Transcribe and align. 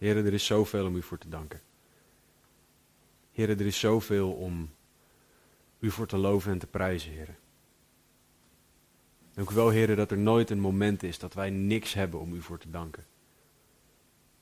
Heren, 0.00 0.26
er 0.26 0.32
is 0.32 0.46
zoveel 0.46 0.86
om 0.86 0.96
u 0.96 1.02
voor 1.02 1.18
te 1.18 1.28
danken. 1.28 1.60
Heren, 3.32 3.58
er 3.58 3.66
is 3.66 3.78
zoveel 3.78 4.32
om 4.32 4.70
u 5.78 5.90
voor 5.90 6.06
te 6.06 6.16
loven 6.16 6.52
en 6.52 6.58
te 6.58 6.66
prijzen, 6.66 7.12
heren. 7.12 7.38
Dank 9.32 9.50
u 9.50 9.54
wel, 9.54 9.68
heren, 9.68 9.96
dat 9.96 10.10
er 10.10 10.18
nooit 10.18 10.50
een 10.50 10.60
moment 10.60 11.02
is 11.02 11.18
dat 11.18 11.34
wij 11.34 11.50
niks 11.50 11.94
hebben 11.94 12.20
om 12.20 12.32
u 12.32 12.42
voor 12.42 12.58
te 12.58 12.70
danken. 12.70 13.06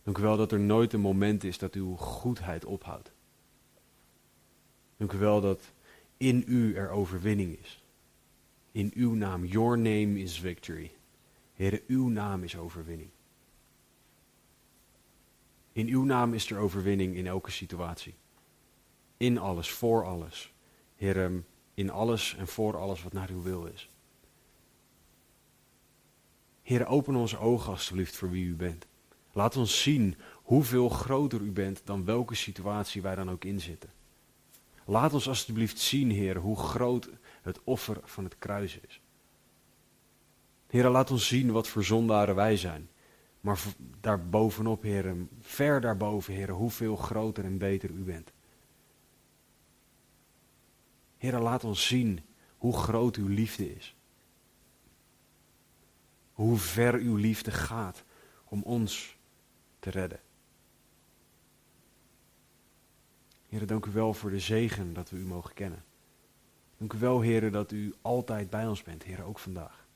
Dank 0.02 0.18
u 0.18 0.22
wel 0.22 0.36
dat 0.36 0.52
er 0.52 0.60
nooit 0.60 0.92
een 0.92 1.00
moment 1.00 1.44
is 1.44 1.58
dat 1.58 1.74
uw 1.74 1.96
goedheid 1.96 2.64
ophoudt. 2.64 3.12
Dank 4.96 5.12
u 5.12 5.18
wel 5.18 5.40
dat 5.40 5.72
in 6.16 6.44
u 6.46 6.74
er 6.74 6.90
overwinning 6.90 7.58
is. 7.58 7.84
In 8.72 8.92
uw 8.94 9.14
naam, 9.14 9.44
your 9.44 9.78
name 9.78 10.18
is 10.18 10.40
victory. 10.40 10.92
Heren, 11.54 11.80
uw 11.86 12.08
naam 12.08 12.42
is 12.42 12.56
overwinning. 12.56 13.10
In 15.78 15.88
uw 15.88 16.04
naam 16.04 16.34
is 16.34 16.50
er 16.50 16.58
overwinning 16.58 17.16
in 17.16 17.26
elke 17.26 17.50
situatie. 17.50 18.14
In 19.16 19.38
alles, 19.38 19.70
voor 19.70 20.04
alles. 20.04 20.52
Heer, 20.96 21.42
in 21.74 21.90
alles 21.90 22.36
en 22.38 22.46
voor 22.46 22.76
alles 22.76 23.02
wat 23.02 23.12
naar 23.12 23.30
uw 23.30 23.42
wil 23.42 23.64
is. 23.66 23.90
Heer, 26.62 26.86
open 26.86 27.14
onze 27.14 27.38
ogen 27.38 27.72
alstublieft 27.72 28.16
voor 28.16 28.30
wie 28.30 28.44
u 28.44 28.54
bent. 28.54 28.86
Laat 29.32 29.56
ons 29.56 29.82
zien 29.82 30.16
hoeveel 30.42 30.88
groter 30.88 31.40
u 31.40 31.50
bent 31.50 31.80
dan 31.84 32.04
welke 32.04 32.34
situatie 32.34 33.02
wij 33.02 33.14
dan 33.14 33.30
ook 33.30 33.44
in 33.44 33.60
zitten. 33.60 33.90
Laat 34.84 35.12
ons 35.12 35.28
alstublieft 35.28 35.78
zien, 35.78 36.10
Heer, 36.10 36.36
hoe 36.36 36.56
groot 36.56 37.10
het 37.42 37.60
offer 37.64 38.00
van 38.04 38.24
het 38.24 38.38
kruis 38.38 38.78
is. 38.88 39.00
Heer, 40.66 40.88
laat 40.88 41.10
ons 41.10 41.26
zien 41.26 41.52
wat 41.52 41.68
voor 41.68 41.84
zondaren 41.84 42.34
wij 42.34 42.56
zijn. 42.56 42.88
Maar 43.48 43.64
daarbovenop, 44.00 44.82
Heer, 44.82 45.16
ver 45.40 45.80
daarboven, 45.80 46.34
Heer, 46.34 46.50
hoeveel 46.50 46.96
groter 46.96 47.44
en 47.44 47.58
beter 47.58 47.90
u 47.90 48.02
bent. 48.02 48.32
Heer, 51.16 51.38
laat 51.38 51.64
ons 51.64 51.86
zien 51.86 52.20
hoe 52.56 52.76
groot 52.76 53.16
uw 53.16 53.26
liefde 53.26 53.76
is. 53.76 53.96
Hoe 56.32 56.56
ver 56.56 56.94
uw 56.94 57.16
liefde 57.16 57.50
gaat 57.50 58.04
om 58.44 58.62
ons 58.62 59.18
te 59.78 59.90
redden. 59.90 60.20
Heer, 63.48 63.66
dank 63.66 63.86
u 63.86 63.90
wel 63.90 64.14
voor 64.14 64.30
de 64.30 64.40
zegen 64.40 64.92
dat 64.92 65.10
we 65.10 65.16
u 65.16 65.24
mogen 65.24 65.54
kennen. 65.54 65.84
Dank 66.76 66.92
u 66.92 66.98
wel, 66.98 67.20
Heer, 67.20 67.50
dat 67.50 67.72
u 67.72 67.94
altijd 68.02 68.50
bij 68.50 68.66
ons 68.66 68.82
bent, 68.82 69.02
Heer, 69.02 69.22
ook 69.22 69.38
vandaag. 69.38 69.87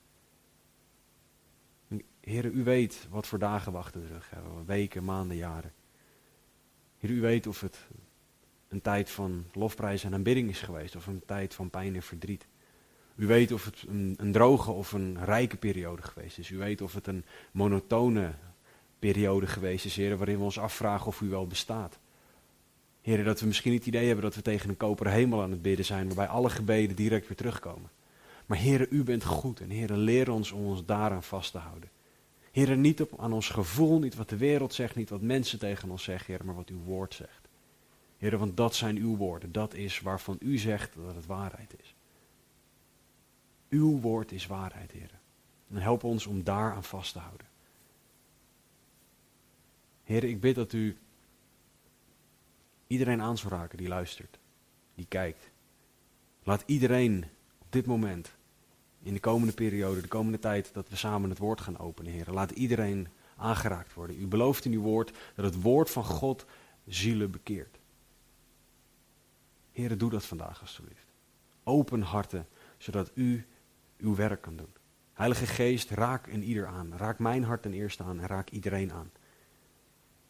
Heer, 2.22 2.44
u 2.44 2.64
weet 2.64 3.06
wat 3.10 3.26
voor 3.26 3.38
dagen 3.38 3.72
wachten 3.72 4.00
de 4.00 4.06
rug 4.06 4.30
hebben. 4.30 4.64
Weken, 4.66 5.04
maanden, 5.04 5.36
jaren. 5.36 5.72
Heer, 6.98 7.10
u 7.10 7.20
weet 7.20 7.46
of 7.46 7.60
het 7.60 7.78
een 8.68 8.80
tijd 8.80 9.10
van 9.10 9.44
lofprijs 9.52 10.04
en 10.04 10.14
aanbidding 10.14 10.48
is 10.48 10.60
geweest. 10.60 10.96
Of 10.96 11.06
een 11.06 11.22
tijd 11.26 11.54
van 11.54 11.70
pijn 11.70 11.94
en 11.94 12.02
verdriet. 12.02 12.46
U 13.14 13.26
weet 13.26 13.52
of 13.52 13.64
het 13.64 13.84
een, 13.88 14.14
een 14.16 14.32
droge 14.32 14.70
of 14.70 14.92
een 14.92 15.24
rijke 15.24 15.56
periode 15.56 16.02
geweest 16.02 16.38
is. 16.38 16.50
U 16.50 16.58
weet 16.58 16.80
of 16.80 16.94
het 16.94 17.06
een 17.06 17.24
monotone 17.52 18.34
periode 18.98 19.46
geweest 19.46 19.84
is, 19.84 19.96
Heer, 19.96 20.16
waarin 20.16 20.38
we 20.38 20.44
ons 20.44 20.58
afvragen 20.58 21.06
of 21.06 21.20
u 21.20 21.28
wel 21.28 21.46
bestaat. 21.46 21.98
Heer, 23.00 23.24
dat 23.24 23.40
we 23.40 23.46
misschien 23.46 23.72
het 23.72 23.86
idee 23.86 24.06
hebben 24.06 24.24
dat 24.24 24.34
we 24.34 24.42
tegen 24.42 24.68
een 24.68 24.76
koperen 24.76 25.12
hemel 25.12 25.42
aan 25.42 25.50
het 25.50 25.62
bidden 25.62 25.84
zijn, 25.84 26.06
waarbij 26.06 26.26
alle 26.26 26.50
gebeden 26.50 26.96
direct 26.96 27.28
weer 27.28 27.36
terugkomen. 27.36 27.90
Maar 28.46 28.58
Heer, 28.58 28.88
u 28.90 29.02
bent 29.02 29.24
goed 29.24 29.60
en 29.60 29.70
Heer, 29.70 29.92
leer 29.92 30.30
ons 30.30 30.52
om 30.52 30.64
ons 30.64 30.84
daaraan 30.84 31.22
vast 31.22 31.52
te 31.52 31.58
houden. 31.58 31.90
Heer, 32.52 32.76
niet 32.76 33.00
op, 33.00 33.20
aan 33.20 33.32
ons 33.32 33.48
gevoel, 33.48 33.98
niet 33.98 34.14
wat 34.14 34.28
de 34.28 34.36
wereld 34.36 34.74
zegt, 34.74 34.94
niet 34.94 35.10
wat 35.10 35.20
mensen 35.20 35.58
tegen 35.58 35.90
ons 35.90 36.02
zeggen, 36.02 36.34
Heer, 36.34 36.44
maar 36.44 36.54
wat 36.54 36.68
uw 36.68 36.82
woord 36.82 37.14
zegt. 37.14 37.48
Heer, 38.18 38.38
want 38.38 38.56
dat 38.56 38.74
zijn 38.74 38.96
uw 38.96 39.16
woorden. 39.16 39.52
Dat 39.52 39.74
is 39.74 40.00
waarvan 40.00 40.36
u 40.40 40.58
zegt 40.58 40.94
dat 40.94 41.14
het 41.14 41.26
waarheid 41.26 41.74
is. 41.80 41.94
Uw 43.68 44.00
woord 44.00 44.32
is 44.32 44.46
waarheid, 44.46 44.90
Heer. 44.90 45.10
En 45.70 45.76
help 45.76 46.04
ons 46.04 46.26
om 46.26 46.42
daaraan 46.42 46.84
vast 46.84 47.12
te 47.12 47.18
houden. 47.18 47.46
Heer, 50.04 50.24
ik 50.24 50.40
bid 50.40 50.54
dat 50.54 50.72
u 50.72 50.96
iedereen 52.86 53.20
aan 53.20 53.38
zal 53.38 53.50
raken 53.50 53.78
die 53.78 53.88
luistert, 53.88 54.38
die 54.94 55.06
kijkt. 55.08 55.50
Laat 56.42 56.62
iedereen 56.66 57.24
op 57.58 57.72
dit 57.72 57.86
moment 57.86 58.34
in 59.02 59.14
de 59.14 59.20
komende 59.20 59.52
periode, 59.52 60.00
de 60.00 60.08
komende 60.08 60.38
tijd, 60.38 60.70
dat 60.72 60.88
we 60.88 60.96
samen 60.96 61.30
het 61.30 61.38
woord 61.38 61.60
gaan 61.60 61.78
openen, 61.78 62.12
Heer. 62.12 62.30
Laat 62.30 62.50
iedereen 62.50 63.08
aangeraakt 63.36 63.94
worden. 63.94 64.20
U 64.20 64.26
belooft 64.26 64.64
in 64.64 64.72
uw 64.72 64.80
woord 64.80 65.12
dat 65.34 65.44
het 65.44 65.62
woord 65.62 65.90
van 65.90 66.04
God 66.04 66.44
zielen 66.86 67.30
bekeert. 67.30 67.78
Heer, 69.72 69.98
doe 69.98 70.10
dat 70.10 70.24
vandaag 70.24 70.60
alstublieft. 70.60 71.06
Open 71.64 72.02
harten, 72.02 72.46
zodat 72.78 73.10
u 73.14 73.46
uw 73.98 74.14
werk 74.14 74.42
kan 74.42 74.56
doen. 74.56 74.74
Heilige 75.12 75.46
Geest, 75.46 75.90
raak 75.90 76.26
een 76.26 76.42
ieder 76.42 76.66
aan. 76.66 76.96
Raak 76.96 77.18
mijn 77.18 77.44
hart 77.44 77.62
ten 77.62 77.72
eerste 77.72 78.02
aan 78.02 78.20
en 78.20 78.26
raak 78.26 78.50
iedereen 78.50 78.92
aan. 78.92 79.10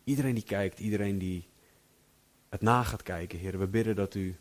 Iedereen 0.04 0.34
die 0.34 0.44
kijkt, 0.44 0.78
iedereen 0.78 1.18
die 1.18 1.48
het 2.48 2.62
na 2.62 2.82
gaat 2.82 3.02
kijken, 3.02 3.38
Heer, 3.38 3.58
we 3.58 3.66
bidden 3.66 3.96
dat 3.96 4.14
u 4.14 4.36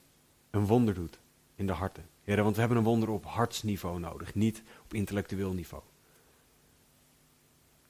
een 0.50 0.66
wonder 0.66 0.94
doet 0.94 1.21
in 1.62 1.68
de 1.68 1.74
harten. 1.74 2.06
Heer, 2.24 2.44
want 2.44 2.54
we 2.54 2.60
hebben 2.60 2.78
een 2.78 2.84
wonder 2.84 3.10
op 3.10 3.26
hartsniveau 3.26 4.00
nodig, 4.00 4.36
niet 4.36 4.64
op 4.84 4.94
intellectueel 4.94 5.54
niveau. 5.54 5.84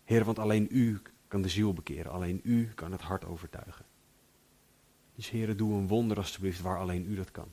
Heer, 0.04 0.24
want 0.26 0.40
alleen 0.40 0.68
u 0.70 1.02
kan 1.28 1.42
de 1.42 1.50
ziel 1.50 1.74
bekeren, 1.74 2.12
alleen 2.12 2.40
u 2.44 2.70
kan 2.76 2.92
het 2.92 3.02
hart 3.02 3.26
overtuigen. 3.26 3.86
Dus 5.16 5.30
Heer, 5.30 5.58
doe 5.58 5.74
een 5.74 5.88
wonder 5.88 6.18
alstublieft 6.18 6.62
waar 6.62 6.80
alleen 6.80 7.12
u 7.12 7.16
dat 7.16 7.32
kan. 7.32 7.48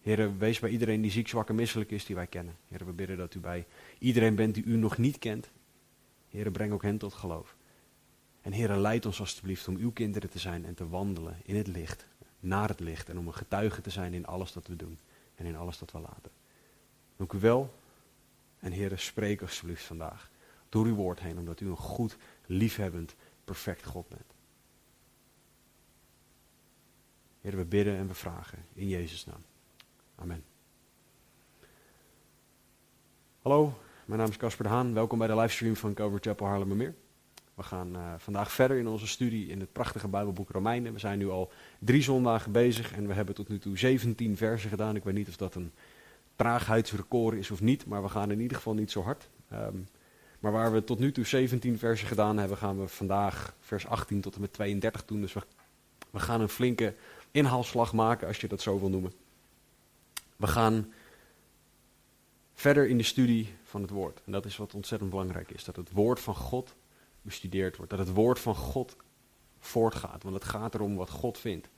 Heer, 0.00 0.38
wees 0.38 0.58
bij 0.58 0.70
iedereen 0.70 1.00
die 1.00 1.10
ziek, 1.10 1.28
zwak 1.28 1.48
en 1.48 1.54
misselijk 1.54 1.90
is 1.90 2.06
die 2.06 2.16
wij 2.16 2.26
kennen. 2.26 2.56
Heer, 2.68 2.86
we 2.86 2.92
bidden 2.92 3.16
dat 3.16 3.34
u 3.34 3.40
bij 3.40 3.66
iedereen 3.98 4.34
bent 4.34 4.54
die 4.54 4.64
u 4.64 4.76
nog 4.76 4.98
niet 4.98 5.18
kent. 5.18 5.50
Heer, 6.28 6.50
breng 6.50 6.72
ook 6.72 6.82
hen 6.82 6.98
tot 6.98 7.14
geloof. 7.14 7.56
En 8.40 8.52
Heer, 8.52 8.76
leid 8.76 9.06
ons 9.06 9.20
alstublieft 9.20 9.68
om 9.68 9.76
uw 9.76 9.92
kinderen 9.92 10.30
te 10.30 10.38
zijn 10.38 10.64
en 10.64 10.74
te 10.74 10.88
wandelen 10.88 11.36
in 11.44 11.56
het 11.56 11.66
licht, 11.66 12.06
naar 12.40 12.68
het 12.68 12.80
licht 12.80 13.08
en 13.08 13.18
om 13.18 13.26
een 13.26 13.34
getuige 13.34 13.80
te 13.80 13.90
zijn 13.90 14.14
in 14.14 14.26
alles 14.26 14.52
dat 14.52 14.66
we 14.66 14.76
doen 14.76 14.98
en 15.34 15.46
in 15.46 15.56
alles 15.56 15.78
dat 15.78 15.92
we 15.92 15.98
laten. 15.98 16.30
Dank 17.16 17.32
u 17.32 17.38
wel 17.38 17.74
en 18.58 18.72
Heer, 18.72 18.98
spreek 18.98 19.40
alsjeblieft 19.40 19.84
vandaag 19.84 20.30
door 20.68 20.86
uw 20.86 20.94
woord 20.94 21.20
heen, 21.20 21.38
omdat 21.38 21.60
u 21.60 21.66
een 21.66 21.76
goed, 21.76 22.16
liefhebbend, 22.46 23.14
perfect 23.44 23.84
God 23.84 24.08
bent. 24.08 24.34
Heer, 27.40 27.56
we 27.56 27.64
bidden 27.64 27.96
en 27.96 28.06
we 28.06 28.14
vragen 28.14 28.64
in 28.72 28.88
Jezus' 28.88 29.24
naam. 29.24 29.44
Amen. 30.14 30.44
Hallo, 33.42 33.78
mijn 34.04 34.20
naam 34.20 34.30
is 34.30 34.36
Casper 34.36 34.64
de 34.64 34.70
Haan. 34.70 34.94
Welkom 34.94 35.18
bij 35.18 35.26
de 35.26 35.36
livestream 35.36 35.76
van 35.76 35.94
Cover 35.94 36.20
Chapel 36.20 36.46
Haarlemmermeer. 36.46 36.94
We 37.56 37.62
gaan 37.62 37.96
uh, 37.96 38.12
vandaag 38.18 38.52
verder 38.52 38.76
in 38.76 38.88
onze 38.88 39.06
studie 39.06 39.48
in 39.48 39.60
het 39.60 39.72
prachtige 39.72 40.08
Bijbelboek 40.08 40.50
Romeinen. 40.50 40.92
We 40.92 40.98
zijn 40.98 41.18
nu 41.18 41.28
al 41.28 41.52
drie 41.78 42.02
zondagen 42.02 42.52
bezig 42.52 42.92
en 42.92 43.06
we 43.06 43.14
hebben 43.14 43.34
tot 43.34 43.48
nu 43.48 43.58
toe 43.58 43.78
17 43.78 44.36
versen 44.36 44.70
gedaan. 44.70 44.96
Ik 44.96 45.04
weet 45.04 45.14
niet 45.14 45.28
of 45.28 45.36
dat 45.36 45.54
een 45.54 45.72
traagheidsrecord 46.36 47.36
is 47.36 47.50
of 47.50 47.60
niet, 47.60 47.86
maar 47.86 48.02
we 48.02 48.08
gaan 48.08 48.30
in 48.30 48.40
ieder 48.40 48.56
geval 48.56 48.74
niet 48.74 48.90
zo 48.90 49.02
hard. 49.02 49.28
Um, 49.52 49.88
maar 50.40 50.52
waar 50.52 50.72
we 50.72 50.84
tot 50.84 50.98
nu 50.98 51.12
toe 51.12 51.24
17 51.24 51.78
versen 51.78 52.08
gedaan 52.08 52.38
hebben, 52.38 52.56
gaan 52.56 52.80
we 52.80 52.88
vandaag 52.88 53.54
vers 53.60 53.86
18 53.86 54.20
tot 54.20 54.34
en 54.34 54.40
met 54.40 54.52
32 54.52 55.04
doen. 55.04 55.20
Dus 55.20 55.32
we, 55.32 55.42
we 56.10 56.18
gaan 56.18 56.40
een 56.40 56.48
flinke 56.48 56.94
inhaalslag 57.30 57.92
maken, 57.92 58.26
als 58.26 58.40
je 58.40 58.48
dat 58.48 58.60
zo 58.60 58.80
wil 58.80 58.90
noemen. 58.90 59.12
We 60.36 60.46
gaan 60.46 60.92
verder 62.54 62.88
in 62.88 62.96
de 62.96 63.04
studie 63.04 63.54
van 63.64 63.82
het 63.82 63.90
woord. 63.90 64.22
En 64.24 64.32
dat 64.32 64.44
is 64.44 64.56
wat 64.56 64.74
ontzettend 64.74 65.10
belangrijk 65.10 65.50
is. 65.50 65.64
Dat 65.64 65.76
het 65.76 65.92
woord 65.92 66.20
van 66.20 66.34
God 66.34 66.74
bestudeerd 67.26 67.76
wordt. 67.76 67.90
Dat 67.90 68.00
het 68.00 68.14
woord 68.14 68.38
van 68.38 68.54
God 68.54 68.96
voortgaat. 69.58 70.22
Want 70.22 70.34
het 70.34 70.44
gaat 70.44 70.74
erom 70.74 70.96
wat 70.96 71.10
God 71.10 71.38
vindt. 71.38 71.68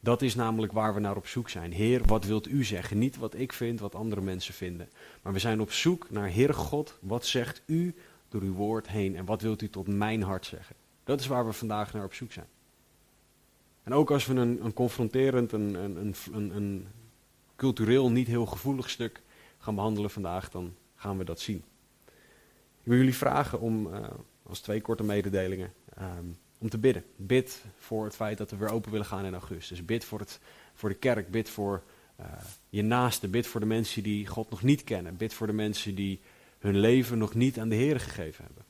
Dat 0.00 0.22
is 0.22 0.34
namelijk 0.34 0.72
waar 0.72 0.94
we 0.94 1.00
naar 1.00 1.16
op 1.16 1.26
zoek 1.26 1.48
zijn. 1.48 1.72
Heer, 1.72 2.04
wat 2.04 2.24
wilt 2.24 2.48
u 2.48 2.64
zeggen? 2.64 2.98
Niet 2.98 3.16
wat 3.16 3.34
ik 3.34 3.52
vind, 3.52 3.80
wat 3.80 3.94
andere 3.94 4.20
mensen 4.20 4.54
vinden. 4.54 4.88
Maar 5.22 5.32
we 5.32 5.38
zijn 5.38 5.60
op 5.60 5.72
zoek 5.72 6.10
naar 6.10 6.28
Heer 6.28 6.54
God. 6.54 6.98
Wat 7.00 7.26
zegt 7.26 7.62
u 7.66 7.94
door 8.28 8.42
uw 8.42 8.54
woord 8.54 8.88
heen 8.88 9.16
en 9.16 9.24
wat 9.24 9.42
wilt 9.42 9.62
u 9.62 9.68
tot 9.68 9.88
mijn 9.88 10.22
hart 10.22 10.46
zeggen? 10.46 10.76
Dat 11.04 11.20
is 11.20 11.26
waar 11.26 11.46
we 11.46 11.52
vandaag 11.52 11.92
naar 11.92 12.04
op 12.04 12.14
zoek 12.14 12.32
zijn. 12.32 12.46
En 13.82 13.94
ook 13.94 14.10
als 14.10 14.26
we 14.26 14.34
een, 14.34 14.64
een 14.64 14.72
confronterend, 14.72 15.52
een, 15.52 15.74
een, 15.74 16.14
een, 16.32 16.86
cultureel 17.56 18.10
niet 18.10 18.26
heel 18.26 18.46
gevoelig 18.46 18.90
stuk 18.90 19.22
gaan 19.58 19.74
behandelen 19.74 20.10
vandaag, 20.10 20.50
dan 20.50 20.74
gaan 20.94 21.18
we 21.18 21.24
dat 21.24 21.40
zien. 21.40 21.64
Ik 22.82 22.82
wil 22.82 22.96
jullie 22.96 23.14
vragen 23.14 23.60
om, 23.60 23.86
uh, 23.86 24.08
als 24.48 24.60
twee 24.60 24.80
korte 24.80 25.02
mededelingen, 25.02 25.72
um, 26.00 26.36
om 26.58 26.68
te 26.68 26.78
bidden. 26.78 27.04
Bid 27.16 27.64
voor 27.78 28.04
het 28.04 28.14
feit 28.14 28.38
dat 28.38 28.50
we 28.50 28.56
weer 28.56 28.70
open 28.70 28.90
willen 28.90 29.06
gaan 29.06 29.24
in 29.24 29.32
augustus. 29.32 29.84
Bid 29.84 30.04
voor, 30.04 30.18
het, 30.18 30.40
voor 30.74 30.88
de 30.88 30.94
kerk, 30.94 31.30
bid 31.30 31.50
voor 31.50 31.82
uh, 32.20 32.26
je 32.68 32.82
naaste, 32.82 33.28
bid 33.28 33.46
voor 33.46 33.60
de 33.60 33.66
mensen 33.66 34.02
die 34.02 34.26
God 34.26 34.50
nog 34.50 34.62
niet 34.62 34.84
kennen. 34.84 35.16
Bid 35.16 35.34
voor 35.34 35.46
de 35.46 35.52
mensen 35.52 35.94
die 35.94 36.20
hun 36.58 36.78
leven 36.78 37.18
nog 37.18 37.34
niet 37.34 37.58
aan 37.58 37.68
de 37.68 37.74
Heer 37.74 38.00
gegeven 38.00 38.44
hebben. 38.44 38.64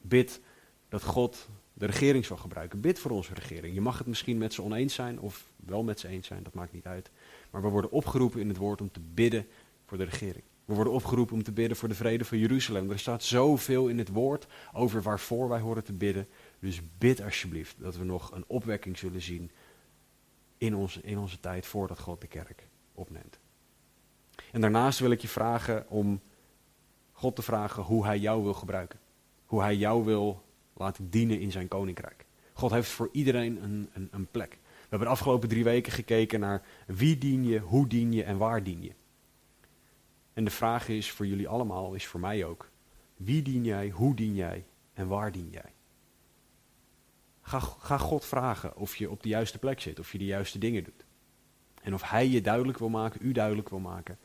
Bid 0.00 0.40
dat 0.88 1.02
God 1.02 1.48
de 1.72 1.86
regering 1.86 2.24
zal 2.24 2.36
gebruiken. 2.36 2.80
Bid 2.80 2.98
voor 2.98 3.10
onze 3.10 3.34
regering. 3.34 3.74
Je 3.74 3.80
mag 3.80 3.98
het 3.98 4.06
misschien 4.06 4.38
met 4.38 4.52
ze 4.52 4.62
oneens 4.62 4.94
zijn 4.94 5.20
of 5.20 5.46
wel 5.56 5.82
met 5.82 6.00
ze 6.00 6.08
eens 6.08 6.26
zijn, 6.26 6.42
dat 6.42 6.54
maakt 6.54 6.72
niet 6.72 6.86
uit. 6.86 7.10
Maar 7.50 7.62
we 7.62 7.68
worden 7.68 7.90
opgeroepen 7.90 8.40
in 8.40 8.48
het 8.48 8.56
woord 8.56 8.80
om 8.80 8.90
te 8.90 9.00
bidden 9.14 9.46
voor 9.86 9.98
de 9.98 10.04
regering. 10.04 10.44
We 10.70 10.76
worden 10.76 10.94
opgeroepen 10.94 11.34
om 11.34 11.42
te 11.42 11.52
bidden 11.52 11.76
voor 11.76 11.88
de 11.88 11.94
vrede 11.94 12.24
van 12.24 12.38
Jeruzalem. 12.38 12.90
Er 12.90 12.98
staat 12.98 13.22
zoveel 13.22 13.88
in 13.88 13.98
het 13.98 14.08
woord 14.08 14.46
over 14.72 15.02
waarvoor 15.02 15.48
wij 15.48 15.60
horen 15.60 15.84
te 15.84 15.92
bidden. 15.92 16.28
Dus 16.58 16.80
bid 16.98 17.22
alsjeblieft 17.22 17.74
dat 17.78 17.96
we 17.96 18.04
nog 18.04 18.32
een 18.32 18.44
opwekking 18.46 18.98
zullen 18.98 19.22
zien 19.22 19.50
in 20.58 20.76
onze, 20.76 21.00
in 21.02 21.18
onze 21.18 21.40
tijd 21.40 21.66
voordat 21.66 21.98
God 21.98 22.20
de 22.20 22.26
kerk 22.26 22.66
opneemt. 22.94 23.38
En 24.52 24.60
daarnaast 24.60 24.98
wil 24.98 25.10
ik 25.10 25.20
je 25.20 25.28
vragen 25.28 25.88
om 25.88 26.20
God 27.12 27.36
te 27.36 27.42
vragen 27.42 27.82
hoe 27.82 28.04
Hij 28.04 28.18
jou 28.18 28.42
wil 28.42 28.54
gebruiken. 28.54 28.98
Hoe 29.46 29.60
Hij 29.60 29.76
jou 29.76 30.04
wil 30.04 30.42
laten 30.72 31.10
dienen 31.10 31.40
in 31.40 31.52
zijn 31.52 31.68
koninkrijk. 31.68 32.24
God 32.52 32.70
heeft 32.70 32.90
voor 32.90 33.08
iedereen 33.12 33.62
een, 33.62 33.90
een, 33.92 34.08
een 34.10 34.26
plek. 34.26 34.50
We 34.50 34.86
hebben 34.88 35.08
de 35.08 35.14
afgelopen 35.14 35.48
drie 35.48 35.64
weken 35.64 35.92
gekeken 35.92 36.40
naar 36.40 36.62
wie 36.86 37.18
dien 37.18 37.44
je, 37.44 37.58
hoe 37.58 37.86
dien 37.86 38.12
je 38.12 38.22
en 38.22 38.38
waar 38.38 38.62
dien 38.62 38.82
je. 38.82 38.92
En 40.40 40.46
de 40.46 40.52
vraag 40.52 40.88
is 40.88 41.10
voor 41.10 41.26
jullie 41.26 41.48
allemaal, 41.48 41.94
is 41.94 42.06
voor 42.06 42.20
mij 42.20 42.44
ook. 42.44 42.70
Wie 43.16 43.42
dien 43.42 43.64
jij, 43.64 43.88
hoe 43.90 44.14
dien 44.14 44.34
jij 44.34 44.64
en 44.92 45.08
waar 45.08 45.32
dien 45.32 45.48
jij? 45.50 45.72
Ga, 47.40 47.58
ga 47.58 47.98
God 47.98 48.24
vragen 48.24 48.76
of 48.76 48.96
je 48.96 49.10
op 49.10 49.22
de 49.22 49.28
juiste 49.28 49.58
plek 49.58 49.80
zit, 49.80 49.98
of 49.98 50.12
je 50.12 50.18
de 50.18 50.24
juiste 50.24 50.58
dingen 50.58 50.84
doet. 50.84 51.04
En 51.82 51.94
of 51.94 52.10
Hij 52.10 52.28
je 52.28 52.40
duidelijk 52.40 52.78
wil 52.78 52.88
maken, 52.88 53.20
u 53.22 53.32
duidelijk 53.32 53.68
wil 53.68 53.78
maken, 53.78 54.18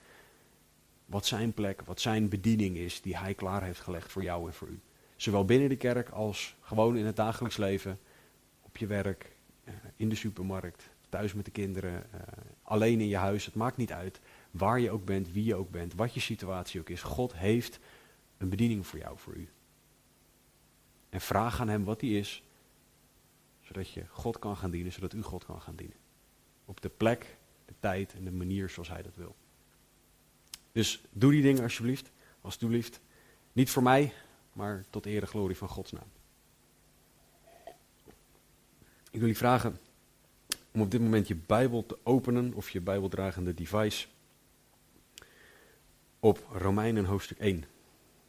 wat 1.06 1.25
zijn 1.25 1.53
plek, 1.53 1.81
wat 1.81 2.01
zijn 2.01 2.29
bediening 2.29 2.77
is 2.77 3.01
die 3.01 3.17
Hij 3.17 3.33
klaar 3.33 3.63
heeft 3.63 3.81
gelegd 3.81 4.12
voor 4.12 4.23
jou 4.23 4.47
en 4.47 4.53
voor 4.53 4.67
u. 4.67 4.79
Zowel 5.15 5.45
binnen 5.45 5.69
de 5.69 5.77
kerk 5.77 6.09
als 6.09 6.56
gewoon 6.62 6.97
in 6.97 7.06
het 7.06 7.15
dagelijks 7.15 7.57
leven, 7.57 8.00
op 8.62 8.77
je 8.77 8.88
werk, 8.88 9.35
eh, 9.63 9.73
in 9.95 10.09
de 10.09 10.15
supermarkt, 10.15 10.89
thuis 11.09 11.33
met 11.33 11.45
de 11.45 11.51
kinderen, 11.51 12.13
eh, 12.13 12.19
alleen 12.62 13.00
in 13.00 13.07
je 13.07 13.17
huis. 13.17 13.45
Het 13.45 13.56
maakt 13.56 13.77
niet 13.77 13.91
uit 13.91 14.19
waar 14.57 14.80
je 14.80 14.92
ook 14.92 15.06
bent, 15.06 15.31
wie 15.31 15.44
je 15.44 15.56
ook 15.56 15.72
bent, 15.72 15.94
wat 15.94 16.13
je 16.13 16.19
situatie 16.19 16.80
ook 16.80 16.90
is. 16.90 17.02
God 17.02 17.36
heeft 17.36 17.80
een 18.38 18.50
bediening 18.50 18.88
voor 18.88 19.00
jou, 19.00 19.18
voor 19.18 19.34
u. 19.34 19.50
En 21.10 21.22
vraag 21.22 21.62
aan 21.62 21.68
Hem 21.68 21.84
wat 21.84 22.00
die 22.00 22.19
is, 22.19 22.44
zodat 23.62 23.90
je 23.90 24.06
God 24.10 24.40
kan 24.40 24.57
gaan 24.57 24.72
dienen, 24.72 24.92
zodat 24.92 25.13
u 25.13 25.22
God 25.22 25.46
kan 25.46 25.62
gaan 25.62 25.75
dienen. 25.75 25.98
Op 26.66 26.81
de 26.81 26.90
plek, 26.90 27.38
de 27.66 27.74
tijd 27.80 28.13
en 28.13 28.24
de 28.24 28.31
manier 28.31 28.69
zoals 28.69 28.90
Hij 28.90 29.02
dat 29.02 29.16
wil. 29.16 29.36
Dus 30.72 31.01
doe 31.12 31.31
die 31.31 31.42
dingen 31.42 31.63
alsjeblieft, 31.63 32.12
alsjeblieft. 32.42 33.00
Niet 33.54 33.69
voor 33.69 33.84
mij, 33.84 34.13
maar 34.54 34.86
tot 34.90 35.06
eer 35.06 35.22
en 35.22 35.28
glorie 35.28 35.58
van 35.58 35.69
Gods 35.69 35.92
naam. 35.92 36.10
Ik 39.12 39.19
wil 39.19 39.28
je 39.28 39.36
vragen 39.36 39.78
om 40.72 40.81
op 40.81 40.92
dit 40.92 41.01
moment 41.01 41.28
je 41.28 41.36
Bijbel 41.36 41.86
te 41.86 41.98
openen 42.04 42.54
of 42.54 42.69
je 42.69 42.81
Bijbeldragende 42.81 43.54
device 43.54 44.08
op 46.25 46.45
Romeinen 46.51 47.06
hoofdstuk 47.06 47.39
1. 47.39 47.66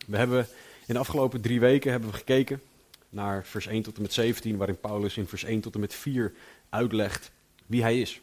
We 0.06 0.16
hebben 0.16 0.46
in 0.86 0.94
de 0.94 1.00
afgelopen 1.00 1.40
drie 1.40 1.60
weken 1.60 1.90
hebben 1.90 2.10
we 2.10 2.16
gekeken 2.16 2.62
naar 3.08 3.44
vers 3.44 3.66
1 3.66 3.82
tot 3.82 3.96
en 3.96 4.02
met 4.02 4.12
17, 4.12 4.56
waarin 4.56 4.80
Paulus 4.80 5.16
in 5.16 5.26
vers 5.26 5.44
1 5.44 5.60
tot 5.60 5.74
en 5.74 5.80
met 5.80 5.94
4 5.94 6.32
uitlegt 6.68 7.30
wie 7.66 7.82
hij 7.82 8.00
is 8.00 8.20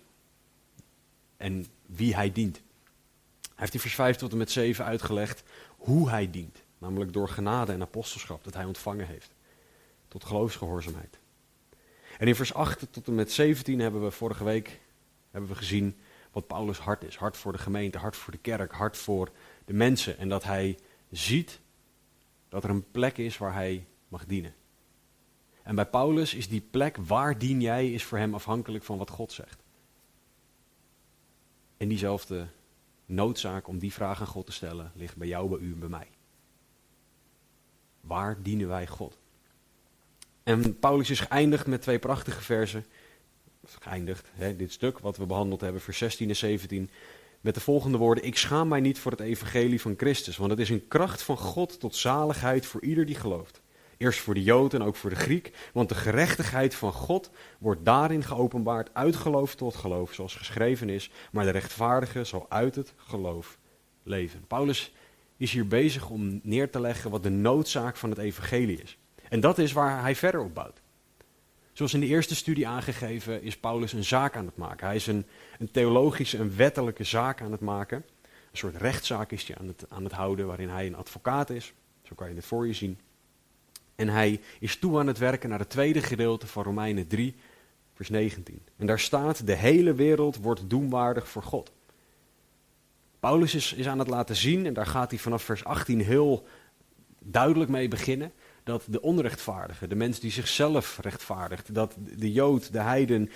en 1.38 1.66
wie 1.86 2.16
hij 2.16 2.32
dient. 2.32 2.56
Hij 2.56 3.52
heeft 3.56 3.74
in 3.74 3.80
vers 3.80 3.96
5 3.96 4.16
tot 4.16 4.32
en 4.32 4.38
met 4.38 4.52
7 4.52 4.86
uitgelegd 4.86 5.44
hoe 5.78 6.10
hij 6.10 6.30
dient, 6.32 6.58
namelijk 6.78 7.14
door 7.14 7.30
genade 7.30 7.72
en 7.72 7.82
apostelschap 7.82 8.44
dat 8.44 8.54
hij 8.54 8.66
ontvangen 8.66 9.08
heeft, 9.08 9.32
tot 10.08 10.24
geloofsgehoorzaamheid. 10.24 11.18
En 12.18 12.28
in 12.28 12.36
vers 12.36 12.54
8 12.54 12.88
tot 12.92 13.08
en 13.08 13.16
met 13.16 13.32
17 13.32 13.80
hebben 13.80 14.04
we 14.04 14.12
vorige 14.12 14.44
week 14.44 14.80
hebben 15.32 15.50
we 15.50 15.56
gezien 15.56 15.96
wat 16.32 16.48
Paulus 16.48 16.78
hart 16.78 17.04
is. 17.04 17.16
Hart 17.16 17.38
voor 17.38 17.52
de 17.52 17.58
gemeente, 17.58 17.98
hart 17.98 18.16
voor 18.16 18.34
de 18.34 18.40
kerk, 18.40 18.72
hart 18.72 18.98
voor 18.98 19.30
de 19.66 19.74
mensen. 19.74 20.18
En 20.18 20.30
dat 20.30 20.44
hij 20.44 20.80
ziet 21.12 21.60
dat 22.50 22.64
er 22.64 22.70
een 22.70 22.92
plek 22.92 23.18
is 23.18 23.38
waar 23.38 23.54
hij 23.54 23.88
mag 24.08 24.26
dienen. 24.26 24.56
En 25.64 25.76
bij 25.76 25.86
Paulus 25.86 26.34
is 26.34 26.48
die 26.48 26.62
plek 26.62 26.98
waar 26.98 27.38
dien 27.38 27.62
jij 27.62 27.92
is 27.92 28.04
voor 28.04 28.18
hem 28.18 28.34
afhankelijk 28.34 28.84
van 28.84 28.98
wat 28.98 29.10
God 29.10 29.32
zegt. 29.32 29.64
En 31.78 31.88
diezelfde 31.88 32.48
noodzaak 33.06 33.68
om 33.68 33.80
die 33.80 33.94
vraag 33.94 34.20
aan 34.20 34.28
God 34.28 34.46
te 34.46 34.52
stellen 34.52 34.92
ligt 34.96 35.16
bij 35.16 35.28
jou, 35.28 35.50
bij 35.50 35.60
u 35.60 35.72
en 35.72 35.80
bij 35.80 35.90
mij. 35.90 36.08
Waar 38.02 38.42
dienen 38.42 38.68
wij 38.68 38.88
God? 38.88 39.18
En 40.44 40.80
Paulus 40.80 41.10
is 41.10 41.20
geëindigd 41.20 41.68
met 41.68 41.82
twee 41.82 42.00
prachtige 42.00 42.42
versen. 42.42 42.86
Geëindigd, 43.66 44.32
hè, 44.34 44.56
dit 44.56 44.72
stuk 44.72 45.00
wat 45.00 45.18
we 45.18 45.26
behandeld 45.26 45.62
hebben, 45.62 45.82
vers 45.82 45.98
16 45.98 46.30
en 46.30 46.36
17. 46.36 46.90
Met 47.44 47.54
de 47.54 47.62
volgende 47.62 47.98
woorden: 47.98 48.24
Ik 48.24 48.38
schaam 48.38 48.68
mij 48.68 48.80
niet 48.80 49.00
voor 49.00 49.12
het 49.12 49.20
evangelie 49.20 49.82
van 49.82 49.94
Christus, 49.98 50.38
want 50.38 50.52
het 50.52 50.60
is 50.60 50.70
een 50.70 50.88
kracht 50.88 51.22
van 51.22 51.38
God 51.38 51.80
tot 51.80 51.96
zaligheid 51.96 52.66
voor 52.66 52.84
ieder 52.84 53.06
die 53.06 53.16
gelooft. 53.16 53.62
Eerst 53.98 54.20
voor 54.20 54.34
de 54.34 54.44
Jood 54.44 54.74
en 54.74 54.82
ook 54.82 54.96
voor 54.96 55.10
de 55.10 55.16
Griek, 55.16 55.52
want 55.74 55.90
de 55.90 55.96
gerechtigheid 55.96 56.76
van 56.76 56.94
God 56.94 57.30
wordt 57.60 57.86
daarin 57.86 58.24
geopenbaard 58.24 58.90
uit 58.94 59.16
geloof 59.16 59.56
tot 59.56 59.76
geloof, 59.76 60.14
zoals 60.14 60.36
geschreven 60.36 60.90
is, 60.90 61.12
maar 61.32 61.46
de 61.46 61.52
rechtvaardige 61.52 62.24
zal 62.24 62.46
uit 62.50 62.76
het 62.76 62.94
geloof 62.98 63.58
leven. 64.04 64.48
Paulus 64.48 64.94
is 65.38 65.52
hier 65.52 65.68
bezig 65.68 66.10
om 66.10 66.40
neer 66.44 66.70
te 66.70 66.80
leggen 66.80 67.12
wat 67.12 67.24
de 67.24 67.30
noodzaak 67.30 67.98
van 67.98 68.10
het 68.10 68.20
evangelie 68.20 68.82
is. 68.82 68.98
En 69.30 69.40
dat 69.40 69.58
is 69.58 69.72
waar 69.72 70.02
hij 70.02 70.16
verder 70.16 70.42
op 70.42 70.54
bouwt. 70.54 70.82
Zoals 71.74 71.94
in 71.94 72.00
de 72.00 72.06
eerste 72.06 72.36
studie 72.36 72.68
aangegeven 72.68 73.44
is 73.44 73.58
Paulus 73.58 73.94
een 73.94 74.04
zaak 74.04 74.36
aan 74.36 74.46
het 74.46 74.58
maken. 74.58 74.88
Hij 74.88 74.96
is 74.96 75.08
een, 75.08 75.26
een 75.64 75.72
theologische, 75.72 76.38
een 76.38 76.56
wettelijke 76.56 77.04
zaak 77.04 77.42
aan 77.42 77.52
het 77.52 77.62
maken. 77.62 77.98
Een 78.52 78.58
soort 78.58 78.76
rechtszaak 78.76 79.32
is 79.32 79.48
hij 79.48 79.58
aan 79.58 79.68
het, 79.68 79.86
aan 79.90 80.04
het 80.04 80.14
houden 80.14 80.48
waarin 80.48 80.70
hij 80.70 80.86
een 80.86 80.96
advocaat 80.96 81.50
is. 81.50 81.74
Zo 82.02 82.16
kan 82.16 82.30
je 82.30 82.36
het 82.36 82.46
voor 82.46 82.68
je 82.68 82.74
zien. 82.74 83.00
En 83.96 84.10
hij 84.10 84.42
is 84.60 84.78
toe 84.78 85.00
aan 85.00 85.08
het 85.08 85.18
werken 85.18 85.50
naar 85.50 85.60
het 85.60 85.70
tweede 85.70 86.02
gedeelte 86.02 86.48
van 86.48 86.64
Romeinen 86.64 87.08
3, 87.08 87.36
vers 87.94 88.10
19. 88.10 88.62
En 88.78 88.88
daar 88.88 89.00
staat, 89.00 89.46
de 89.46 89.56
hele 89.56 89.94
wereld 89.94 90.38
wordt 90.38 90.70
doemwaardig 90.70 91.28
voor 91.28 91.44
God. 91.44 91.72
Paulus 93.20 93.56
is, 93.56 93.74
is 93.74 93.88
aan 93.88 94.00
het 94.00 94.08
laten 94.08 94.36
zien, 94.36 94.66
en 94.66 94.74
daar 94.74 94.86
gaat 94.86 95.10
hij 95.10 95.20
vanaf 95.20 95.44
vers 95.44 95.64
18 95.64 96.02
heel 96.02 96.48
duidelijk 97.20 97.70
mee 97.70 97.88
beginnen, 97.88 98.32
dat 98.64 98.86
de 98.90 99.02
onrechtvaardige, 99.02 99.88
de 99.88 99.96
mens 99.96 100.20
die 100.20 100.32
zichzelf 100.32 101.00
rechtvaardigt, 101.02 101.74
dat 101.74 101.96
de 102.18 102.32
Jood, 102.32 102.72
de 102.72 102.82
Heiden, 102.82 103.30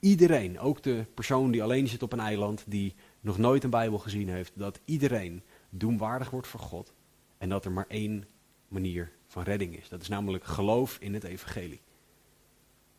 iedereen, 0.00 0.58
ook 0.58 0.82
de 0.82 1.04
persoon 1.14 1.50
die 1.50 1.62
alleen 1.62 1.88
zit 1.88 2.02
op 2.02 2.12
een 2.12 2.20
eiland, 2.20 2.64
die 2.66 2.94
nog 3.20 3.38
nooit 3.38 3.64
een 3.64 3.70
Bijbel 3.70 3.98
gezien 3.98 4.28
heeft, 4.28 4.52
dat 4.54 4.80
iedereen 4.84 5.42
doemwaardig 5.70 6.30
wordt 6.30 6.46
voor 6.46 6.60
God 6.60 6.94
en 7.38 7.48
dat 7.48 7.64
er 7.64 7.72
maar 7.72 7.86
één 7.88 8.24
manier 8.68 9.12
van 9.26 9.42
redding 9.42 9.76
is. 9.76 9.88
Dat 9.88 10.02
is 10.02 10.08
namelijk 10.08 10.44
geloof 10.44 10.96
in 11.00 11.14
het 11.14 11.24
evangelie. 11.24 11.80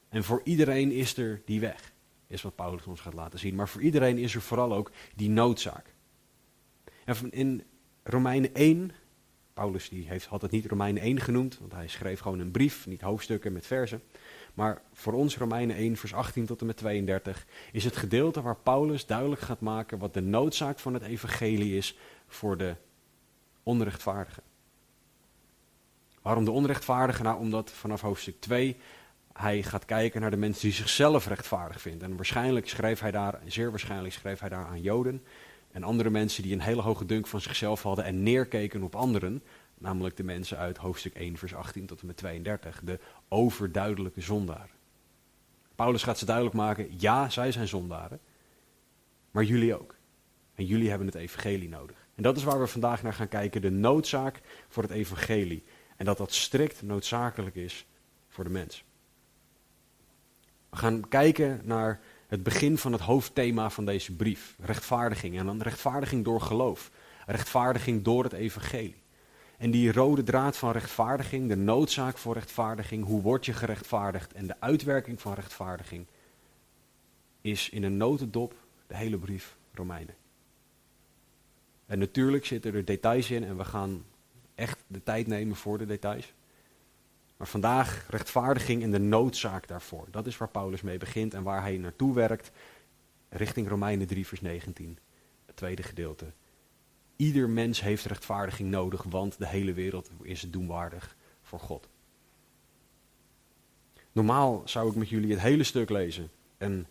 En 0.09 0.23
voor 0.23 0.41
iedereen 0.43 0.91
is 0.91 1.17
er 1.17 1.41
die 1.45 1.59
weg, 1.59 1.93
is 2.27 2.41
wat 2.41 2.55
Paulus 2.55 2.85
ons 2.85 3.01
gaat 3.01 3.13
laten 3.13 3.39
zien. 3.39 3.55
Maar 3.55 3.69
voor 3.69 3.81
iedereen 3.81 4.17
is 4.17 4.35
er 4.35 4.41
vooral 4.41 4.73
ook 4.73 4.91
die 5.15 5.29
noodzaak. 5.29 5.93
En 7.05 7.31
in 7.31 7.63
Romeinen 8.03 8.53
1, 8.53 8.91
Paulus 9.53 9.89
die 9.89 10.07
heeft, 10.07 10.25
had 10.25 10.41
het 10.41 10.51
niet 10.51 10.65
Romeinen 10.65 11.01
1 11.01 11.19
genoemd, 11.19 11.59
want 11.59 11.71
hij 11.71 11.87
schreef 11.87 12.19
gewoon 12.19 12.39
een 12.39 12.51
brief, 12.51 12.87
niet 12.87 13.01
hoofdstukken 13.01 13.53
met 13.53 13.65
versen. 13.65 14.01
Maar 14.53 14.81
voor 14.93 15.13
ons 15.13 15.37
Romeinen 15.37 15.75
1, 15.75 15.97
vers 15.97 16.13
18 16.13 16.45
tot 16.45 16.59
en 16.61 16.65
met 16.65 16.77
32, 16.77 17.45
is 17.71 17.83
het 17.83 17.97
gedeelte 17.97 18.41
waar 18.41 18.57
Paulus 18.57 19.05
duidelijk 19.05 19.41
gaat 19.41 19.61
maken 19.61 19.99
wat 19.99 20.13
de 20.13 20.21
noodzaak 20.21 20.79
van 20.79 20.93
het 20.93 21.03
evangelie 21.03 21.77
is 21.77 21.97
voor 22.27 22.57
de 22.57 22.75
onrechtvaardigen. 23.63 24.43
Waarom 26.21 26.45
de 26.45 26.51
onrechtvaardige? 26.51 27.23
Nou, 27.23 27.39
omdat 27.39 27.71
vanaf 27.71 28.01
hoofdstuk 28.01 28.39
2 28.39 28.77
hij 29.33 29.63
gaat 29.63 29.85
kijken 29.85 30.21
naar 30.21 30.31
de 30.31 30.37
mensen 30.37 30.61
die 30.61 30.71
zichzelf 30.71 31.27
rechtvaardig 31.27 31.81
vinden. 31.81 32.09
En 32.09 32.15
waarschijnlijk 32.15 32.69
schreef 32.69 32.99
hij 32.99 33.11
daar, 33.11 33.39
zeer 33.45 33.69
waarschijnlijk 33.69 34.13
schreef 34.13 34.39
hij 34.39 34.49
daar 34.49 34.65
aan 34.65 34.81
Joden 34.81 35.23
en 35.71 35.83
andere 35.83 36.09
mensen 36.09 36.43
die 36.43 36.53
een 36.53 36.61
hele 36.61 36.81
hoge 36.81 37.05
dunk 37.05 37.27
van 37.27 37.41
zichzelf 37.41 37.83
hadden 37.83 38.05
en 38.05 38.23
neerkeken 38.23 38.83
op 38.83 38.95
anderen. 38.95 39.43
Namelijk 39.81 40.17
de 40.17 40.23
mensen 40.23 40.57
uit 40.57 40.77
hoofdstuk 40.77 41.13
1, 41.13 41.37
vers 41.37 41.55
18 41.55 41.85
tot 41.85 42.01
en 42.01 42.07
met 42.07 42.17
32. 42.17 42.81
De 42.83 42.99
overduidelijke 43.27 44.21
zondaren. 44.21 44.79
Paulus 45.75 46.03
gaat 46.03 46.17
ze 46.17 46.25
duidelijk 46.25 46.55
maken, 46.55 46.99
ja, 46.99 47.29
zij 47.29 47.51
zijn 47.51 47.67
zondaren. 47.67 48.19
Maar 49.31 49.43
jullie 49.43 49.79
ook. 49.79 49.95
En 50.55 50.65
jullie 50.65 50.89
hebben 50.89 51.07
het 51.07 51.15
evangelie 51.15 51.69
nodig. 51.69 52.07
En 52.15 52.23
dat 52.23 52.37
is 52.37 52.43
waar 52.43 52.59
we 52.59 52.67
vandaag 52.67 53.03
naar 53.03 53.13
gaan 53.13 53.27
kijken, 53.27 53.61
de 53.61 53.69
noodzaak 53.69 54.41
voor 54.67 54.83
het 54.83 54.91
evangelie. 54.91 55.63
En 55.97 56.05
dat 56.05 56.17
dat 56.17 56.33
strikt 56.33 56.81
noodzakelijk 56.81 57.55
is 57.55 57.85
voor 58.29 58.43
de 58.43 58.49
mens. 58.49 58.83
We 60.69 60.77
gaan 60.77 61.07
kijken 61.07 61.61
naar 61.63 61.99
het 62.27 62.43
begin 62.43 62.77
van 62.77 62.91
het 62.91 63.01
hoofdthema 63.01 63.69
van 63.69 63.85
deze 63.85 64.15
brief. 64.15 64.55
Rechtvaardiging. 64.59 65.37
En 65.39 65.45
dan 65.45 65.61
rechtvaardiging 65.61 66.23
door 66.23 66.41
geloof. 66.41 66.91
Rechtvaardiging 67.25 68.03
door 68.03 68.23
het 68.23 68.33
evangelie. 68.33 69.00
En 69.61 69.71
die 69.71 69.91
rode 69.91 70.23
draad 70.23 70.57
van 70.57 70.71
rechtvaardiging, 70.71 71.47
de 71.47 71.55
noodzaak 71.55 72.17
voor 72.17 72.33
rechtvaardiging, 72.33 73.05
hoe 73.05 73.21
word 73.21 73.45
je 73.45 73.53
gerechtvaardigd 73.53 74.33
en 74.33 74.47
de 74.47 74.55
uitwerking 74.59 75.21
van 75.21 75.33
rechtvaardiging, 75.33 76.05
is 77.41 77.69
in 77.69 77.83
een 77.83 77.97
notendop 77.97 78.55
de 78.87 78.95
hele 78.95 79.17
brief 79.17 79.57
Romeinen. 79.73 80.15
En 81.85 81.99
natuurlijk 81.99 82.45
zitten 82.45 82.73
er 82.73 82.85
details 82.85 83.31
in 83.31 83.43
en 83.43 83.57
we 83.57 83.65
gaan 83.65 84.05
echt 84.55 84.77
de 84.87 85.03
tijd 85.03 85.27
nemen 85.27 85.55
voor 85.55 85.77
de 85.77 85.85
details. 85.85 86.33
Maar 87.37 87.47
vandaag 87.47 88.05
rechtvaardiging 88.09 88.83
en 88.83 88.91
de 88.91 88.99
noodzaak 88.99 89.67
daarvoor. 89.67 90.07
Dat 90.11 90.27
is 90.27 90.37
waar 90.37 90.49
Paulus 90.49 90.81
mee 90.81 90.97
begint 90.97 91.33
en 91.33 91.43
waar 91.43 91.61
hij 91.61 91.77
naartoe 91.77 92.13
werkt 92.13 92.51
richting 93.29 93.67
Romeinen 93.67 94.07
3 94.07 94.27
vers 94.27 94.41
19. 94.41 94.97
Het 95.45 95.55
tweede 95.55 95.83
gedeelte. 95.83 96.25
Ieder 97.15 97.49
mens 97.49 97.81
heeft 97.81 98.05
rechtvaardiging 98.05 98.69
nodig, 98.69 99.03
want 99.03 99.37
de 99.37 99.47
hele 99.47 99.73
wereld 99.73 100.09
is 100.21 100.41
doenwaardig 100.41 101.15
voor 101.41 101.59
God. 101.59 101.89
Normaal 104.11 104.61
zou 104.65 104.89
ik 104.89 104.95
met 104.95 105.09
jullie 105.09 105.31
het 105.31 105.39
hele 105.39 105.63
stuk 105.63 105.89
lezen 105.89 106.31
en 106.57 106.87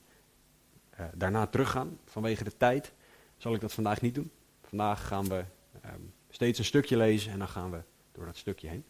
uh, 1.00 1.06
daarna 1.14 1.46
teruggaan. 1.46 1.98
Vanwege 2.04 2.44
de 2.44 2.56
tijd 2.56 2.92
zal 3.36 3.54
ik 3.54 3.60
dat 3.60 3.72
vandaag 3.72 4.00
niet 4.00 4.14
doen. 4.14 4.30
Vandaag 4.62 5.06
gaan 5.06 5.28
we 5.28 5.44
um, 5.84 6.12
steeds 6.30 6.58
een 6.58 6.64
stukje 6.64 6.96
lezen 6.96 7.32
en 7.32 7.38
dan 7.38 7.48
gaan 7.48 7.70
we 7.70 7.82
door 8.12 8.24
dat 8.24 8.36
stukje 8.36 8.68
heen. 8.68 8.84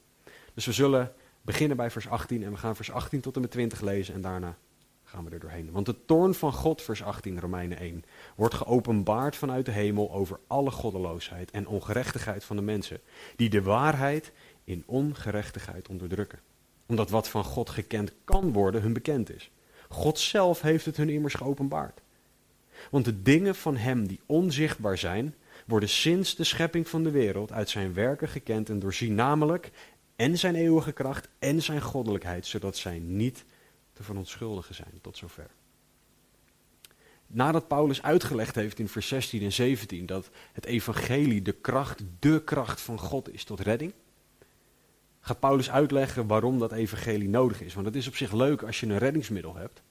Dus 0.54 0.66
we 0.66 0.72
zullen 0.72 1.12
beginnen 1.42 1.76
bij 1.76 1.90
vers 1.90 2.08
18 2.08 2.42
en 2.42 2.50
we 2.50 2.56
gaan 2.56 2.76
vers 2.76 2.90
18 2.90 3.20
tot 3.20 3.34
en 3.34 3.40
met 3.40 3.50
20 3.50 3.80
lezen 3.80 4.14
en 4.14 4.20
daarna 4.20 4.58
gaan 5.10 5.24
we 5.24 5.30
er 5.30 5.40
doorheen. 5.40 5.70
Want 5.70 5.86
de 5.86 6.04
toorn 6.04 6.34
van 6.34 6.52
God, 6.52 6.82
vers 6.82 7.02
18, 7.02 7.40
Romeinen 7.40 7.78
1, 7.78 8.04
wordt 8.36 8.54
geopenbaard 8.54 9.36
vanuit 9.36 9.64
de 9.64 9.70
hemel 9.70 10.12
over 10.12 10.40
alle 10.46 10.70
goddeloosheid 10.70 11.50
en 11.50 11.66
ongerechtigheid 11.66 12.44
van 12.44 12.56
de 12.56 12.62
mensen, 12.62 13.00
die 13.36 13.50
de 13.50 13.62
waarheid 13.62 14.32
in 14.64 14.82
ongerechtigheid 14.86 15.88
onderdrukken. 15.88 16.38
Omdat 16.86 17.10
wat 17.10 17.28
van 17.28 17.44
God 17.44 17.70
gekend 17.70 18.12
kan 18.24 18.52
worden, 18.52 18.82
hun 18.82 18.92
bekend 18.92 19.34
is. 19.34 19.50
God 19.88 20.18
zelf 20.18 20.60
heeft 20.60 20.84
het 20.84 20.96
hun 20.96 21.08
immers 21.08 21.34
geopenbaard. 21.34 22.00
Want 22.90 23.04
de 23.04 23.22
dingen 23.22 23.54
van 23.54 23.76
Hem 23.76 24.06
die 24.06 24.20
onzichtbaar 24.26 24.98
zijn, 24.98 25.34
worden 25.66 25.88
sinds 25.88 26.36
de 26.36 26.44
schepping 26.44 26.88
van 26.88 27.02
de 27.02 27.10
wereld 27.10 27.52
uit 27.52 27.68
zijn 27.68 27.94
werken 27.94 28.28
gekend 28.28 28.68
en 28.68 28.78
doorzien, 28.78 29.14
namelijk 29.14 29.70
en 30.16 30.38
zijn 30.38 30.54
eeuwige 30.54 30.92
kracht 30.92 31.28
en 31.38 31.62
zijn 31.62 31.80
goddelijkheid, 31.82 32.46
zodat 32.46 32.76
zij 32.76 32.98
niet 32.98 33.44
te 34.00 34.06
verontschuldigen 34.06 34.74
zijn. 34.74 34.98
Tot 35.00 35.16
zover. 35.16 35.50
Nadat 37.26 37.68
Paulus 37.68 38.02
uitgelegd 38.02 38.54
heeft 38.54 38.78
in 38.78 38.88
vers 38.88 39.08
16 39.08 39.42
en 39.42 39.52
17 39.52 40.06
dat 40.06 40.30
het 40.52 40.64
evangelie 40.64 41.42
de 41.42 41.52
kracht, 41.52 42.02
de 42.18 42.44
kracht 42.44 42.80
van 42.80 42.98
God 42.98 43.32
is 43.32 43.44
tot 43.44 43.60
redding, 43.60 43.92
gaat 45.20 45.40
Paulus 45.40 45.70
uitleggen 45.70 46.26
waarom 46.26 46.58
dat 46.58 46.72
evangelie 46.72 47.28
nodig 47.28 47.60
is. 47.60 47.74
Want 47.74 47.86
het 47.86 47.96
is 47.96 48.08
op 48.08 48.16
zich 48.16 48.32
leuk 48.32 48.62
als 48.62 48.80
je 48.80 48.86
een 48.86 48.98
reddingsmiddel 48.98 49.54
hebt. 49.54 49.82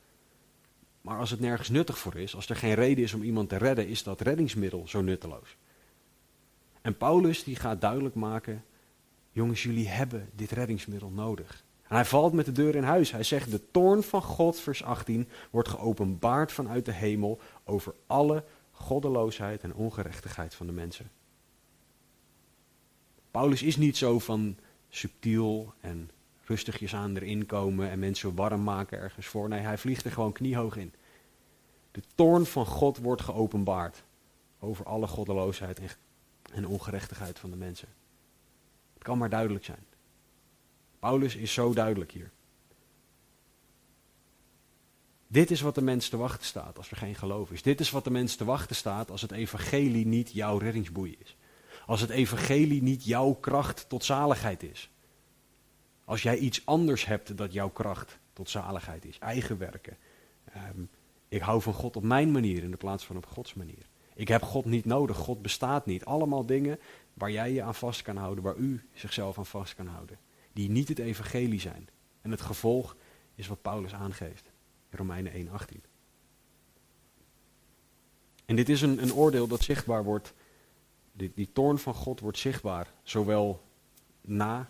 Maar 1.02 1.20
als 1.20 1.32
het 1.32 1.40
nergens 1.40 1.70
nuttig 1.70 1.98
voor 1.98 2.16
is, 2.16 2.36
als 2.36 2.50
er 2.50 2.56
geen 2.56 2.74
reden 2.74 3.04
is 3.04 3.14
om 3.14 3.24
iemand 3.24 3.50
te 3.50 3.58
redden, 3.58 3.88
is 3.88 4.04
dat 4.04 4.22
reddingsmiddel 4.22 4.88
zo 4.88 5.02
nutteloos. 5.02 5.58
En 6.82 6.98
Paulus 6.98 7.44
die 7.44 7.56
gaat 7.56 7.82
duidelijk 7.82 8.16
maken, 8.16 8.66
jongens, 9.32 9.64
jullie 9.64 9.88
hebben 9.88 10.30
dit 10.36 10.52
reddingsmiddel 10.52 11.10
nodig. 11.10 11.64
En 11.90 11.96
hij 11.96 12.06
valt 12.06 12.34
met 12.34 12.46
de 12.46 12.52
deur 12.52 12.76
in 12.76 12.84
huis. 12.84 13.12
Hij 13.12 13.24
zegt, 13.24 13.52
de 13.52 13.72
toorn 13.72 14.04
van 14.04 14.22
God, 14.22 14.60
vers 14.60 14.84
18, 14.84 15.30
wordt 15.50 15.70
geopenbaard 15.70 16.52
vanuit 16.52 16.86
de 16.86 16.92
hemel 16.92 17.40
over 17.64 17.94
alle 18.08 18.44
goddeloosheid 18.72 19.64
en 19.64 19.74
ongerechtigheid 19.74 20.56
van 20.56 20.66
de 20.66 20.72
mensen. 20.72 21.12
Paulus 23.32 23.64
is 23.64 23.78
niet 23.78 23.98
zo 23.98 24.20
van 24.20 24.58
subtiel 24.90 25.74
en 25.80 26.10
rustigjes 26.46 26.96
aan 26.96 27.16
erin 27.16 27.46
komen 27.46 27.90
en 27.90 28.00
mensen 28.00 28.36
warm 28.36 28.64
maken 28.64 29.00
ergens 29.00 29.26
voor. 29.26 29.50
Nee, 29.50 29.60
hij 29.60 29.78
vliegt 29.78 30.06
er 30.06 30.12
gewoon 30.12 30.32
kniehoog 30.32 30.76
in. 30.76 30.94
De 31.92 32.02
toorn 32.16 32.46
van 32.46 32.66
God 32.66 32.98
wordt 32.98 33.22
geopenbaard 33.22 34.04
over 34.60 34.86
alle 34.86 35.08
goddeloosheid 35.08 35.98
en 36.54 36.68
ongerechtigheid 36.68 37.40
van 37.40 37.50
de 37.50 37.58
mensen. 37.58 37.88
Het 38.94 39.04
kan 39.04 39.18
maar 39.18 39.30
duidelijk 39.30 39.66
zijn. 39.66 39.86
Paulus 41.00 41.36
is 41.36 41.54
zo 41.54 41.74
duidelijk 41.74 42.12
hier. 42.12 42.32
Dit 45.28 45.52
is 45.52 45.62
wat 45.62 45.76
de 45.76 45.82
mens 45.82 46.10
te 46.10 46.18
wachten 46.18 46.46
staat 46.46 46.78
als 46.78 46.92
er 46.92 46.98
geen 46.98 47.16
geloof 47.16 47.52
is. 47.52 47.62
Dit 47.62 47.80
is 47.80 47.92
wat 47.92 48.04
de 48.04 48.10
mens 48.10 48.36
te 48.36 48.46
wachten 48.46 48.76
staat 48.76 49.12
als 49.12 49.22
het 49.22 49.32
evangelie 49.32 50.06
niet 50.06 50.32
jouw 50.32 50.58
reddingsboei 50.58 51.16
is. 51.20 51.38
Als 51.86 52.02
het 52.02 52.10
evangelie 52.10 52.82
niet 52.82 53.06
jouw 53.06 53.34
kracht 53.34 53.90
tot 53.90 54.04
zaligheid 54.04 54.64
is. 54.64 54.90
Als 56.06 56.22
jij 56.22 56.38
iets 56.38 56.66
anders 56.66 57.06
hebt 57.06 57.38
dat 57.38 57.54
jouw 57.54 57.70
kracht 57.70 58.20
tot 58.34 58.50
zaligheid 58.50 59.06
is. 59.06 59.20
Eigen 59.20 59.58
werken. 59.58 59.98
Ehm, 60.54 60.82
ik 61.28 61.42
hou 61.42 61.62
van 61.62 61.74
God 61.74 61.96
op 61.96 62.04
mijn 62.04 62.32
manier 62.32 62.64
in 62.64 62.72
de 62.72 62.78
plaats 62.78 63.06
van 63.06 63.18
op 63.18 63.26
Gods 63.26 63.54
manier. 63.54 63.88
Ik 64.16 64.28
heb 64.28 64.42
God 64.42 64.66
niet 64.66 64.86
nodig. 64.86 65.18
God 65.18 65.42
bestaat 65.42 65.86
niet. 65.86 66.06
Allemaal 66.06 66.46
dingen 66.46 66.80
waar 67.14 67.32
jij 67.32 67.52
je 67.54 67.62
aan 67.62 67.76
vast 67.76 68.02
kan 68.02 68.18
houden. 68.18 68.44
Waar 68.44 68.56
u 68.56 68.88
zichzelf 68.94 69.38
aan 69.38 69.46
vast 69.46 69.76
kan 69.76 69.88
houden 69.88 70.20
die 70.60 70.70
niet 70.70 70.88
het 70.88 71.00
evangelie 71.00 71.60
zijn. 71.60 71.90
En 72.22 72.32
het 72.32 72.42
gevolg 72.42 72.96
is 73.36 73.48
wat 73.48 73.62
Paulus 73.62 73.94
aangeeft 73.94 74.52
in 74.90 74.98
Romeinen 74.98 75.32
1:18. 75.32 75.82
En 78.46 78.56
dit 78.56 78.70
is 78.70 78.82
een, 78.82 79.02
een 79.02 79.14
oordeel 79.14 79.48
dat 79.48 79.62
zichtbaar 79.62 80.04
wordt, 80.04 80.34
die, 81.12 81.32
die 81.36 81.50
toorn 81.54 81.78
van 81.78 81.94
God 81.94 82.20
wordt 82.20 82.38
zichtbaar, 82.38 82.94
zowel 83.04 83.64
na 84.22 84.70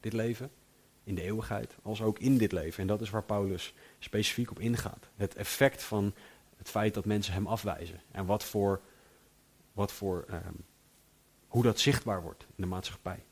dit 0.00 0.12
leven, 0.12 0.50
in 1.04 1.14
de 1.14 1.22
eeuwigheid, 1.22 1.76
als 1.82 2.02
ook 2.02 2.18
in 2.18 2.38
dit 2.38 2.52
leven. 2.52 2.80
En 2.80 2.86
dat 2.86 3.00
is 3.00 3.10
waar 3.10 3.24
Paulus 3.24 3.74
specifiek 3.98 4.50
op 4.50 4.58
ingaat. 4.58 5.08
Het 5.16 5.34
effect 5.34 5.82
van 5.82 6.14
het 6.56 6.70
feit 6.70 6.94
dat 6.94 7.04
mensen 7.04 7.32
hem 7.32 7.46
afwijzen. 7.46 8.00
En 8.10 8.26
wat 8.26 8.44
voor, 8.44 8.80
wat 9.72 9.92
voor 9.92 10.24
ehm, 10.28 10.54
hoe 11.46 11.62
dat 11.62 11.80
zichtbaar 11.80 12.22
wordt 12.22 12.42
in 12.42 12.62
de 12.62 12.66
maatschappij. 12.66 13.24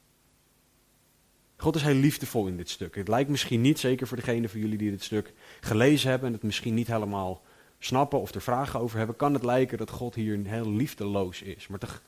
God 1.56 1.76
is 1.76 1.82
heel 1.82 1.94
liefdevol 1.94 2.46
in 2.46 2.56
dit 2.56 2.70
stuk. 2.70 2.94
Het 2.94 3.08
lijkt 3.08 3.30
misschien 3.30 3.60
niet, 3.60 3.78
zeker 3.78 4.06
voor 4.06 4.16
degenen 4.16 4.50
van 4.50 4.60
jullie 4.60 4.78
die 4.78 4.90
dit 4.90 5.02
stuk 5.02 5.32
gelezen 5.60 6.10
hebben 6.10 6.28
en 6.28 6.34
het 6.34 6.42
misschien 6.42 6.74
niet 6.74 6.86
helemaal 6.86 7.42
snappen 7.78 8.20
of 8.20 8.34
er 8.34 8.40
vragen 8.40 8.80
over 8.80 8.98
hebben, 8.98 9.16
kan 9.16 9.34
het 9.34 9.44
lijken 9.44 9.78
dat 9.78 9.90
God 9.90 10.14
hier 10.14 10.38
heel 10.44 10.70
liefdeloos 10.70 11.42
is. 11.42 11.66
Maar 11.66 12.00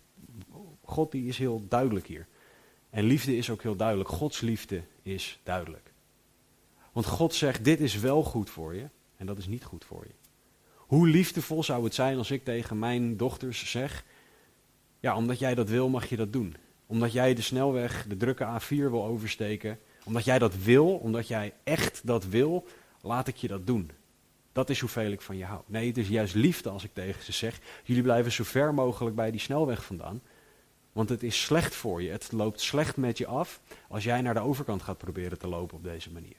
God 0.85 1.13
die 1.13 1.29
is 1.29 1.39
heel 1.39 1.65
duidelijk 1.69 2.07
hier. 2.07 2.27
En 2.91 3.05
liefde 3.05 3.37
is 3.37 3.51
ook 3.51 3.63
heel 3.63 3.77
duidelijk. 3.77 4.09
Gods 4.09 4.41
liefde 4.41 4.83
is 5.03 5.41
duidelijk. 5.43 5.93
Want 6.93 7.07
God 7.07 7.35
zegt, 7.35 7.65
dit 7.65 7.81
is 7.81 7.99
wel 7.99 8.23
goed 8.23 8.51
voor 8.51 8.75
je 8.75 8.89
en 9.17 9.27
dat 9.27 9.39
is 9.39 9.47
niet 9.47 9.65
goed 9.65 9.85
voor 9.85 10.05
je. 10.07 10.15
Hoe 10.77 11.09
liefdevol 11.09 11.63
zou 11.63 11.85
het 11.85 11.95
zijn 11.95 12.19
als 12.19 12.31
ik 12.31 12.45
tegen 12.45 12.79
mijn 12.79 13.17
dochters 13.17 13.71
zeg, 13.71 14.05
ja, 15.01 15.17
omdat 15.17 15.39
jij 15.39 15.55
dat 15.55 15.69
wil, 15.69 15.89
mag 15.89 16.09
je 16.09 16.17
dat 16.17 16.33
doen 16.33 16.57
omdat 16.87 17.13
jij 17.13 17.35
de 17.35 17.43
snelweg, 17.43 18.07
de 18.09 18.17
drukke 18.17 18.61
A4 18.61 18.69
wil 18.69 19.05
oversteken, 19.05 19.79
omdat 20.05 20.25
jij 20.25 20.39
dat 20.39 20.57
wil, 20.57 20.97
omdat 20.97 21.29
jij 21.29 21.53
echt 21.65 22.01
dat 22.05 22.27
wil, 22.27 22.67
laat 23.01 23.29
ik 23.29 23.37
je 23.37 23.49
dat 23.49 23.67
doen. 23.67 23.91
Dat 24.53 24.71
is 24.71 24.81
hoeveel 24.81 25.11
ik 25.11 25.21
van 25.21 25.37
je 25.37 25.45
hou. 25.45 25.63
Nee, 25.67 25.87
het 25.87 25.99
is 25.99 26.09
juist 26.09 26.35
liefde 26.35 26.69
als 26.69 26.85
ik 26.85 26.95
tegen 26.95 27.25
ze 27.25 27.33
zeg, 27.33 27.61
jullie 27.85 28.03
blijven 28.03 28.33
zo 28.33 28.45
ver 28.45 28.75
mogelijk 28.75 29.17
bij 29.17 29.31
die 29.31 29.41
snelweg 29.41 29.85
vandaan. 29.85 30.23
Want 30.93 31.09
het 31.09 31.23
is 31.23 31.43
slecht 31.43 31.75
voor 31.75 32.03
je. 32.03 32.11
Het 32.11 32.33
loopt 32.33 32.61
slecht 32.61 32.97
met 32.97 33.19
je 33.19 33.27
af 33.27 33.61
als 33.89 34.05
jij 34.05 34.21
naar 34.21 34.35
de 34.35 34.41
overkant 34.41 34.83
gaat 34.83 34.99
proberen 34.99 35.39
te 35.39 35.49
lopen 35.49 35.77
op 35.77 35.83
deze 35.83 36.13
manier. 36.13 36.37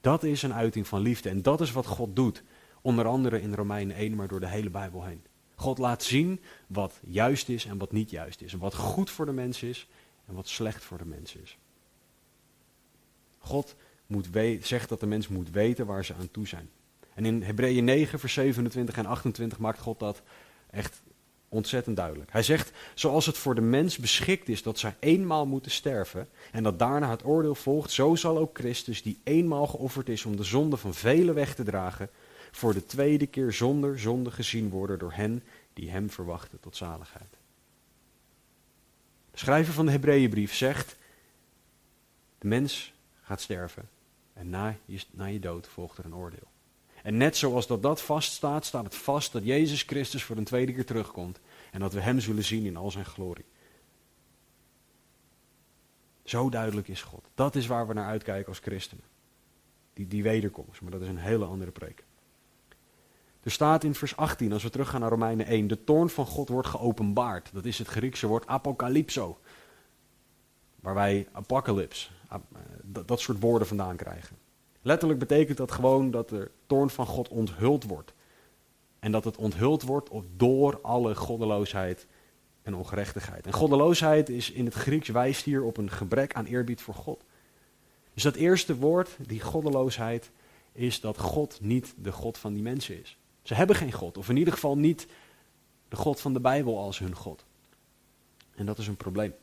Dat 0.00 0.22
is 0.22 0.42
een 0.42 0.54
uiting 0.54 0.86
van 0.86 1.00
liefde 1.00 1.28
en 1.28 1.42
dat 1.42 1.60
is 1.60 1.72
wat 1.72 1.86
God 1.86 2.16
doet. 2.16 2.42
Onder 2.80 3.06
andere 3.06 3.40
in 3.40 3.54
Romeinen 3.54 3.96
1, 3.96 4.14
maar 4.14 4.28
door 4.28 4.40
de 4.40 4.48
hele 4.48 4.70
Bijbel 4.70 5.04
heen. 5.04 5.22
God 5.56 5.78
laat 5.78 6.02
zien 6.02 6.40
wat 6.66 7.00
juist 7.06 7.48
is 7.48 7.64
en 7.64 7.78
wat 7.78 7.92
niet 7.92 8.10
juist 8.10 8.40
is. 8.40 8.52
En 8.52 8.58
wat 8.58 8.74
goed 8.74 9.10
voor 9.10 9.26
de 9.26 9.32
mens 9.32 9.62
is 9.62 9.88
en 10.26 10.34
wat 10.34 10.48
slecht 10.48 10.84
voor 10.84 10.98
de 10.98 11.04
mens 11.04 11.34
is. 11.34 11.58
God 13.38 13.74
moet 14.06 14.28
zegt 14.60 14.88
dat 14.88 15.00
de 15.00 15.06
mens 15.06 15.28
moet 15.28 15.50
weten 15.50 15.86
waar 15.86 16.04
ze 16.04 16.14
aan 16.14 16.30
toe 16.30 16.46
zijn. 16.46 16.70
En 17.14 17.24
in 17.24 17.42
Hebreeën 17.42 17.84
9, 17.84 18.18
vers 18.18 18.32
27 18.32 18.96
en 18.96 19.06
28 19.06 19.58
maakt 19.58 19.78
God 19.78 19.98
dat 19.98 20.22
echt 20.70 21.02
ontzettend 21.48 21.96
duidelijk. 21.96 22.32
Hij 22.32 22.42
zegt, 22.42 22.72
zoals 22.94 23.26
het 23.26 23.38
voor 23.38 23.54
de 23.54 23.60
mens 23.60 23.96
beschikt 23.96 24.48
is 24.48 24.62
dat 24.62 24.78
zij 24.78 24.96
eenmaal 24.98 25.46
moeten 25.46 25.70
sterven 25.70 26.28
en 26.52 26.62
dat 26.62 26.78
daarna 26.78 27.10
het 27.10 27.24
oordeel 27.24 27.54
volgt, 27.54 27.90
zo 27.90 28.14
zal 28.14 28.38
ook 28.38 28.58
Christus, 28.58 29.02
die 29.02 29.20
eenmaal 29.24 29.66
geofferd 29.66 30.08
is 30.08 30.24
om 30.24 30.36
de 30.36 30.42
zonde 30.42 30.76
van 30.76 30.94
velen 30.94 31.34
weg 31.34 31.54
te 31.54 31.62
dragen, 31.62 32.10
voor 32.56 32.72
de 32.72 32.86
tweede 32.86 33.26
keer 33.26 33.52
zonder 33.52 33.98
zonde 33.98 34.30
gezien 34.30 34.68
worden 34.68 34.98
door 34.98 35.12
hen 35.12 35.42
die 35.72 35.90
hem 35.90 36.10
verwachten 36.10 36.60
tot 36.60 36.76
zaligheid. 36.76 37.36
De 39.30 39.38
schrijver 39.38 39.72
van 39.72 39.86
de 39.86 39.92
Hebreeënbrief 39.92 40.54
zegt, 40.54 40.96
de 42.38 42.48
mens 42.48 42.94
gaat 43.22 43.40
sterven 43.40 43.88
en 44.32 44.50
na 44.50 44.76
je, 44.84 45.00
na 45.10 45.38
dood 45.38 45.68
volgt 45.68 45.98
er 45.98 46.04
een 46.04 46.14
oordeel. 46.14 46.48
En 47.02 47.16
net 47.16 47.36
zoals 47.36 47.66
dat 47.66 47.82
dat 47.82 48.02
vaststaat, 48.02 48.64
staat 48.64 48.84
het 48.84 48.94
vast 48.94 49.32
dat 49.32 49.44
Jezus 49.44 49.82
Christus 49.82 50.24
voor 50.24 50.36
een 50.36 50.44
tweede 50.44 50.72
keer 50.72 50.84
terugkomt. 50.84 51.40
En 51.70 51.80
dat 51.80 51.92
we 51.92 52.00
Hem 52.00 52.20
zullen 52.20 52.44
zien 52.44 52.64
in 52.64 52.76
al 52.76 52.90
zijn 52.90 53.04
glorie. 53.04 53.44
Zo 56.24 56.48
duidelijk 56.48 56.88
is 56.88 57.02
God. 57.02 57.24
Dat 57.34 57.54
is 57.54 57.66
waar 57.66 57.86
we 57.86 57.94
naar 57.94 58.06
uitkijken 58.06 58.48
als 58.48 58.58
christenen. 58.58 59.04
Die, 59.92 60.06
die 60.06 60.22
wederkomst, 60.22 60.80
maar 60.80 60.90
dat 60.90 61.00
is 61.00 61.08
een 61.08 61.16
hele 61.16 61.44
andere 61.44 61.70
preek. 61.70 62.04
Er 63.46 63.52
staat 63.52 63.84
in 63.84 63.94
vers 63.94 64.16
18, 64.16 64.52
als 64.52 64.62
we 64.62 64.70
teruggaan 64.70 65.00
naar 65.00 65.10
Romeinen 65.10 65.46
1, 65.46 65.66
de 65.66 65.84
toorn 65.84 66.08
van 66.08 66.26
God 66.26 66.48
wordt 66.48 66.68
geopenbaard. 66.68 67.50
Dat 67.52 67.64
is 67.64 67.78
het 67.78 67.88
Griekse 67.88 68.26
woord 68.26 68.46
apocalypso. 68.46 69.38
Waar 70.80 70.94
wij 70.94 71.28
apocalyps, 71.32 72.10
dat 72.84 73.20
soort 73.20 73.40
woorden 73.40 73.68
vandaan 73.68 73.96
krijgen. 73.96 74.36
Letterlijk 74.82 75.20
betekent 75.20 75.56
dat 75.56 75.72
gewoon 75.72 76.10
dat 76.10 76.28
de 76.28 76.50
toorn 76.66 76.90
van 76.90 77.06
God 77.06 77.28
onthuld 77.28 77.84
wordt. 77.84 78.14
En 78.98 79.12
dat 79.12 79.24
het 79.24 79.36
onthuld 79.36 79.82
wordt 79.82 80.10
door 80.36 80.80
alle 80.82 81.14
goddeloosheid 81.14 82.06
en 82.62 82.74
ongerechtigheid. 82.74 83.46
En 83.46 83.52
goddeloosheid 83.52 84.28
is 84.28 84.50
in 84.50 84.64
het 84.64 84.74
Grieks 84.74 85.08
wijst 85.08 85.44
hier 85.44 85.62
op 85.62 85.76
een 85.76 85.90
gebrek 85.90 86.34
aan 86.34 86.44
eerbied 86.44 86.80
voor 86.80 86.94
God. 86.94 87.24
Dus 88.14 88.22
dat 88.22 88.34
eerste 88.34 88.76
woord, 88.76 89.16
die 89.26 89.40
goddeloosheid, 89.40 90.30
is 90.72 91.00
dat 91.00 91.18
God 91.18 91.58
niet 91.60 91.94
de 91.96 92.12
God 92.12 92.38
van 92.38 92.52
die 92.52 92.62
mensen 92.62 93.00
is. 93.00 93.18
Ze 93.46 93.54
hebben 93.54 93.76
geen 93.76 93.92
God, 93.92 94.18
of 94.18 94.28
in 94.28 94.36
ieder 94.36 94.52
geval 94.52 94.78
niet 94.78 95.06
de 95.88 95.96
God 95.96 96.20
van 96.20 96.32
de 96.32 96.40
Bijbel 96.40 96.78
als 96.78 96.98
hun 96.98 97.14
God. 97.14 97.44
En 98.54 98.66
dat 98.66 98.78
is 98.78 98.86
een 98.86 98.96
probleem. 98.96 99.34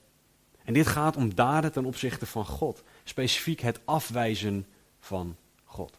En 0.63 0.74
dit 0.74 0.88
gaat 0.88 1.15
om 1.15 1.36
daden 1.36 1.72
ten 1.72 1.86
opzichte 1.86 2.25
van 2.25 2.45
God. 2.45 2.83
Specifiek 3.03 3.60
het 3.60 3.79
afwijzen 3.86 4.65
van 5.00 5.36
God. 5.63 5.98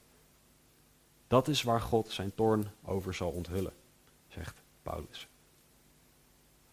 Dat 1.27 1.49
is 1.49 1.63
waar 1.63 1.81
God 1.81 2.11
zijn 2.11 2.35
toorn 2.35 2.71
over 2.85 3.15
zal 3.15 3.31
onthullen, 3.31 3.73
zegt 4.29 4.63
Paulus. 4.83 5.29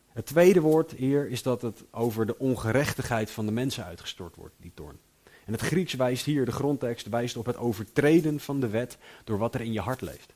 Het 0.08 0.26
tweede 0.26 0.62
woord 0.62 0.92
hier 0.92 1.30
is 1.30 1.44
dat 1.44 1.62
het 1.62 1.84
over 1.92 2.26
de 2.26 2.38
ongerechtigheid 2.40 3.32
van 3.32 3.46
de 3.46 3.52
mensen 3.52 3.86
uitgestort 3.86 4.36
wordt, 4.36 4.56
die 4.58 4.72
toorn. 4.74 5.00
En 5.46 5.52
het 5.54 5.62
Grieks 5.62 5.94
wijst 5.94 6.26
hier, 6.26 6.46
de 6.46 6.52
grondtekst 6.52 7.10
wijst 7.10 7.38
op 7.38 7.46
het 7.46 7.58
overtreden 7.58 8.40
van 8.40 8.60
de 8.60 8.68
wet 8.68 8.98
door 9.24 9.38
wat 9.38 9.56
er 9.56 9.62
in 9.62 9.72
je 9.72 9.80
hart 9.80 10.02
leeft. 10.02 10.34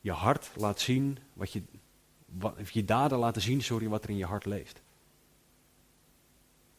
Je 0.00 0.12
hart 0.12 0.50
laat 0.56 0.80
zien 0.80 1.18
wat 1.32 1.52
je, 1.52 1.62
wat, 2.24 2.54
je 2.72 2.84
daden 2.84 3.18
laten 3.18 3.42
zien, 3.42 3.62
sorry, 3.62 3.88
wat 3.88 4.04
er 4.04 4.10
in 4.10 4.16
je 4.16 4.24
hart 4.24 4.44
leeft. 4.44 4.82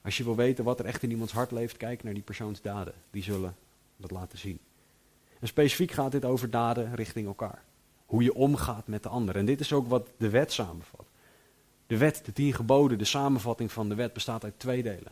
Als 0.01 0.17
je 0.17 0.23
wil 0.23 0.35
weten 0.35 0.63
wat 0.63 0.79
er 0.79 0.85
echt 0.85 1.03
in 1.03 1.11
iemands 1.11 1.33
hart 1.33 1.51
leeft, 1.51 1.77
kijk 1.77 2.03
naar 2.03 2.13
die 2.13 2.23
persoons 2.23 2.61
daden. 2.61 2.93
Die 3.09 3.23
zullen 3.23 3.55
dat 3.97 4.11
laten 4.11 4.37
zien. 4.37 4.59
En 5.39 5.47
specifiek 5.47 5.91
gaat 5.91 6.11
dit 6.11 6.25
over 6.25 6.49
daden 6.49 6.95
richting 6.95 7.27
elkaar. 7.27 7.63
Hoe 8.05 8.23
je 8.23 8.33
omgaat 8.33 8.87
met 8.87 9.03
de 9.03 9.09
ander. 9.09 9.35
En 9.35 9.45
dit 9.45 9.59
is 9.59 9.73
ook 9.73 9.87
wat 9.87 10.07
de 10.17 10.29
wet 10.29 10.51
samenvat. 10.51 11.05
De 11.87 11.97
wet, 11.97 12.25
de 12.25 12.33
tien 12.33 12.53
geboden, 12.53 12.97
de 12.97 13.05
samenvatting 13.05 13.71
van 13.71 13.89
de 13.89 13.95
wet 13.95 14.13
bestaat 14.13 14.43
uit 14.43 14.59
twee 14.59 14.83
delen. 14.83 15.11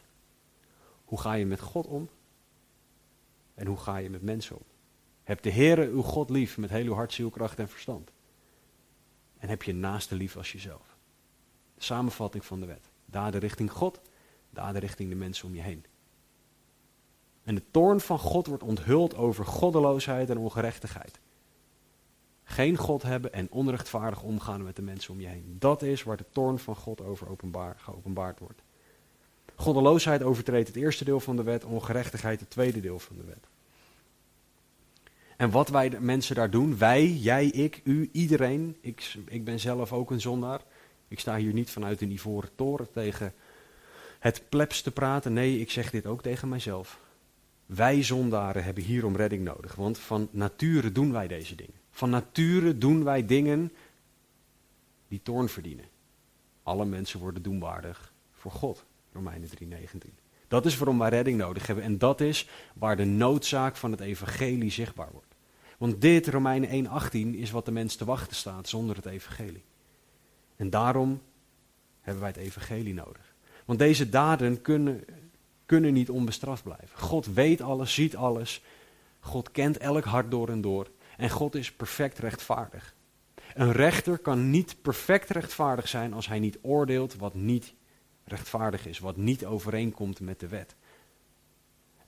Hoe 1.06 1.20
ga 1.20 1.34
je 1.34 1.46
met 1.46 1.60
God 1.60 1.88
om? 1.88 2.10
En 3.54 3.68
hoe 3.68 3.78
ga 3.78 3.98
je 3.98 4.10
met 4.10 4.22
mensen 4.22 4.56
om? 4.56 4.64
Heb 5.30 5.42
de 5.42 5.52
Heere 5.52 5.88
uw 5.88 6.02
God 6.02 6.30
lief 6.30 6.58
met 6.58 6.70
heel 6.70 6.86
uw 6.86 6.94
hart, 6.94 7.14
ziel, 7.14 7.30
kracht 7.30 7.60
en 7.60 7.70
verstand. 7.70 8.12
En 9.38 9.50
heb 9.50 9.64
je 9.64 9.74
naaste 9.74 10.16
lief 10.16 10.38
als 10.38 10.52
jezelf. 10.52 10.98
Samenvatting 11.78 12.46
van 12.46 12.60
de 12.60 12.66
wet. 12.66 12.90
Daden 13.06 13.40
richting 13.40 13.72
God 13.72 14.00
daden 14.50 14.82
richting 14.82 15.10
de 15.10 15.16
mensen 15.16 15.48
om 15.48 15.56
je 15.56 15.62
heen. 15.62 15.86
En 17.44 17.56
de 17.56 17.64
toorn 17.72 18.00
van 18.00 18.20
God 18.20 18.48
wordt 18.48 18.64
onthuld 18.64 19.16
over 19.16 19.46
goddeloosheid 19.46 20.30
en 20.30 20.38
ongerechtigheid. 20.38 21.20
Geen 22.44 22.78
God 22.78 23.02
hebben 23.02 23.34
en 23.34 23.52
onrechtvaardig 23.52 24.22
omgaan 24.22 24.64
met 24.64 24.76
de 24.76 24.82
mensen 24.82 25.14
om 25.14 25.20
je 25.20 25.28
heen. 25.28 25.56
Dat 25.60 25.82
is 25.82 26.04
waar 26.04 26.18
de 26.18 26.30
toorn 26.32 26.60
van 26.60 26.76
God 26.76 27.02
over 27.02 27.30
openbaar, 27.30 27.76
geopenbaard 27.80 28.40
wordt. 28.40 28.62
Goddeloosheid 29.56 30.24
overtreedt 30.24 30.68
het 30.68 30.78
eerste 30.78 31.06
deel 31.06 31.20
van 31.20 31.36
de 31.36 31.44
wet, 31.44 31.66
ongerechtigheid 31.66 32.40
het 32.40 32.50
tweede 32.50 32.80
deel 32.80 33.00
van 33.00 33.18
de 33.18 33.24
wet. 33.24 33.49
En 35.40 35.50
wat 35.50 35.70
wij 35.70 36.00
mensen 36.00 36.36
daar 36.36 36.50
doen, 36.50 36.78
wij, 36.78 37.08
jij, 37.08 37.46
ik, 37.46 37.82
u, 37.84 38.10
iedereen, 38.12 38.78
ik, 38.82 39.16
ik 39.28 39.44
ben 39.44 39.60
zelf 39.60 39.94
ook 39.94 40.12
een 40.12 40.22
zondaar. 40.22 40.62
Ik 41.08 41.20
sta 41.20 41.38
hier 41.38 41.54
niet 41.54 41.70
vanuit 41.70 42.02
een 42.02 42.12
ivoren 42.12 42.50
toren 42.56 42.92
tegen 42.92 43.34
het 44.20 44.44
plebs 44.50 44.82
te 44.82 44.92
praten. 44.92 45.34
Nee, 45.34 45.60
ik 45.60 45.72
zeg 45.72 45.90
dit 45.90 46.06
ook 46.06 46.22
tegen 46.22 46.50
mijzelf. 46.50 47.00
Wij 47.66 48.04
zondaren 48.04 48.64
hebben 48.64 48.84
hierom 48.84 49.16
redding 49.16 49.44
nodig, 49.44 49.76
want 49.76 49.98
van 49.98 50.30
nature 50.32 50.92
doen 50.92 51.12
wij 51.12 51.28
deze 51.28 51.56
dingen. 51.56 51.80
Van 51.92 52.10
nature 52.10 52.78
doen 52.78 53.04
wij 53.04 53.26
dingen 53.26 53.72
die 55.08 55.22
toorn 55.24 55.50
verdienen. 55.50 55.86
Alle 56.64 56.86
mensen 56.86 57.20
worden 57.20 57.42
doenwaardig 57.42 58.14
voor 58.32 58.52
God, 58.52 58.86
Romeinen 59.14 59.50
3:19. 59.50 60.10
Dat 60.48 60.66
is 60.66 60.78
waarom 60.78 61.00
wij 61.00 61.10
redding 61.10 61.38
nodig 61.38 61.68
hebben 61.68 61.86
en 61.86 61.98
dat 61.98 62.22
is 62.22 62.50
waar 62.74 62.96
de 62.96 63.06
noodzaak 63.06 63.76
van 63.76 63.92
het 63.92 64.00
evangelie 64.00 64.72
zichtbaar 64.72 65.10
wordt. 65.12 65.29
Want 65.80 66.02
dit, 66.02 66.28
Romeinen 66.28 66.70
1:18, 66.70 67.36
is 67.36 67.52
wat 67.52 67.66
de 67.66 67.72
mens 67.72 67.96
te 67.96 68.06
wachten 68.06 68.36
staat 68.36 68.68
zonder 68.68 68.96
het 68.96 69.06
evangelie. 69.06 69.64
En 70.56 70.70
daarom 70.70 71.22
hebben 72.02 72.22
wij 72.22 72.32
het 72.32 72.40
evangelie 72.40 72.94
nodig. 72.94 73.36
Want 73.66 73.80
deze 73.80 74.10
daden 74.10 74.62
kunnen, 74.62 75.04
kunnen 75.66 75.94
niet 75.94 76.10
onbestraft 76.10 76.64
blijven. 76.64 76.98
God 77.00 77.26
weet 77.26 77.62
alles, 77.62 77.94
ziet 77.94 78.16
alles. 78.16 78.62
God 79.20 79.52
kent 79.52 79.78
elk 79.78 80.04
hart 80.04 80.32
door 80.32 80.50
en 80.50 80.62
door. 80.62 80.88
En 81.18 81.30
God 81.30 81.56
is 81.56 81.72
perfect 81.72 82.18
rechtvaardig. 82.18 82.96
Een 83.54 83.72
rechter 83.72 84.18
kan 84.18 84.50
niet 84.50 84.82
perfect 84.82 85.30
rechtvaardig 85.30 85.88
zijn 85.88 86.14
als 86.14 86.28
hij 86.28 86.40
niet 86.40 86.58
oordeelt 86.62 87.16
wat 87.16 87.34
niet 87.34 87.74
rechtvaardig 88.24 88.88
is, 88.88 89.00
wat 89.00 89.18
niet 89.18 89.46
overeenkomt 89.46 90.20
met 90.20 90.40
de 90.40 90.48
wet. 90.48 90.76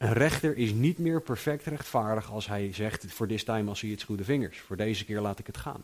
Een 0.01 0.13
rechter 0.13 0.57
is 0.57 0.71
niet 0.71 0.97
meer 0.97 1.21
perfect 1.21 1.65
rechtvaardig 1.65 2.31
als 2.31 2.47
hij 2.47 2.73
zegt, 2.73 3.13
voor 3.13 3.27
this 3.27 3.43
time 3.43 3.69
als 3.69 3.81
hij 3.81 3.89
iets 3.89 4.03
goede 4.03 4.23
vingers, 4.23 4.59
voor 4.59 4.77
deze 4.77 5.05
keer 5.05 5.21
laat 5.21 5.39
ik 5.39 5.47
het 5.47 5.57
gaan. 5.57 5.83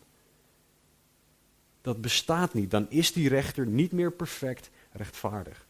Dat 1.82 2.02
bestaat 2.02 2.54
niet, 2.54 2.72
dan 2.72 2.90
is 2.90 3.14
die 3.14 3.30
rechter 3.30 3.68
niet 3.68 3.92
meer 3.92 4.12
perfect 4.12 4.70
rechtvaardig. 4.92 5.66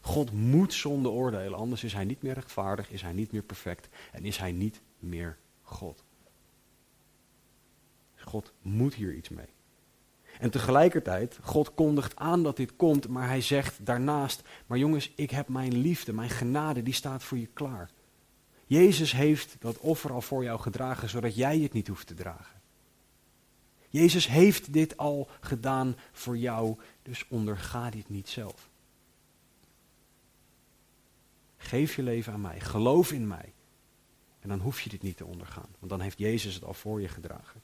God 0.00 0.32
moet 0.32 0.74
zonde 0.74 1.08
oordelen, 1.08 1.58
anders 1.58 1.84
is 1.84 1.92
hij 1.92 2.04
niet 2.04 2.22
meer 2.22 2.34
rechtvaardig, 2.34 2.90
is 2.90 3.02
hij 3.02 3.12
niet 3.12 3.32
meer 3.32 3.42
perfect 3.42 3.88
en 4.12 4.24
is 4.24 4.36
hij 4.36 4.52
niet 4.52 4.80
meer 4.98 5.36
God. 5.62 6.04
God 8.16 8.52
moet 8.62 8.94
hier 8.94 9.14
iets 9.14 9.28
mee. 9.28 9.48
En 10.40 10.50
tegelijkertijd, 10.50 11.38
God 11.42 11.74
kondigt 11.74 12.16
aan 12.16 12.42
dat 12.42 12.56
dit 12.56 12.76
komt, 12.76 13.08
maar 13.08 13.28
hij 13.28 13.40
zegt 13.40 13.86
daarnaast, 13.86 14.42
maar 14.66 14.78
jongens, 14.78 15.12
ik 15.14 15.30
heb 15.30 15.48
mijn 15.48 15.76
liefde, 15.76 16.12
mijn 16.12 16.30
genade, 16.30 16.82
die 16.82 16.94
staat 16.94 17.22
voor 17.22 17.38
je 17.38 17.46
klaar. 17.46 17.90
Jezus 18.66 19.12
heeft 19.12 19.56
dat 19.58 19.78
offer 19.78 20.12
al 20.12 20.20
voor 20.20 20.42
jou 20.44 20.60
gedragen, 20.60 21.08
zodat 21.08 21.34
jij 21.34 21.58
het 21.58 21.72
niet 21.72 21.88
hoeft 21.88 22.06
te 22.06 22.14
dragen. 22.14 22.60
Jezus 23.88 24.26
heeft 24.26 24.72
dit 24.72 24.96
al 24.96 25.28
gedaan 25.40 25.96
voor 26.12 26.36
jou, 26.36 26.78
dus 27.02 27.28
onderga 27.28 27.90
dit 27.90 28.08
niet 28.08 28.28
zelf. 28.28 28.68
Geef 31.56 31.96
je 31.96 32.02
leven 32.02 32.32
aan 32.32 32.40
mij. 32.40 32.60
Geloof 32.60 33.12
in 33.12 33.26
mij. 33.26 33.52
En 34.38 34.48
dan 34.48 34.60
hoef 34.60 34.80
je 34.80 34.90
dit 34.90 35.02
niet 35.02 35.16
te 35.16 35.24
ondergaan. 35.24 35.68
Want 35.78 35.90
dan 35.90 36.00
heeft 36.00 36.18
Jezus 36.18 36.54
het 36.54 36.64
al 36.64 36.74
voor 36.74 37.00
je 37.00 37.08
gedragen. 37.08 37.62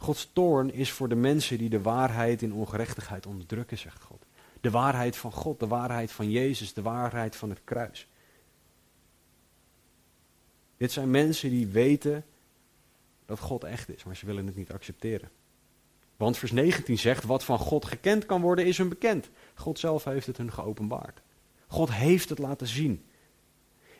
Gods 0.00 0.30
toorn 0.32 0.72
is 0.72 0.90
voor 0.90 1.08
de 1.08 1.14
mensen 1.14 1.58
die 1.58 1.68
de 1.68 1.82
waarheid 1.82 2.42
in 2.42 2.52
ongerechtigheid 2.52 3.26
onderdrukken, 3.26 3.78
zegt 3.78 4.02
God. 4.02 4.24
De 4.60 4.70
waarheid 4.70 5.16
van 5.16 5.32
God, 5.32 5.60
de 5.60 5.66
waarheid 5.66 6.12
van 6.12 6.30
Jezus, 6.30 6.72
de 6.72 6.82
waarheid 6.82 7.36
van 7.36 7.50
het 7.50 7.60
kruis. 7.64 8.08
Dit 10.76 10.92
zijn 10.92 11.10
mensen 11.10 11.50
die 11.50 11.66
weten 11.66 12.24
dat 13.26 13.38
God 13.38 13.64
echt 13.64 13.88
is, 13.88 14.04
maar 14.04 14.16
ze 14.16 14.26
willen 14.26 14.46
het 14.46 14.56
niet 14.56 14.72
accepteren. 14.72 15.30
Want 16.16 16.38
vers 16.38 16.52
19 16.52 16.98
zegt, 16.98 17.24
wat 17.24 17.44
van 17.44 17.58
God 17.58 17.84
gekend 17.84 18.26
kan 18.26 18.40
worden 18.40 18.66
is 18.66 18.78
hun 18.78 18.88
bekend. 18.88 19.30
God 19.54 19.78
zelf 19.78 20.04
heeft 20.04 20.26
het 20.26 20.36
hun 20.36 20.52
geopenbaard. 20.52 21.20
God 21.66 21.92
heeft 21.92 22.28
het 22.28 22.38
laten 22.38 22.66
zien. 22.66 23.04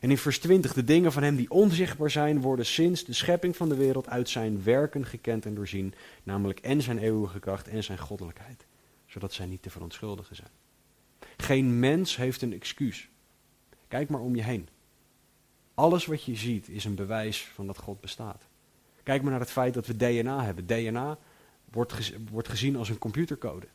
En 0.01 0.09
in 0.09 0.17
vers 0.17 0.39
20, 0.39 0.73
de 0.73 0.83
dingen 0.83 1.11
van 1.11 1.23
hem 1.23 1.35
die 1.35 1.49
onzichtbaar 1.49 2.09
zijn, 2.09 2.41
worden 2.41 2.65
sinds 2.65 3.03
de 3.03 3.13
schepping 3.13 3.55
van 3.55 3.69
de 3.69 3.75
wereld 3.75 4.07
uit 4.07 4.29
zijn 4.29 4.63
werken 4.63 5.05
gekend 5.05 5.45
en 5.45 5.55
doorzien, 5.55 5.93
namelijk 6.23 6.59
en 6.59 6.81
zijn 6.81 6.97
eeuwige 6.97 7.39
kracht 7.39 7.67
en 7.67 7.83
zijn 7.83 7.97
goddelijkheid, 7.97 8.65
zodat 9.05 9.33
zij 9.33 9.45
niet 9.45 9.61
te 9.61 9.69
verontschuldigen 9.69 10.35
zijn. 10.35 10.49
Geen 11.37 11.79
mens 11.79 12.15
heeft 12.15 12.41
een 12.41 12.53
excuus. 12.53 13.09
Kijk 13.87 14.09
maar 14.09 14.21
om 14.21 14.35
je 14.35 14.43
heen. 14.43 14.67
Alles 15.73 16.05
wat 16.05 16.23
je 16.23 16.35
ziet 16.35 16.69
is 16.69 16.85
een 16.85 16.95
bewijs 16.95 17.43
van 17.53 17.67
dat 17.67 17.77
God 17.77 18.01
bestaat. 18.01 18.47
Kijk 19.03 19.21
maar 19.21 19.31
naar 19.31 19.39
het 19.39 19.51
feit 19.51 19.73
dat 19.73 19.87
we 19.87 19.95
DNA 19.95 20.43
hebben. 20.43 20.65
DNA 20.65 21.17
wordt, 21.71 22.13
wordt 22.31 22.47
gezien 22.47 22.75
als 22.75 22.89
een 22.89 22.97
computercode. 22.97 23.67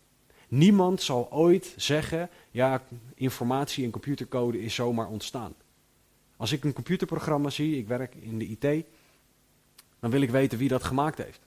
Niemand 0.48 1.02
zal 1.02 1.32
ooit 1.32 1.74
zeggen, 1.76 2.30
ja, 2.50 2.82
informatie 3.14 3.84
en 3.84 3.90
computercode 3.90 4.60
is 4.60 4.74
zomaar 4.74 5.08
ontstaan. 5.08 5.54
Als 6.36 6.52
ik 6.52 6.64
een 6.64 6.72
computerprogramma 6.72 7.50
zie, 7.50 7.78
ik 7.78 7.86
werk 7.86 8.14
in 8.14 8.38
de 8.38 8.46
IT, 8.46 8.86
dan 10.00 10.10
wil 10.10 10.20
ik 10.20 10.30
weten 10.30 10.58
wie 10.58 10.68
dat 10.68 10.84
gemaakt 10.84 11.18
heeft. 11.18 11.40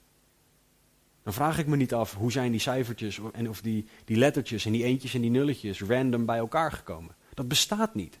Dan 1.22 1.32
vraag 1.32 1.58
ik 1.58 1.66
me 1.66 1.76
niet 1.76 1.94
af 1.94 2.14
hoe 2.14 2.32
zijn 2.32 2.50
die 2.50 2.60
cijfertjes 2.60 3.20
en 3.32 3.48
of 3.48 3.60
die, 3.60 3.86
die 4.04 4.16
lettertjes 4.16 4.64
en 4.64 4.72
die 4.72 4.84
eentjes 4.84 5.14
en 5.14 5.20
die 5.20 5.30
nulletjes 5.30 5.82
random 5.82 6.26
bij 6.26 6.38
elkaar 6.38 6.72
gekomen. 6.72 7.14
Dat 7.34 7.48
bestaat 7.48 7.94
niet. 7.94 8.18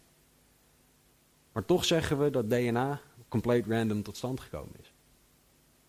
Maar 1.52 1.64
toch 1.64 1.84
zeggen 1.84 2.22
we 2.22 2.30
dat 2.30 2.50
DNA 2.50 3.00
compleet 3.28 3.66
random 3.66 4.02
tot 4.02 4.16
stand 4.16 4.40
gekomen 4.40 4.74
is. 4.80 4.92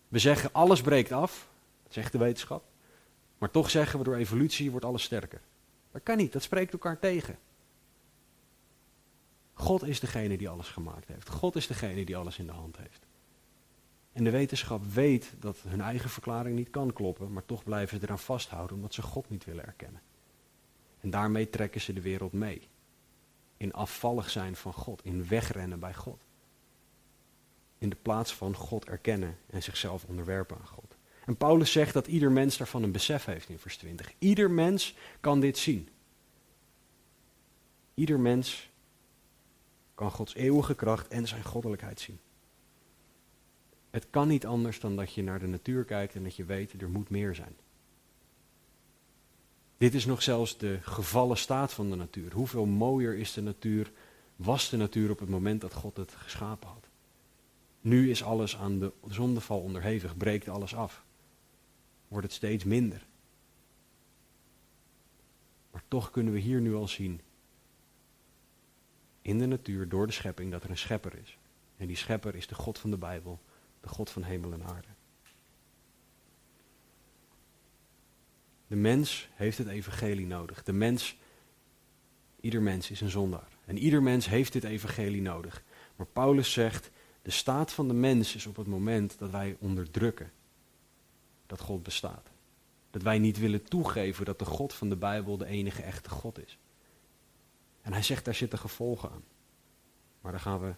We 0.08 0.18
zeggen 0.18 0.52
alles 0.52 0.80
breekt 0.80 1.12
af, 1.12 1.48
dat 1.82 1.92
zegt 1.92 2.12
de 2.12 2.18
wetenschap. 2.18 2.64
Maar 3.38 3.50
toch 3.50 3.70
zeggen 3.70 3.98
we 3.98 4.04
door 4.04 4.14
evolutie 4.14 4.70
wordt 4.70 4.86
alles 4.86 5.02
sterker. 5.02 5.40
Dat 5.92 6.02
kan 6.02 6.16
niet, 6.16 6.32
dat 6.32 6.42
spreekt 6.42 6.72
elkaar 6.72 6.98
tegen. 6.98 7.38
God 9.62 9.84
is 9.84 10.00
degene 10.00 10.36
die 10.36 10.48
alles 10.48 10.68
gemaakt 10.68 11.08
heeft. 11.08 11.28
God 11.28 11.56
is 11.56 11.66
degene 11.66 12.04
die 12.04 12.16
alles 12.16 12.38
in 12.38 12.46
de 12.46 12.52
hand 12.52 12.76
heeft. 12.76 13.06
En 14.12 14.24
de 14.24 14.30
wetenschap 14.30 14.84
weet 14.84 15.32
dat 15.38 15.58
hun 15.66 15.80
eigen 15.80 16.10
verklaring 16.10 16.56
niet 16.56 16.70
kan 16.70 16.92
kloppen, 16.92 17.32
maar 17.32 17.44
toch 17.44 17.64
blijven 17.64 17.98
ze 17.98 18.04
eraan 18.04 18.18
vasthouden 18.18 18.76
omdat 18.76 18.94
ze 18.94 19.02
God 19.02 19.30
niet 19.30 19.44
willen 19.44 19.66
erkennen. 19.66 20.00
En 21.00 21.10
daarmee 21.10 21.50
trekken 21.50 21.80
ze 21.80 21.92
de 21.92 22.00
wereld 22.00 22.32
mee. 22.32 22.68
In 23.56 23.72
afvallig 23.72 24.30
zijn 24.30 24.56
van 24.56 24.72
God, 24.72 25.04
in 25.04 25.28
wegrennen 25.28 25.78
bij 25.78 25.94
God. 25.94 26.24
In 27.78 27.88
de 27.88 27.96
plaats 28.02 28.34
van 28.34 28.56
God 28.56 28.84
erkennen 28.84 29.38
en 29.50 29.62
zichzelf 29.62 30.04
onderwerpen 30.04 30.56
aan 30.56 30.66
God. 30.66 30.96
En 31.24 31.36
Paulus 31.36 31.72
zegt 31.72 31.92
dat 31.92 32.06
ieder 32.06 32.32
mens 32.32 32.56
daarvan 32.56 32.82
een 32.82 32.92
besef 32.92 33.24
heeft 33.24 33.48
in 33.48 33.58
vers 33.58 33.76
20. 33.76 34.12
Ieder 34.18 34.50
mens 34.50 34.94
kan 35.20 35.40
dit 35.40 35.58
zien. 35.58 35.88
Ieder 37.94 38.20
mens 38.20 38.70
kan 40.02 40.10
Gods 40.10 40.34
eeuwige 40.34 40.74
kracht 40.74 41.08
en 41.08 41.28
zijn 41.28 41.44
goddelijkheid 41.44 42.00
zien. 42.00 42.18
Het 43.90 44.06
kan 44.10 44.28
niet 44.28 44.46
anders 44.46 44.80
dan 44.80 44.96
dat 44.96 45.14
je 45.14 45.22
naar 45.22 45.38
de 45.38 45.46
natuur 45.46 45.84
kijkt 45.84 46.14
en 46.14 46.22
dat 46.22 46.36
je 46.36 46.44
weet, 46.44 46.82
er 46.82 46.90
moet 46.90 47.10
meer 47.10 47.34
zijn. 47.34 47.56
Dit 49.76 49.94
is 49.94 50.04
nog 50.04 50.22
zelfs 50.22 50.58
de 50.58 50.78
gevallen 50.80 51.36
staat 51.36 51.72
van 51.72 51.90
de 51.90 51.96
natuur. 51.96 52.32
Hoeveel 52.32 52.66
mooier 52.66 53.16
is 53.16 53.32
de 53.32 53.42
natuur, 53.42 53.92
was 54.36 54.68
de 54.68 54.76
natuur 54.76 55.10
op 55.10 55.18
het 55.18 55.28
moment 55.28 55.60
dat 55.60 55.72
God 55.72 55.96
het 55.96 56.14
geschapen 56.14 56.68
had. 56.68 56.88
Nu 57.80 58.10
is 58.10 58.22
alles 58.22 58.56
aan 58.56 58.78
de 58.78 58.92
zondeval 59.08 59.60
onderhevig, 59.60 60.16
breekt 60.16 60.48
alles 60.48 60.74
af. 60.74 61.04
Wordt 62.08 62.26
het 62.26 62.34
steeds 62.34 62.64
minder. 62.64 63.06
Maar 65.70 65.82
toch 65.88 66.10
kunnen 66.10 66.32
we 66.32 66.38
hier 66.38 66.60
nu 66.60 66.74
al 66.74 66.88
zien, 66.88 67.20
in 69.22 69.38
de 69.38 69.46
natuur, 69.46 69.88
door 69.88 70.06
de 70.06 70.12
schepping, 70.12 70.50
dat 70.50 70.64
er 70.64 70.70
een 70.70 70.78
schepper 70.78 71.18
is. 71.22 71.38
En 71.76 71.86
die 71.86 71.96
schepper 71.96 72.34
is 72.34 72.46
de 72.46 72.54
God 72.54 72.78
van 72.78 72.90
de 72.90 72.96
Bijbel, 72.96 73.40
de 73.80 73.88
God 73.88 74.10
van 74.10 74.22
hemel 74.22 74.52
en 74.52 74.64
aarde. 74.64 74.88
De 78.66 78.76
mens 78.76 79.28
heeft 79.34 79.58
het 79.58 79.66
evangelie 79.66 80.26
nodig. 80.26 80.62
De 80.62 80.72
mens, 80.72 81.16
ieder 82.40 82.62
mens 82.62 82.90
is 82.90 83.00
een 83.00 83.10
zondaar. 83.10 83.48
En 83.64 83.78
ieder 83.78 84.02
mens 84.02 84.28
heeft 84.28 84.52
dit 84.52 84.64
evangelie 84.64 85.22
nodig. 85.22 85.62
Maar 85.96 86.06
Paulus 86.06 86.52
zegt, 86.52 86.90
de 87.22 87.30
staat 87.30 87.72
van 87.72 87.88
de 87.88 87.94
mens 87.94 88.34
is 88.34 88.46
op 88.46 88.56
het 88.56 88.66
moment 88.66 89.18
dat 89.18 89.30
wij 89.30 89.56
onderdrukken 89.58 90.32
dat 91.46 91.60
God 91.60 91.82
bestaat. 91.82 92.30
Dat 92.90 93.02
wij 93.02 93.18
niet 93.18 93.38
willen 93.38 93.62
toegeven 93.62 94.24
dat 94.24 94.38
de 94.38 94.44
God 94.44 94.72
van 94.72 94.88
de 94.88 94.96
Bijbel 94.96 95.36
de 95.36 95.46
enige 95.46 95.82
echte 95.82 96.10
God 96.10 96.38
is. 96.46 96.58
En 97.82 97.92
hij 97.92 98.02
zegt, 98.02 98.24
daar 98.24 98.34
zitten 98.34 98.58
gevolgen 98.58 99.10
aan. 99.10 99.24
Maar 100.20 100.32
daar 100.32 100.40
gaan 100.40 100.60
we, 100.60 100.74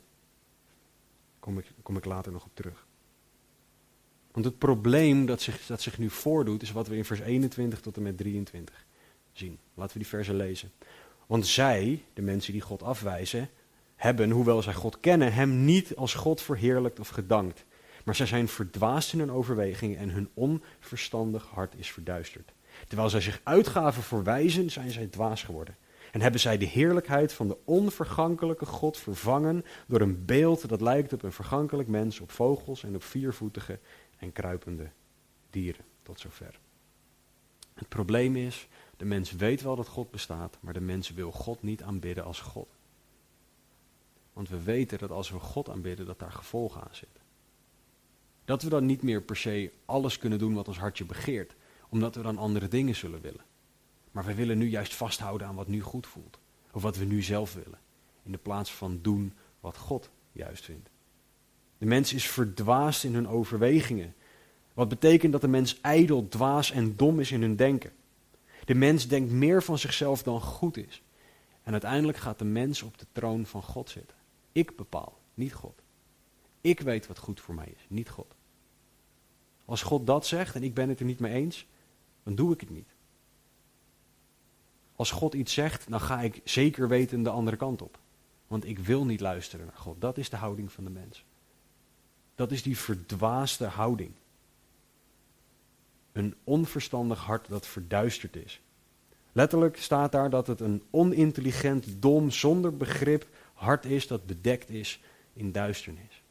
kom 1.38 1.58
ik, 1.58 1.72
kom 1.82 1.96
ik 1.96 2.04
later 2.04 2.32
nog 2.32 2.44
op 2.44 2.54
terug. 2.54 2.86
Want 4.32 4.46
het 4.46 4.58
probleem 4.58 5.26
dat 5.26 5.42
zich, 5.42 5.66
dat 5.66 5.82
zich 5.82 5.98
nu 5.98 6.10
voordoet, 6.10 6.62
is 6.62 6.72
wat 6.72 6.88
we 6.88 6.96
in 6.96 7.04
vers 7.04 7.20
21 7.20 7.80
tot 7.80 7.96
en 7.96 8.02
met 8.02 8.16
23 8.16 8.86
zien. 9.32 9.58
Laten 9.74 9.92
we 9.92 9.98
die 9.98 10.08
versen 10.08 10.36
lezen. 10.36 10.72
Want 11.26 11.46
zij, 11.46 12.04
de 12.14 12.22
mensen 12.22 12.52
die 12.52 12.60
God 12.60 12.82
afwijzen, 12.82 13.50
hebben, 13.96 14.30
hoewel 14.30 14.62
zij 14.62 14.74
God 14.74 15.00
kennen, 15.00 15.32
hem 15.32 15.64
niet 15.64 15.96
als 15.96 16.14
God 16.14 16.40
verheerlijkt 16.40 17.00
of 17.00 17.08
gedankt. 17.08 17.64
Maar 18.04 18.14
zij 18.14 18.26
zijn 18.26 18.48
verdwaasd 18.48 19.12
in 19.12 19.18
hun 19.18 19.32
overwegingen 19.32 19.98
en 19.98 20.10
hun 20.10 20.28
onverstandig 20.34 21.46
hart 21.46 21.74
is 21.76 21.92
verduisterd. 21.92 22.52
Terwijl 22.86 23.10
zij 23.10 23.20
zich 23.20 23.40
uitgaven 23.42 24.02
voor 24.02 24.24
wijzen, 24.24 24.70
zijn 24.70 24.90
zij 24.90 25.06
dwaas 25.06 25.42
geworden. 25.42 25.76
En 26.14 26.20
hebben 26.20 26.40
zij 26.40 26.58
de 26.58 26.64
heerlijkheid 26.64 27.32
van 27.32 27.48
de 27.48 27.56
onvergankelijke 27.64 28.66
God 28.66 28.98
vervangen 28.98 29.64
door 29.86 30.00
een 30.00 30.24
beeld 30.24 30.68
dat 30.68 30.80
lijkt 30.80 31.12
op 31.12 31.22
een 31.22 31.32
vergankelijk 31.32 31.88
mens, 31.88 32.20
op 32.20 32.30
vogels 32.30 32.82
en 32.82 32.94
op 32.94 33.02
viervoetige 33.02 33.78
en 34.18 34.32
kruipende 34.32 34.90
dieren. 35.50 35.84
Tot 36.02 36.20
zover. 36.20 36.58
Het 37.74 37.88
probleem 37.88 38.36
is, 38.36 38.68
de 38.96 39.04
mens 39.04 39.32
weet 39.32 39.62
wel 39.62 39.76
dat 39.76 39.88
God 39.88 40.10
bestaat, 40.10 40.58
maar 40.60 40.72
de 40.72 40.80
mens 40.80 41.10
wil 41.10 41.32
God 41.32 41.62
niet 41.62 41.82
aanbidden 41.82 42.24
als 42.24 42.40
God. 42.40 42.68
Want 44.32 44.48
we 44.48 44.62
weten 44.62 44.98
dat 44.98 45.10
als 45.10 45.30
we 45.30 45.38
God 45.38 45.70
aanbidden, 45.70 46.06
dat 46.06 46.18
daar 46.18 46.32
gevolgen 46.32 46.80
aan 46.80 46.94
zitten. 46.94 47.22
Dat 48.44 48.62
we 48.62 48.68
dan 48.68 48.86
niet 48.86 49.02
meer 49.02 49.22
per 49.22 49.36
se 49.36 49.72
alles 49.84 50.18
kunnen 50.18 50.38
doen 50.38 50.54
wat 50.54 50.68
ons 50.68 50.78
hartje 50.78 51.04
begeert, 51.04 51.54
omdat 51.88 52.14
we 52.14 52.22
dan 52.22 52.38
andere 52.38 52.68
dingen 52.68 52.94
zullen 52.94 53.20
willen. 53.20 53.44
Maar 54.14 54.24
we 54.24 54.34
willen 54.34 54.58
nu 54.58 54.68
juist 54.68 54.94
vasthouden 54.94 55.46
aan 55.46 55.54
wat 55.54 55.68
nu 55.68 55.80
goed 55.80 56.06
voelt. 56.06 56.38
Of 56.72 56.82
wat 56.82 56.96
we 56.96 57.04
nu 57.04 57.22
zelf 57.22 57.54
willen. 57.54 57.78
In 58.22 58.32
de 58.32 58.38
plaats 58.38 58.72
van 58.72 58.98
doen 59.02 59.32
wat 59.60 59.76
God 59.76 60.10
juist 60.32 60.64
vindt. 60.64 60.90
De 61.78 61.86
mens 61.86 62.12
is 62.12 62.28
verdwaasd 62.28 63.04
in 63.04 63.14
hun 63.14 63.28
overwegingen. 63.28 64.14
Wat 64.74 64.88
betekent 64.88 65.32
dat 65.32 65.40
de 65.40 65.48
mens 65.48 65.80
ijdel, 65.80 66.28
dwaas 66.28 66.70
en 66.70 66.96
dom 66.96 67.20
is 67.20 67.32
in 67.32 67.40
hun 67.40 67.56
denken. 67.56 67.92
De 68.64 68.74
mens 68.74 69.08
denkt 69.08 69.32
meer 69.32 69.62
van 69.62 69.78
zichzelf 69.78 70.22
dan 70.22 70.40
goed 70.40 70.76
is. 70.76 71.02
En 71.62 71.72
uiteindelijk 71.72 72.18
gaat 72.18 72.38
de 72.38 72.44
mens 72.44 72.82
op 72.82 72.98
de 72.98 73.06
troon 73.12 73.46
van 73.46 73.62
God 73.62 73.90
zitten. 73.90 74.16
Ik 74.52 74.76
bepaal, 74.76 75.18
niet 75.34 75.52
God. 75.52 75.82
Ik 76.60 76.80
weet 76.80 77.06
wat 77.06 77.18
goed 77.18 77.40
voor 77.40 77.54
mij 77.54 77.72
is, 77.76 77.86
niet 77.88 78.08
God. 78.08 78.34
Als 79.64 79.82
God 79.82 80.06
dat 80.06 80.26
zegt 80.26 80.54
en 80.54 80.62
ik 80.62 80.74
ben 80.74 80.88
het 80.88 80.98
er 80.98 81.06
niet 81.06 81.20
mee 81.20 81.32
eens, 81.32 81.66
dan 82.22 82.34
doe 82.34 82.52
ik 82.52 82.60
het 82.60 82.70
niet. 82.70 82.93
Als 84.96 85.10
God 85.10 85.34
iets 85.34 85.52
zegt, 85.52 85.90
dan 85.90 86.00
ga 86.00 86.20
ik 86.20 86.40
zeker 86.44 86.88
weten 86.88 87.22
de 87.22 87.30
andere 87.30 87.56
kant 87.56 87.82
op. 87.82 87.98
Want 88.46 88.66
ik 88.66 88.78
wil 88.78 89.04
niet 89.04 89.20
luisteren 89.20 89.66
naar 89.66 89.76
God. 89.76 90.00
Dat 90.00 90.18
is 90.18 90.30
de 90.30 90.36
houding 90.36 90.72
van 90.72 90.84
de 90.84 90.90
mens. 90.90 91.24
Dat 92.34 92.52
is 92.52 92.62
die 92.62 92.78
verdwaasde 92.78 93.66
houding. 93.66 94.12
Een 96.12 96.34
onverstandig 96.44 97.18
hart 97.18 97.48
dat 97.48 97.66
verduisterd 97.66 98.36
is. 98.36 98.60
Letterlijk 99.32 99.76
staat 99.76 100.12
daar 100.12 100.30
dat 100.30 100.46
het 100.46 100.60
een 100.60 100.82
onintelligent, 100.90 102.02
dom, 102.02 102.30
zonder 102.30 102.76
begrip 102.76 103.26
hart 103.54 103.84
is 103.84 104.06
dat 104.06 104.26
bedekt 104.26 104.70
is 104.70 105.00
in 105.32 105.52
duisternis. 105.52 106.22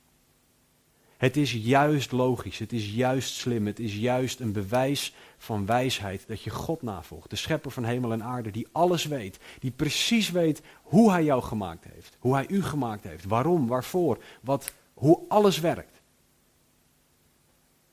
Het 1.23 1.37
is 1.37 1.53
juist 1.53 2.11
logisch, 2.11 2.59
het 2.59 2.73
is 2.73 2.93
juist 2.93 3.35
slim, 3.35 3.65
het 3.65 3.79
is 3.79 3.95
juist 3.95 4.39
een 4.39 4.51
bewijs 4.51 5.13
van 5.37 5.65
wijsheid 5.65 6.27
dat 6.27 6.41
je 6.41 6.49
God 6.49 6.81
navolgt. 6.81 7.29
De 7.29 7.35
schepper 7.35 7.71
van 7.71 7.83
hemel 7.83 8.11
en 8.11 8.23
aarde, 8.23 8.51
die 8.51 8.67
alles 8.71 9.05
weet, 9.05 9.39
die 9.59 9.71
precies 9.71 10.31
weet 10.31 10.61
hoe 10.81 11.11
hij 11.11 11.23
jou 11.23 11.41
gemaakt 11.41 11.85
heeft, 11.93 12.17
hoe 12.19 12.33
hij 12.33 12.47
u 12.47 12.63
gemaakt 12.63 13.03
heeft, 13.03 13.25
waarom, 13.25 13.67
waarvoor, 13.67 14.23
wat, 14.41 14.73
hoe 14.93 15.19
alles 15.27 15.59
werkt. 15.59 16.01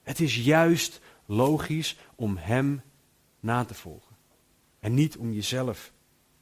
Het 0.02 0.20
is 0.20 0.36
juist 0.36 1.00
logisch 1.26 1.96
om 2.14 2.36
hem 2.36 2.82
na 3.40 3.64
te 3.64 3.74
volgen 3.74 4.16
en 4.80 4.94
niet 4.94 5.16
om 5.16 5.32
jezelf 5.32 5.92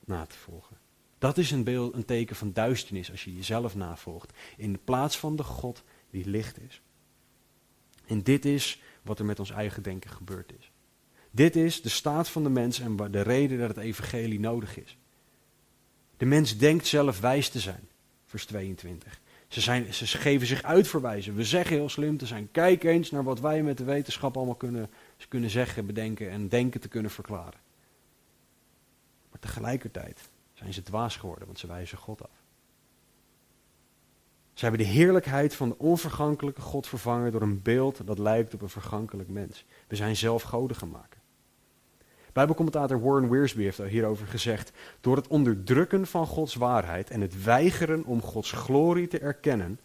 na 0.04 0.26
te 0.26 0.36
volgen. 0.36 0.76
Dat 1.18 1.38
is 1.38 1.50
een, 1.50 1.64
beeld, 1.64 1.94
een 1.94 2.04
teken 2.04 2.36
van 2.36 2.52
duisternis 2.52 3.10
als 3.10 3.24
je 3.24 3.34
jezelf 3.34 3.74
navolgt 3.74 4.32
in 4.56 4.78
plaats 4.84 5.18
van 5.18 5.36
de 5.36 5.42
God 5.42 5.82
die 6.10 6.28
licht 6.28 6.60
is. 6.60 6.80
En 8.06 8.22
dit 8.22 8.44
is 8.44 8.82
wat 9.02 9.18
er 9.18 9.24
met 9.24 9.38
ons 9.38 9.50
eigen 9.50 9.82
denken 9.82 10.10
gebeurd 10.10 10.52
is. 10.58 10.70
Dit 11.30 11.56
is 11.56 11.82
de 11.82 11.88
staat 11.88 12.28
van 12.28 12.42
de 12.42 12.48
mens 12.48 12.80
en 12.80 12.96
de 12.96 13.20
reden 13.20 13.58
dat 13.58 13.68
het 13.68 13.78
evangelie 13.78 14.40
nodig 14.40 14.78
is. 14.78 14.96
De 16.16 16.26
mens 16.26 16.58
denkt 16.58 16.86
zelf 16.86 17.20
wijs 17.20 17.48
te 17.48 17.60
zijn. 17.60 17.88
vers 18.26 18.46
22. 18.46 19.20
Ze, 19.48 19.60
zijn, 19.60 19.94
ze 19.94 20.06
geven 20.06 20.46
zich 20.46 20.62
uit 20.62 20.88
voor 20.88 21.00
wijzen. 21.00 21.34
We 21.34 21.44
zeggen 21.44 21.76
heel 21.76 21.88
slim 21.88 22.16
te 22.16 22.26
zijn. 22.26 22.50
Kijk 22.50 22.84
eens 22.84 23.10
naar 23.10 23.24
wat 23.24 23.40
wij 23.40 23.62
met 23.62 23.78
de 23.78 23.84
wetenschap 23.84 24.36
allemaal 24.36 24.54
kunnen, 24.54 24.90
kunnen 25.28 25.50
zeggen, 25.50 25.86
bedenken 25.86 26.30
en 26.30 26.48
denken 26.48 26.80
te 26.80 26.88
kunnen 26.88 27.10
verklaren. 27.10 27.60
Maar 29.30 29.40
tegelijkertijd 29.40 30.28
zijn 30.54 30.74
ze 30.74 30.82
dwaas 30.82 31.16
geworden, 31.16 31.46
want 31.46 31.58
ze 31.58 31.66
wijzen 31.66 31.98
God 31.98 32.22
af. 32.22 32.30
Ze 34.58 34.64
hebben 34.64 34.86
de 34.86 34.92
heerlijkheid 34.92 35.54
van 35.54 35.68
de 35.68 35.78
onvergankelijke 35.78 36.60
God 36.60 36.86
vervangen 36.86 37.32
door 37.32 37.42
een 37.42 37.62
beeld 37.62 38.06
dat 38.06 38.18
lijkt 38.18 38.54
op 38.54 38.62
een 38.62 38.68
vergankelijk 38.68 39.28
mens. 39.28 39.64
We 39.88 39.96
zijn 39.96 40.16
zelf 40.16 40.42
goden 40.42 40.76
gemaakt. 40.76 41.16
Bijbelcommentator 42.32 43.00
Warren 43.00 43.30
Wiersbe 43.30 43.62
heeft 43.62 43.82
hierover 43.82 44.26
gezegd: 44.26 44.72
Door 45.00 45.16
het 45.16 45.26
onderdrukken 45.26 46.06
van 46.06 46.26
Gods 46.26 46.54
waarheid 46.54 47.10
en 47.10 47.20
het 47.20 47.42
weigeren 47.42 48.04
om 48.04 48.22
Gods 48.22 48.52
glorie 48.52 49.08
te 49.08 49.18
erkennen, 49.18 49.80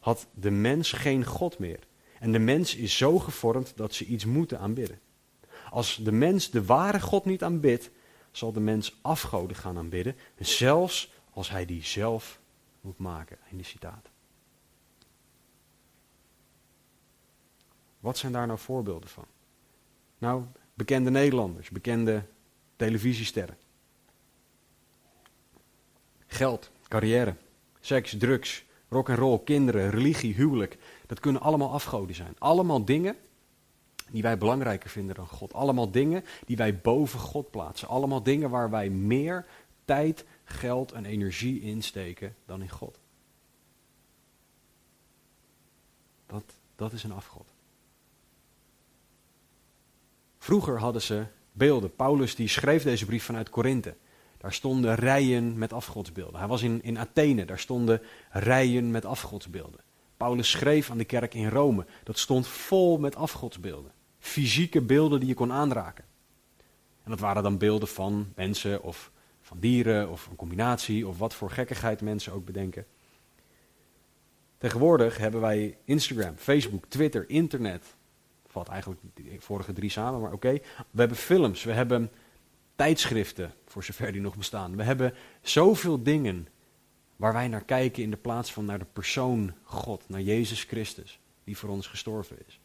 had 0.00 0.26
de 0.34 0.50
mens 0.50 0.92
geen 0.92 1.24
God 1.24 1.58
meer. 1.58 1.80
En 2.18 2.32
de 2.32 2.38
mens 2.38 2.76
is 2.76 2.96
zo 2.96 3.18
gevormd 3.18 3.72
dat 3.76 3.94
ze 3.94 4.04
iets 4.04 4.24
moeten 4.24 4.58
aanbidden. 4.58 5.00
Als 5.70 6.00
de 6.02 6.12
mens 6.12 6.50
de 6.50 6.64
ware 6.64 7.00
God 7.00 7.24
niet 7.24 7.42
aanbidt, 7.42 7.90
zal 8.30 8.52
de 8.52 8.60
mens 8.60 8.98
afgoden 9.02 9.56
gaan 9.56 9.78
aanbidden, 9.78 10.16
zelfs 10.38 11.12
als 11.30 11.50
hij 11.50 11.64
die 11.64 11.84
zelf 11.84 12.40
moet 12.82 12.98
maken. 12.98 13.38
In 13.50 13.56
de 13.56 13.62
citaat. 13.64 14.08
Wat 18.00 18.18
zijn 18.18 18.32
daar 18.32 18.46
nou 18.46 18.58
voorbeelden 18.58 19.08
van? 19.08 19.24
Nou, 20.18 20.44
bekende 20.74 21.10
Nederlanders, 21.10 21.70
bekende 21.70 22.24
televisiesterren. 22.76 23.56
Geld, 26.26 26.70
carrière, 26.88 27.36
seks, 27.80 28.16
drugs, 28.18 28.64
rock 28.88 29.08
en 29.08 29.16
roll, 29.16 29.40
kinderen, 29.44 29.90
religie, 29.90 30.34
huwelijk. 30.34 30.78
Dat 31.06 31.20
kunnen 31.20 31.42
allemaal 31.42 31.72
afgoden 31.72 32.14
zijn. 32.14 32.34
Allemaal 32.38 32.84
dingen 32.84 33.16
die 34.10 34.22
wij 34.22 34.38
belangrijker 34.38 34.90
vinden 34.90 35.14
dan 35.14 35.26
God. 35.26 35.52
Allemaal 35.52 35.90
dingen 35.90 36.24
die 36.46 36.56
wij 36.56 36.78
boven 36.78 37.18
God 37.18 37.50
plaatsen. 37.50 37.88
Allemaal 37.88 38.22
dingen 38.22 38.50
waar 38.50 38.70
wij 38.70 38.90
meer 38.90 39.46
tijd, 39.84 40.24
geld 40.52 40.92
en 40.92 41.04
energie 41.04 41.60
insteken 41.60 42.36
dan 42.46 42.62
in 42.62 42.68
God. 42.68 43.00
Dat, 46.26 46.56
dat 46.76 46.92
is 46.92 47.02
een 47.02 47.12
afgod. 47.12 47.46
Vroeger 50.38 50.78
hadden 50.78 51.02
ze 51.02 51.24
beelden. 51.52 51.94
Paulus 51.96 52.34
die 52.34 52.48
schreef 52.48 52.82
deze 52.82 53.06
brief 53.06 53.24
vanuit 53.24 53.50
Korinthe. 53.50 53.96
Daar 54.38 54.52
stonden 54.52 54.94
rijen 54.94 55.58
met 55.58 55.72
afgodsbeelden. 55.72 56.38
Hij 56.38 56.48
was 56.48 56.62
in, 56.62 56.82
in 56.82 56.98
Athene, 56.98 57.44
daar 57.44 57.58
stonden 57.58 58.02
rijen 58.30 58.90
met 58.90 59.04
afgodsbeelden. 59.04 59.80
Paulus 60.16 60.50
schreef 60.50 60.90
aan 60.90 60.98
de 60.98 61.04
kerk 61.04 61.34
in 61.34 61.48
Rome. 61.48 61.86
Dat 62.04 62.18
stond 62.18 62.46
vol 62.46 62.98
met 62.98 63.16
afgodsbeelden. 63.16 63.92
Fysieke 64.18 64.80
beelden 64.80 65.20
die 65.20 65.28
je 65.28 65.34
kon 65.34 65.52
aanraken. 65.52 66.04
En 67.02 67.10
dat 67.10 67.20
waren 67.20 67.42
dan 67.42 67.58
beelden 67.58 67.88
van 67.88 68.32
mensen 68.34 68.82
of 68.82 69.11
van 69.52 69.60
dieren 69.60 70.10
of 70.10 70.26
een 70.26 70.36
combinatie 70.36 71.08
of 71.08 71.18
wat 71.18 71.34
voor 71.34 71.50
gekkigheid 71.50 72.00
mensen 72.00 72.32
ook 72.32 72.44
bedenken. 72.44 72.86
Tegenwoordig 74.58 75.18
hebben 75.18 75.40
wij 75.40 75.76
Instagram, 75.84 76.36
Facebook, 76.36 76.84
Twitter, 76.88 77.28
internet, 77.28 77.96
valt 78.46 78.68
eigenlijk 78.68 79.00
de 79.14 79.36
vorige 79.38 79.72
drie 79.72 79.90
samen, 79.90 80.20
maar 80.20 80.32
oké. 80.32 80.52
We 80.90 80.98
hebben 80.98 81.16
films, 81.16 81.64
we 81.64 81.72
hebben 81.72 82.10
tijdschriften, 82.76 83.52
voor 83.66 83.84
zover 83.84 84.12
die 84.12 84.20
nog 84.20 84.36
bestaan. 84.36 84.76
We 84.76 84.82
hebben 84.82 85.14
zoveel 85.42 86.02
dingen 86.02 86.48
waar 87.16 87.32
wij 87.32 87.48
naar 87.48 87.64
kijken 87.64 88.02
in 88.02 88.10
de 88.10 88.16
plaats 88.16 88.52
van 88.52 88.64
naar 88.64 88.78
de 88.78 88.86
persoon 88.92 89.54
God, 89.62 90.08
naar 90.08 90.20
Jezus 90.20 90.62
Christus, 90.62 91.20
die 91.44 91.56
voor 91.56 91.68
ons 91.68 91.86
gestorven 91.86 92.36
is. 92.46 92.60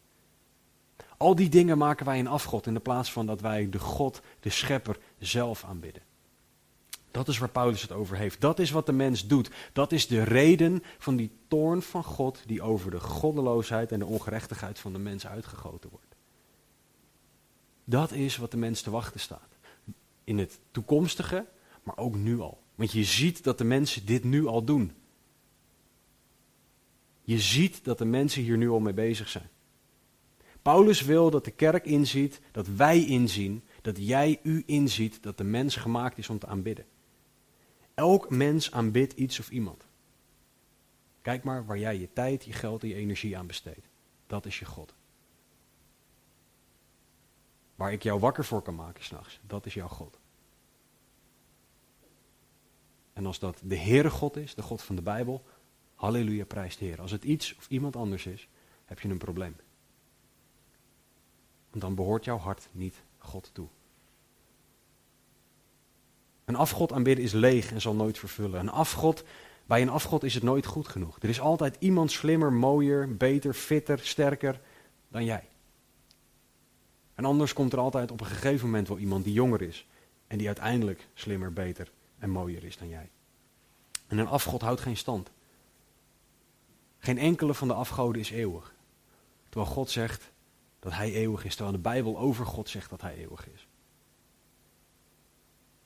Al 1.18 1.36
die 1.36 1.50
dingen 1.50 1.78
maken 1.78 2.06
wij 2.06 2.20
een 2.20 2.28
afgod 2.28 2.68
in 2.68 2.74
de 2.74 2.80
plaats 2.80 3.12
van 3.12 3.26
dat 3.26 3.42
wij 3.42 3.70
de 3.70 3.80
God, 3.80 4.22
de 4.40 4.50
schepper, 4.50 4.98
zelf 5.20 5.64
aanbidden. 5.64 6.06
Dat 7.18 7.28
is 7.28 7.38
waar 7.38 7.50
Paulus 7.50 7.82
het 7.82 7.92
over 7.92 8.18
heeft. 8.18 8.42
Dat 8.42 8.60
is 8.60 8.72
wat 8.72 8.86
de 8.86 8.92
mens 8.92 9.28
doet. 9.28 9.50
Dat 9.74 9.92
is 9.92 10.08
de 10.08 10.24
reden 10.24 10.84
van 10.98 11.16
die 11.16 11.32
toorn 11.48 11.82
van 11.82 12.04
God 12.04 12.44
die 12.46 12.62
over 12.62 12.92
de 12.92 13.00
goddeloosheid 13.00 13.92
en 13.92 14.00
de 14.00 14.06
ongerechtigheid 14.06 14.80
van 14.80 14.94
de 14.94 15.00
mens 15.00 15.28
uitgegoten 15.28 15.90
wordt. 15.90 16.16
Dat 17.84 18.12
is 18.12 18.38
wat 18.38 18.52
de 18.52 18.58
mens 18.58 18.82
te 18.82 18.90
wachten 18.90 19.20
staat. 19.20 19.58
In 20.24 20.38
het 20.38 20.60
toekomstige, 20.72 21.46
maar 21.84 21.98
ook 21.98 22.16
nu 22.16 22.40
al. 22.40 22.62
Want 22.76 22.92
je 22.92 23.04
ziet 23.04 23.44
dat 23.44 23.58
de 23.58 23.64
mensen 23.64 24.06
dit 24.06 24.24
nu 24.24 24.46
al 24.46 24.64
doen. 24.64 24.92
Je 27.24 27.40
ziet 27.40 27.84
dat 27.84 27.98
de 27.98 28.06
mensen 28.06 28.42
hier 28.42 28.58
nu 28.58 28.70
al 28.70 28.80
mee 28.80 28.94
bezig 28.94 29.30
zijn. 29.30 29.50
Paulus 30.62 31.02
wil 31.02 31.30
dat 31.30 31.46
de 31.46 31.52
kerk 31.52 31.86
inziet, 31.86 32.42
dat 32.52 32.68
wij 32.68 33.06
inzien, 33.06 33.64
dat 33.82 33.98
jij 33.98 34.40
u 34.44 34.64
inziet 34.66 35.24
dat 35.24 35.38
de 35.38 35.44
mens 35.44 35.76
gemaakt 35.76 36.18
is 36.18 36.30
om 36.30 36.40
te 36.40 36.48
aanbidden. 36.48 36.86
Elk 37.98 38.30
mens 38.30 38.72
aanbidt 38.72 39.14
iets 39.14 39.40
of 39.40 39.50
iemand. 39.50 39.86
Kijk 41.22 41.44
maar 41.44 41.66
waar 41.66 41.78
jij 41.78 42.00
je 42.00 42.14
tijd, 42.14 42.44
je 42.46 42.54
geld 42.54 42.84
en 42.84 42.90
je 42.90 42.96
energie 42.96 43.38
aan 43.38 43.48
besteedt. 43.48 43.88
Dat 44.28 44.46
is 44.46 44.60
je 44.60 44.66
God. 44.66 44.94
Waar 47.76 47.92
ik 47.92 48.04
jou 48.04 48.20
wakker 48.20 48.46
voor 48.46 48.62
kan 48.62 48.76
maken 48.76 49.04
s'nachts, 49.04 49.40
dat 49.48 49.66
is 49.66 49.74
jouw 49.74 49.88
God. 49.88 50.20
En 53.14 53.26
als 53.26 53.40
dat 53.40 53.62
de 53.64 53.78
Heere 53.78 54.10
God 54.10 54.38
is, 54.38 54.56
de 54.56 54.62
God 54.62 54.82
van 54.82 54.96
de 54.96 55.02
Bijbel, 55.02 55.44
halleluja, 55.96 56.46
prijs 56.46 56.78
de 56.78 56.86
Heer. 56.86 57.02
Als 57.02 57.12
het 57.12 57.24
iets 57.24 57.56
of 57.56 57.70
iemand 57.70 57.96
anders 57.96 58.26
is, 58.26 58.48
heb 58.86 59.00
je 59.00 59.10
een 59.10 59.18
probleem. 59.18 59.56
Want 61.70 61.82
dan 61.82 61.96
behoort 61.96 62.26
jouw 62.26 62.38
hart 62.38 62.70
niet 62.72 63.04
God 63.18 63.50
toe. 63.54 63.68
Een 66.48 66.56
afgod 66.56 66.94
aanbidden 66.94 67.24
is 67.26 67.32
leeg 67.32 67.72
en 67.72 67.82
zal 67.82 67.94
nooit 67.94 68.20
vervullen. 68.20 68.60
Een 68.60 68.70
afgod, 68.70 69.24
bij 69.66 69.82
een 69.82 69.90
afgod 69.90 70.24
is 70.24 70.34
het 70.34 70.44
nooit 70.44 70.66
goed 70.66 70.88
genoeg. 70.88 71.18
Er 71.22 71.30
is 71.30 71.40
altijd 71.40 71.76
iemand 71.80 72.12
slimmer, 72.12 72.54
mooier, 72.54 73.18
beter, 73.18 73.54
fitter, 73.54 74.00
sterker 74.00 74.62
dan 75.08 75.26
jij. 75.26 75.48
En 77.16 77.26
anders 77.26 77.54
komt 77.54 77.74
er 77.74 77.80
altijd 77.80 78.12
op 78.12 78.20
een 78.20 78.26
gegeven 78.26 78.66
moment 78.66 78.88
wel 78.88 78.98
iemand 78.98 79.24
die 79.24 79.34
jonger 79.34 79.62
is. 79.62 79.88
En 80.28 80.38
die 80.38 80.48
uiteindelijk 80.48 81.08
slimmer, 81.14 81.54
beter 81.54 81.92
en 82.20 82.30
mooier 82.30 82.64
is 82.64 82.78
dan 82.78 82.90
jij. 82.90 83.10
En 84.08 84.18
een 84.18 84.28
afgod 84.28 84.62
houdt 84.62 84.82
geen 84.82 84.98
stand. 84.98 85.32
Geen 86.98 87.18
enkele 87.18 87.54
van 87.54 87.68
de 87.68 87.74
afgoden 87.74 88.22
is 88.22 88.30
eeuwig. 88.30 88.74
Terwijl 89.50 89.72
God 89.72 89.90
zegt 89.90 90.32
dat 90.80 90.94
hij 90.94 91.14
eeuwig 91.14 91.46
is. 91.46 91.56
Terwijl 91.56 91.76
de 91.76 91.82
Bijbel 91.82 92.18
over 92.18 92.46
God 92.46 92.70
zegt 92.70 92.90
dat 92.90 93.02
hij 93.02 93.16
eeuwig 93.16 93.48
is. 93.54 93.67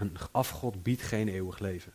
Een 0.02 0.18
afgod 0.32 0.84
biedt 0.84 1.02
geen 1.02 1.28
eeuwig 1.28 1.60
leven. 1.60 1.94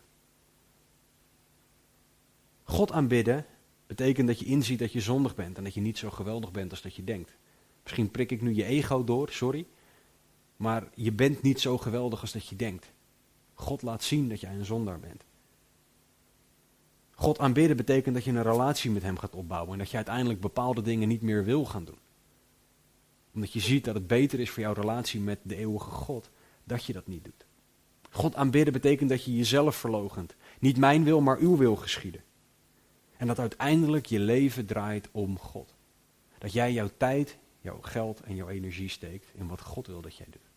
God 2.63 2.91
aanbidden 2.91 3.45
betekent 3.87 4.27
dat 4.27 4.39
je 4.39 4.45
inziet 4.45 4.79
dat 4.79 4.91
je 4.91 5.01
zondig 5.01 5.35
bent 5.35 5.57
en 5.57 5.63
dat 5.63 5.73
je 5.73 5.81
niet 5.81 5.97
zo 5.97 6.09
geweldig 6.09 6.51
bent 6.51 6.71
als 6.71 6.81
dat 6.81 6.95
je 6.95 7.03
denkt. 7.03 7.37
Misschien 7.83 8.11
prik 8.11 8.31
ik 8.31 8.41
nu 8.41 8.53
je 8.53 8.63
ego 8.63 9.03
door, 9.03 9.29
sorry. 9.29 9.67
Maar 10.57 10.89
je 10.95 11.11
bent 11.11 11.41
niet 11.41 11.59
zo 11.59 11.77
geweldig 11.77 12.21
als 12.21 12.31
dat 12.31 12.47
je 12.47 12.55
denkt. 12.55 12.91
God 13.53 13.81
laat 13.81 14.03
zien 14.03 14.29
dat 14.29 14.39
jij 14.39 14.53
een 14.53 14.65
zondaar 14.65 14.99
bent. 14.99 15.23
God 17.11 17.39
aanbidden 17.39 17.77
betekent 17.77 18.15
dat 18.15 18.23
je 18.23 18.31
een 18.31 18.41
relatie 18.41 18.91
met 18.91 19.03
Hem 19.03 19.17
gaat 19.17 19.35
opbouwen 19.35 19.71
en 19.73 19.79
dat 19.79 19.89
je 19.89 19.95
uiteindelijk 19.95 20.41
bepaalde 20.41 20.81
dingen 20.81 21.07
niet 21.07 21.21
meer 21.21 21.43
wil 21.43 21.65
gaan 21.65 21.85
doen. 21.85 21.99
Omdat 23.33 23.53
je 23.53 23.59
ziet 23.59 23.85
dat 23.85 23.95
het 23.95 24.07
beter 24.07 24.39
is 24.39 24.49
voor 24.49 24.63
jouw 24.63 24.73
relatie 24.73 25.19
met 25.19 25.39
de 25.41 25.55
eeuwige 25.55 25.89
God 25.89 26.29
dat 26.63 26.85
je 26.85 26.93
dat 26.93 27.07
niet 27.07 27.23
doet. 27.23 27.46
God 28.09 28.35
aanbidden 28.35 28.73
betekent 28.73 29.09
dat 29.09 29.23
je 29.23 29.35
jezelf 29.35 29.75
verlogent. 29.75 30.35
Niet 30.59 30.77
mijn 30.77 31.03
wil, 31.03 31.21
maar 31.21 31.37
uw 31.37 31.57
wil 31.57 31.75
geschieden. 31.75 32.23
En 33.17 33.27
dat 33.27 33.39
uiteindelijk 33.39 34.05
je 34.05 34.19
leven 34.19 34.65
draait 34.65 35.09
om 35.11 35.39
God. 35.39 35.75
Dat 36.37 36.53
jij 36.53 36.73
jouw 36.73 36.89
tijd, 36.97 37.37
jouw 37.61 37.81
geld 37.81 38.19
en 38.19 38.35
jouw 38.35 38.49
energie 38.49 38.89
steekt 38.89 39.25
in 39.33 39.47
wat 39.47 39.61
God 39.61 39.87
wil 39.87 40.01
dat 40.01 40.15
jij 40.15 40.27
doet. 40.29 40.49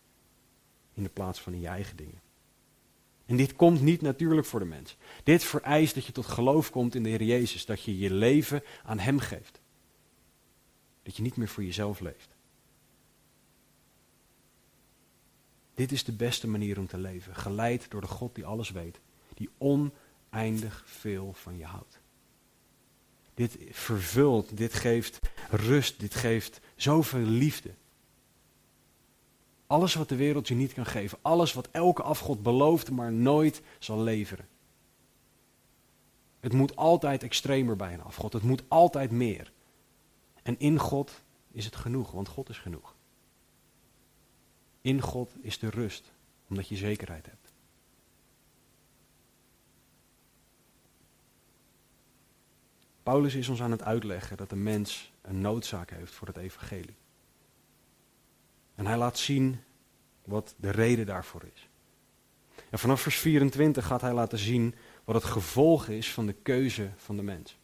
In 0.95 1.03
de 1.03 1.09
plaats 1.09 1.41
van 1.41 1.53
in 1.53 1.61
je 1.61 1.69
eigen 1.69 1.97
dingen. 1.97 2.21
En 3.27 3.37
dit 3.37 3.57
komt 3.57 3.81
niet 3.81 4.01
natuurlijk 4.01 4.47
voor 4.47 4.61
de 4.61 4.67
mens. 4.67 4.97
Dit 5.25 5.45
vereist 5.45 5.95
dat 5.95 6.05
je 6.05 6.13
tot 6.13 6.27
geloof 6.27 6.71
komt 6.71 6.95
in 6.95 7.03
de 7.03 7.09
Heer 7.09 7.23
Jezus. 7.23 7.67
Dat 7.67 7.83
je 7.83 7.99
je 7.99 8.13
leven 8.13 8.63
aan 8.85 8.99
Hem 8.99 9.19
geeft. 9.19 9.61
Dat 11.03 11.17
je 11.17 11.23
niet 11.23 11.37
meer 11.37 11.49
voor 11.49 11.65
jezelf 11.65 12.01
leeft. 12.01 12.37
Dit 15.81 15.93
is 15.93 16.05
de 16.05 16.13
beste 16.13 16.49
manier 16.49 16.79
om 16.79 16.87
te 16.87 16.99
leven. 16.99 17.35
Geleid 17.35 17.91
door 17.91 18.01
de 18.01 18.07
God 18.07 18.35
die 18.35 18.47
alles 18.47 18.71
weet. 18.71 19.01
Die 19.35 19.51
oneindig 19.59 20.83
veel 20.87 21.33
van 21.33 21.57
je 21.57 21.65
houdt. 21.65 22.01
Dit 23.35 23.57
vervult, 23.71 24.57
dit 24.57 24.75
geeft 24.75 25.19
rust, 25.51 26.01
dit 26.01 26.15
geeft 26.15 26.61
zoveel 26.77 27.25
liefde. 27.25 27.75
Alles 29.67 29.95
wat 29.95 30.09
de 30.09 30.17
wereld 30.17 30.49
je 30.49 30.55
niet 30.55 30.73
kan 30.73 30.87
geven. 30.87 31.19
Alles 31.23 31.53
wat 31.53 31.69
elke 31.71 32.03
afgod 32.03 32.43
belooft, 32.43 32.91
maar 32.91 33.13
nooit 33.13 33.63
zal 33.79 34.01
leveren. 34.03 34.49
Het 36.41 36.53
moet 36.53 36.77
altijd 36.77 37.23
extremer 37.23 37.77
bij 37.77 37.93
een 37.93 38.03
afgod. 38.03 38.33
Het 38.33 38.43
moet 38.43 38.63
altijd 38.69 39.11
meer. 39.11 39.53
En 40.43 40.59
in 40.59 40.79
God 40.79 41.23
is 41.51 41.65
het 41.65 41.77
genoeg, 41.77 42.11
want 42.11 42.29
God 42.29 42.49
is 42.49 42.59
genoeg. 42.59 42.99
In 44.81 45.01
God 45.01 45.33
is 45.41 45.59
de 45.59 45.71
rust, 45.71 46.13
omdat 46.49 46.69
je 46.69 46.77
zekerheid 46.77 47.27
hebt. 47.27 47.53
Paulus 53.03 53.35
is 53.35 53.49
ons 53.49 53.63
aan 53.63 53.71
het 53.71 53.83
uitleggen 53.83 54.37
dat 54.37 54.51
de 54.51 54.57
mens 54.57 55.13
een 55.23 55.41
noodzaak 55.41 55.91
heeft 55.91 56.13
voor 56.13 56.27
het 56.27 56.37
evangelie. 56.37 56.97
En 58.75 58.87
hij 58.87 58.97
laat 58.97 59.19
zien 59.19 59.61
wat 60.25 60.55
de 60.57 60.71
reden 60.71 61.07
daarvoor 61.07 61.43
is. 61.55 61.69
En 62.71 62.79
vanaf 62.79 63.01
vers 63.01 63.17
24 63.17 63.87
gaat 63.87 64.01
hij 64.01 64.13
laten 64.13 64.39
zien 64.39 64.75
wat 65.05 65.15
het 65.15 65.25
gevolg 65.25 65.89
is 65.89 66.13
van 66.13 66.27
de 66.27 66.33
keuze 66.33 66.91
van 66.97 67.17
de 67.17 67.23
mens. 67.23 67.59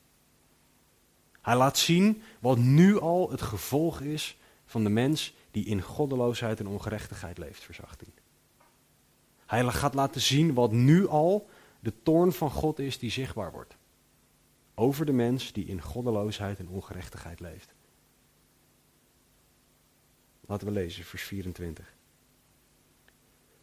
Hij 1.43 1.57
laat 1.57 1.79
zien 1.79 2.23
wat 2.41 2.59
nu 2.59 3.01
al 3.01 3.31
het 3.31 3.43
gevolg 3.43 4.01
is 4.01 4.39
van 4.65 4.85
de 4.85 4.91
mens 4.91 5.35
die 5.57 5.65
in 5.65 5.83
goddeloosheid 5.83 6.61
en 6.61 6.67
ongerechtigheid 6.67 7.39
leeft, 7.39 7.63
vers 7.63 7.83
18. 7.83 8.09
Hij 9.47 9.65
gaat 9.65 9.95
laten 9.95 10.21
zien 10.21 10.55
wat 10.55 10.73
nu 10.73 11.09
al 11.09 11.49
de 11.81 11.93
toorn 12.03 12.33
van 12.33 12.51
God 12.51 12.79
is 12.79 12.99
die 12.99 13.11
zichtbaar 13.11 13.53
wordt. 13.53 13.77
Over 14.75 15.07
de 15.07 15.13
mens 15.13 15.53
die 15.53 15.65
in 15.65 15.83
goddeloosheid 15.83 16.59
en 16.59 16.69
ongerechtigheid 16.69 17.41
leeft. 17.41 17.75
Laten 20.47 20.67
we 20.67 20.73
lezen, 20.73 21.05
vers 21.05 21.23
24. 21.23 21.95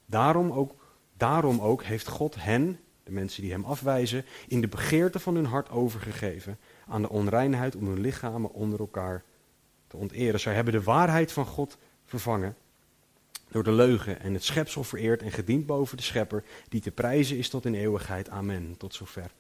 Daarom 0.06 0.52
ook, 0.52 0.76
daarom 1.18 1.60
ook 1.60 1.84
heeft 1.84 2.08
God 2.08 2.36
hen, 2.36 2.80
de 3.04 3.12
mensen 3.12 3.42
die 3.42 3.52
hem 3.52 3.66
afwijzen, 3.66 4.26
in 4.48 4.62
de 4.62 4.68
begeerte 4.68 5.20
van 5.20 5.36
hun 5.36 5.46
hart 5.46 5.70
overgegeven 5.70 6.60
aan 6.88 7.02
de 7.02 7.10
onreinheid 7.10 7.76
om 7.76 7.88
hun 7.88 8.00
lichamen 8.00 8.54
onder 8.54 8.80
elkaar 8.80 9.24
te 9.88 9.98
onteren. 9.98 10.40
Zij 10.40 10.54
hebben 10.54 10.74
de 10.74 10.84
waarheid 10.84 11.32
van 11.32 11.46
God 11.46 11.78
vervangen 12.20 12.56
door 13.50 13.64
de 13.64 13.72
leugen 13.72 14.20
en 14.20 14.34
het 14.34 14.44
schepsel 14.44 14.84
vereerd 14.84 15.22
en 15.22 15.32
gediend 15.32 15.66
boven 15.66 15.98
de 15.98 16.04
schepper, 16.04 16.44
die 16.70 16.82
te 16.82 16.92
prijzen 16.92 17.38
is 17.38 17.50
tot 17.50 17.66
in 17.66 17.74
eeuwigheid. 17.74 18.30
Amen. 18.30 18.78
Tot 18.78 18.94
zover. 18.94 19.32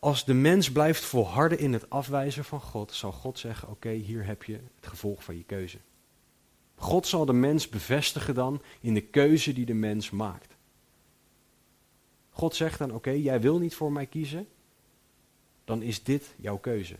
Als 0.00 0.24
de 0.24 0.34
mens 0.34 0.72
blijft 0.72 1.04
volharden 1.04 1.58
in 1.58 1.72
het 1.72 1.90
afwijzen 1.90 2.44
van 2.44 2.60
God, 2.60 2.92
zal 2.92 3.12
God 3.12 3.38
zeggen: 3.38 3.68
Oké, 3.68 3.90
hier 3.90 4.24
heb 4.24 4.42
je 4.42 4.52
het 4.52 4.86
gevolg 4.86 5.24
van 5.24 5.36
je 5.36 5.44
keuze. 5.44 5.78
God 6.74 7.06
zal 7.06 7.24
de 7.24 7.32
mens 7.32 7.68
bevestigen 7.68 8.34
dan 8.34 8.62
in 8.80 8.94
de 8.94 9.00
keuze 9.00 9.52
die 9.52 9.66
de 9.66 9.74
mens 9.74 10.10
maakt. 10.10 10.54
God 12.30 12.54
zegt 12.54 12.78
dan: 12.78 12.92
Oké, 12.92 13.10
jij 13.10 13.40
wil 13.40 13.58
niet 13.58 13.74
voor 13.74 13.92
mij 13.92 14.06
kiezen, 14.06 14.48
dan 15.64 15.82
is 15.82 16.02
dit 16.02 16.34
jouw 16.36 16.56
keuze. 16.56 16.96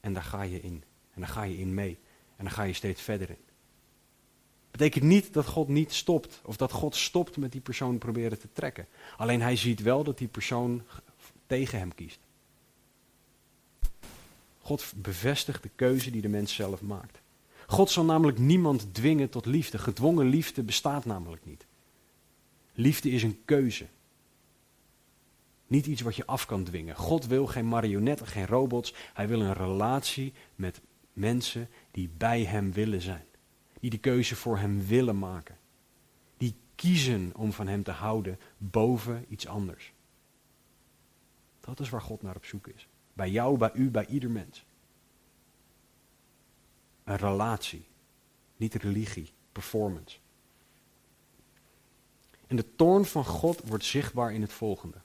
En 0.00 0.12
daar 0.12 0.22
ga 0.22 0.42
je 0.42 0.60
in. 0.60 0.82
En 1.14 1.20
daar 1.20 1.30
ga 1.30 1.42
je 1.42 1.58
in 1.58 1.74
mee. 1.74 1.98
En 2.36 2.44
dan 2.44 2.52
ga 2.52 2.62
je 2.62 2.72
steeds 2.72 3.02
verder 3.02 3.30
in. 3.30 3.44
Betekent 4.70 5.04
niet 5.04 5.32
dat 5.32 5.46
God 5.46 5.68
niet 5.68 5.92
stopt. 5.92 6.40
Of 6.44 6.56
dat 6.56 6.72
God 6.72 6.96
stopt 6.96 7.36
met 7.36 7.52
die 7.52 7.60
persoon 7.60 7.98
proberen 7.98 8.38
te 8.38 8.48
trekken. 8.52 8.86
Alleen 9.16 9.40
hij 9.40 9.56
ziet 9.56 9.82
wel 9.82 10.04
dat 10.04 10.18
die 10.18 10.28
persoon 10.28 10.82
tegen 11.46 11.78
hem 11.78 11.94
kiest. 11.94 12.18
God 14.60 14.92
bevestigt 14.96 15.62
de 15.62 15.70
keuze 15.74 16.10
die 16.10 16.20
de 16.20 16.28
mens 16.28 16.54
zelf 16.54 16.82
maakt. 16.82 17.20
God 17.66 17.90
zal 17.90 18.04
namelijk 18.04 18.38
niemand 18.38 18.94
dwingen 18.94 19.28
tot 19.28 19.46
liefde. 19.46 19.78
Gedwongen 19.78 20.26
liefde 20.26 20.62
bestaat 20.62 21.04
namelijk 21.04 21.44
niet. 21.44 21.66
Liefde 22.72 23.10
is 23.10 23.22
een 23.22 23.40
keuze. 23.44 23.86
Niet 25.66 25.86
iets 25.86 26.00
wat 26.00 26.16
je 26.16 26.26
af 26.26 26.46
kan 26.46 26.64
dwingen. 26.64 26.96
God 26.96 27.26
wil 27.26 27.46
geen 27.46 27.68
marionetten, 27.68 28.26
geen 28.26 28.46
robots. 28.46 28.94
Hij 29.14 29.28
wil 29.28 29.40
een 29.40 29.54
relatie 29.54 30.32
met 30.54 30.80
mensen 31.12 31.68
die 31.96 32.10
bij 32.16 32.44
hem 32.44 32.72
willen 32.72 33.00
zijn. 33.00 33.24
Die 33.80 33.90
de 33.90 33.98
keuze 33.98 34.36
voor 34.36 34.58
hem 34.58 34.86
willen 34.86 35.18
maken. 35.18 35.58
Die 36.36 36.54
kiezen 36.74 37.32
om 37.34 37.52
van 37.52 37.66
hem 37.66 37.82
te 37.82 37.90
houden 37.90 38.38
boven 38.58 39.24
iets 39.28 39.46
anders. 39.46 39.92
Dat 41.60 41.80
is 41.80 41.88
waar 41.88 42.02
God 42.02 42.22
naar 42.22 42.36
op 42.36 42.44
zoek 42.44 42.66
is. 42.66 42.88
Bij 43.12 43.30
jou, 43.30 43.58
bij 43.58 43.70
u, 43.74 43.90
bij 43.90 44.06
ieder 44.06 44.30
mens. 44.30 44.66
Een 47.04 47.16
relatie. 47.16 47.86
Niet 48.56 48.74
religie, 48.74 49.32
performance. 49.52 50.18
En 52.46 52.56
de 52.56 52.74
toorn 52.74 53.04
van 53.04 53.24
God 53.24 53.68
wordt 53.68 53.84
zichtbaar 53.84 54.32
in 54.32 54.42
het 54.42 54.52
volgende. 54.52 54.98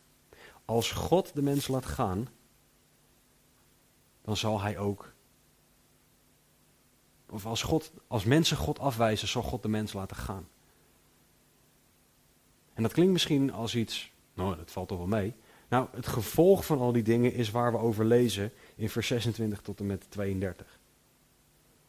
Als 0.65 0.91
God 0.91 1.33
de 1.33 1.41
mens 1.41 1.67
laat 1.67 1.85
gaan, 1.85 2.27
dan 4.21 4.37
zal 4.37 4.61
hij 4.61 4.77
ook. 4.77 5.10
Of 7.31 7.45
als, 7.45 7.61
God, 7.61 7.91
als 8.07 8.23
mensen 8.23 8.57
God 8.57 8.79
afwijzen, 8.79 9.27
zal 9.27 9.41
God 9.41 9.61
de 9.61 9.67
mens 9.67 9.93
laten 9.93 10.17
gaan. 10.17 10.47
En 12.73 12.83
dat 12.83 12.93
klinkt 12.93 13.11
misschien 13.11 13.51
als 13.51 13.75
iets. 13.75 14.11
Nou, 14.33 14.55
dat 14.55 14.71
valt 14.71 14.87
toch 14.87 14.97
wel 14.97 15.07
mee. 15.07 15.33
Nou, 15.69 15.87
het 15.91 16.07
gevolg 16.07 16.65
van 16.65 16.79
al 16.79 16.91
die 16.91 17.03
dingen 17.03 17.33
is 17.33 17.51
waar 17.51 17.71
we 17.71 17.77
over 17.77 18.05
lezen 18.05 18.51
in 18.75 18.89
vers 18.89 19.07
26 19.07 19.61
tot 19.61 19.79
en 19.79 19.85
met 19.85 20.05
32. 20.09 20.79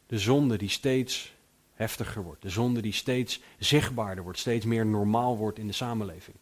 De 0.06 0.18
zonde 0.18 0.58
die 0.58 0.68
steeds 0.68 1.34
heftiger 1.74 2.22
wordt. 2.22 2.42
De 2.42 2.50
zonde 2.50 2.82
die 2.82 2.92
steeds 2.92 3.40
zichtbaarder 3.58 4.24
wordt, 4.24 4.38
steeds 4.38 4.64
meer 4.64 4.86
normaal 4.86 5.36
wordt 5.36 5.58
in 5.58 5.66
de 5.66 5.72
samenleving. 5.72 6.36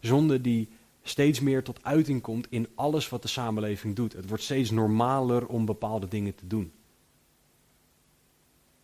Zonde 0.00 0.40
die 0.40 0.68
steeds 1.02 1.40
meer 1.40 1.62
tot 1.62 1.84
uiting 1.84 2.22
komt 2.22 2.46
in 2.50 2.68
alles 2.74 3.08
wat 3.08 3.22
de 3.22 3.28
samenleving 3.28 3.96
doet. 3.96 4.12
Het 4.12 4.28
wordt 4.28 4.42
steeds 4.42 4.70
normaler 4.70 5.46
om 5.46 5.64
bepaalde 5.64 6.08
dingen 6.08 6.34
te 6.34 6.46
doen. 6.46 6.72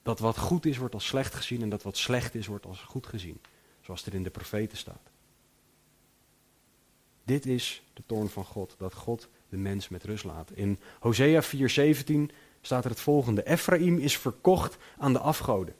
Dat 0.04 0.18
wat 0.18 0.38
goed 0.38 0.66
is, 0.66 0.76
wordt 0.76 0.94
als 0.94 1.06
slecht 1.06 1.34
gezien 1.34 1.62
en 1.62 1.68
dat 1.68 1.82
wat 1.82 1.96
slecht 1.96 2.34
is, 2.34 2.46
wordt 2.46 2.66
als 2.66 2.80
goed 2.80 3.06
gezien. 3.06 3.40
Zoals 3.80 4.06
er 4.06 4.14
in 4.14 4.22
de 4.22 4.30
profeten 4.30 4.78
staat. 4.78 5.10
Dit 7.24 7.46
is 7.46 7.82
de 7.92 8.02
toorn 8.06 8.28
van 8.28 8.44
God, 8.44 8.74
dat 8.78 8.94
God 8.94 9.28
de 9.48 9.56
mens 9.56 9.88
met 9.88 10.04
rust 10.04 10.24
laat. 10.24 10.50
In 10.50 10.78
Hosea 11.00 11.42
4:17 11.42 12.34
staat 12.60 12.84
er 12.84 12.90
het 12.90 13.00
volgende: 13.00 13.46
Ephraim 13.46 13.98
is 13.98 14.18
verkocht 14.18 14.76
aan 14.98 15.12
de 15.12 15.18
afgoden. 15.18 15.74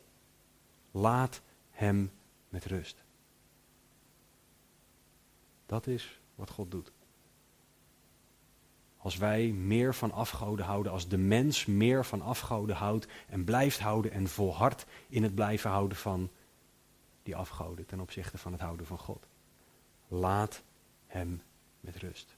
Laat 0.91 1.41
hem 1.71 2.13
met 2.49 2.65
rust. 2.65 3.03
Dat 5.67 5.87
is 5.87 6.21
wat 6.35 6.51
God 6.51 6.71
doet. 6.71 6.93
Als 9.05 9.17
wij 9.17 9.53
meer 9.53 9.95
van 9.95 10.13
afgoden 10.13 10.65
houden, 10.65 10.93
als 10.93 11.09
de 11.09 11.17
mens 11.19 11.67
meer 11.67 12.05
van 12.05 12.23
afgoden 12.23 12.77
houdt 12.77 13.07
en 13.29 13.45
blijft 13.45 13.79
houden 13.79 14.13
en 14.13 14.29
volhardt 14.29 14.87
in 15.09 15.23
het 15.23 15.35
blijven 15.35 15.71
houden 15.71 15.97
van 15.97 16.31
die 17.23 17.37
afgoden 17.37 17.87
ten 17.87 18.01
opzichte 18.01 18.39
van 18.39 18.53
het 18.53 18.61
houden 18.61 18.87
van 18.87 18.99
God. 18.99 19.27
Laat 20.09 20.63
hem 21.07 21.43
met 21.81 21.97
rust. 21.97 22.37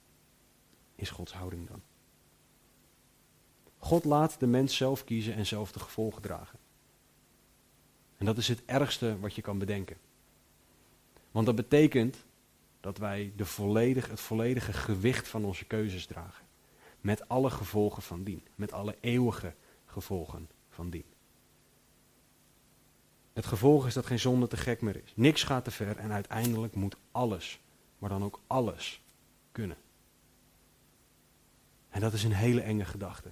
Is 0.95 1.11
Gods 1.11 1.33
houding 1.33 1.69
dan? 1.69 1.83
God 3.79 4.05
laat 4.05 4.41
de 4.41 4.47
mens 4.47 4.77
zelf 4.77 5.05
kiezen 5.05 5.35
en 5.35 5.47
zelf 5.47 5.73
de 5.73 5.81
gevolgen 5.81 6.23
dragen. 6.23 6.59
En 8.17 8.27
dat 8.27 8.37
is 8.37 8.49
het 8.49 8.65
ergste 8.65 9.19
wat 9.19 9.35
je 9.35 9.43
kan 9.43 9.59
bedenken. 9.59 9.97
Want 11.31 11.47
dat 11.47 11.57
betekent 11.57 12.25
dat 12.81 12.99
wij 12.99 13.33
de 13.37 13.45
volledig, 13.45 14.09
het 14.09 14.21
volledige 14.21 14.73
gewicht 14.73 15.29
van 15.29 15.45
onze 15.45 15.65
keuzes 15.65 16.07
dragen. 16.07 16.46
Met 17.07 17.29
alle 17.29 17.51
gevolgen 17.51 18.03
van 18.03 18.23
dien. 18.23 18.43
Met 18.55 18.73
alle 18.73 18.97
eeuwige 19.01 19.55
gevolgen 19.85 20.49
van 20.69 20.91
dien. 20.91 21.05
Het 23.33 23.47
gevolg 23.47 23.87
is 23.87 23.95
dat 23.95 24.07
geen 24.07 24.19
zonde 24.19 24.47
te 24.47 24.57
gek 24.57 24.81
meer 24.81 25.03
is. 25.05 25.13
Niks 25.17 25.43
gaat 25.43 25.65
te 25.65 25.71
ver 25.71 25.97
en 25.97 26.13
uiteindelijk 26.13 26.75
moet 26.75 26.97
alles, 27.11 27.61
maar 27.99 28.11
dan 28.11 28.25
ook 28.25 28.41
alles, 28.47 29.03
kunnen. 29.53 29.77
En 31.89 32.01
dat 32.01 32.13
is 32.13 32.25
een 32.25 32.33
hele 32.33 32.61
enge 32.61 32.85
gedachte. 32.85 33.31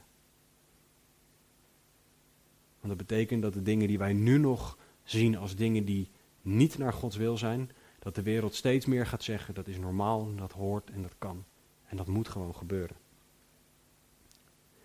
Want 2.81 2.99
dat 2.99 3.07
betekent 3.07 3.43
dat 3.43 3.53
de 3.53 3.63
dingen 3.63 3.89
die 3.89 3.99
wij 3.99 4.13
nu 4.13 4.39
nog 4.39 4.79
zien 5.03 5.37
als 5.37 5.57
dingen 5.57 5.85
die 5.85 6.11
niet 6.43 6.79
naar 6.79 6.93
Gods 6.93 7.17
wil 7.17 7.37
zijn, 7.37 7.71
dat 7.99 8.15
de 8.15 8.23
wereld 8.23 8.55
steeds 8.55 8.87
meer 8.87 9.07
gaat 9.07 9.23
zeggen 9.23 9.55
dat 9.55 9.69
is 9.69 9.79
normaal, 9.79 10.35
dat 10.35 10.53
hoort 10.53 10.91
en 10.91 11.03
dat 11.03 11.15
kan. 11.19 11.45
En 11.85 11.97
dat 11.97 12.07
moet 12.07 12.29
gewoon 12.29 12.55
gebeuren. 12.55 13.04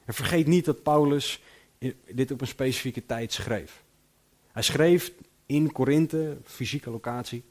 En 0.09 0.15
vergeet 0.15 0.47
niet 0.47 0.65
dat 0.65 0.83
Paulus 0.83 1.41
dit 2.11 2.31
op 2.31 2.41
een 2.41 2.47
specifieke 2.47 3.05
tijd 3.05 3.33
schreef. 3.33 3.83
Hij 4.51 4.61
schreef 4.61 5.13
in 5.45 5.71
Korinthe, 5.71 6.37
fysieke 6.43 6.89
locatie. 6.89 7.43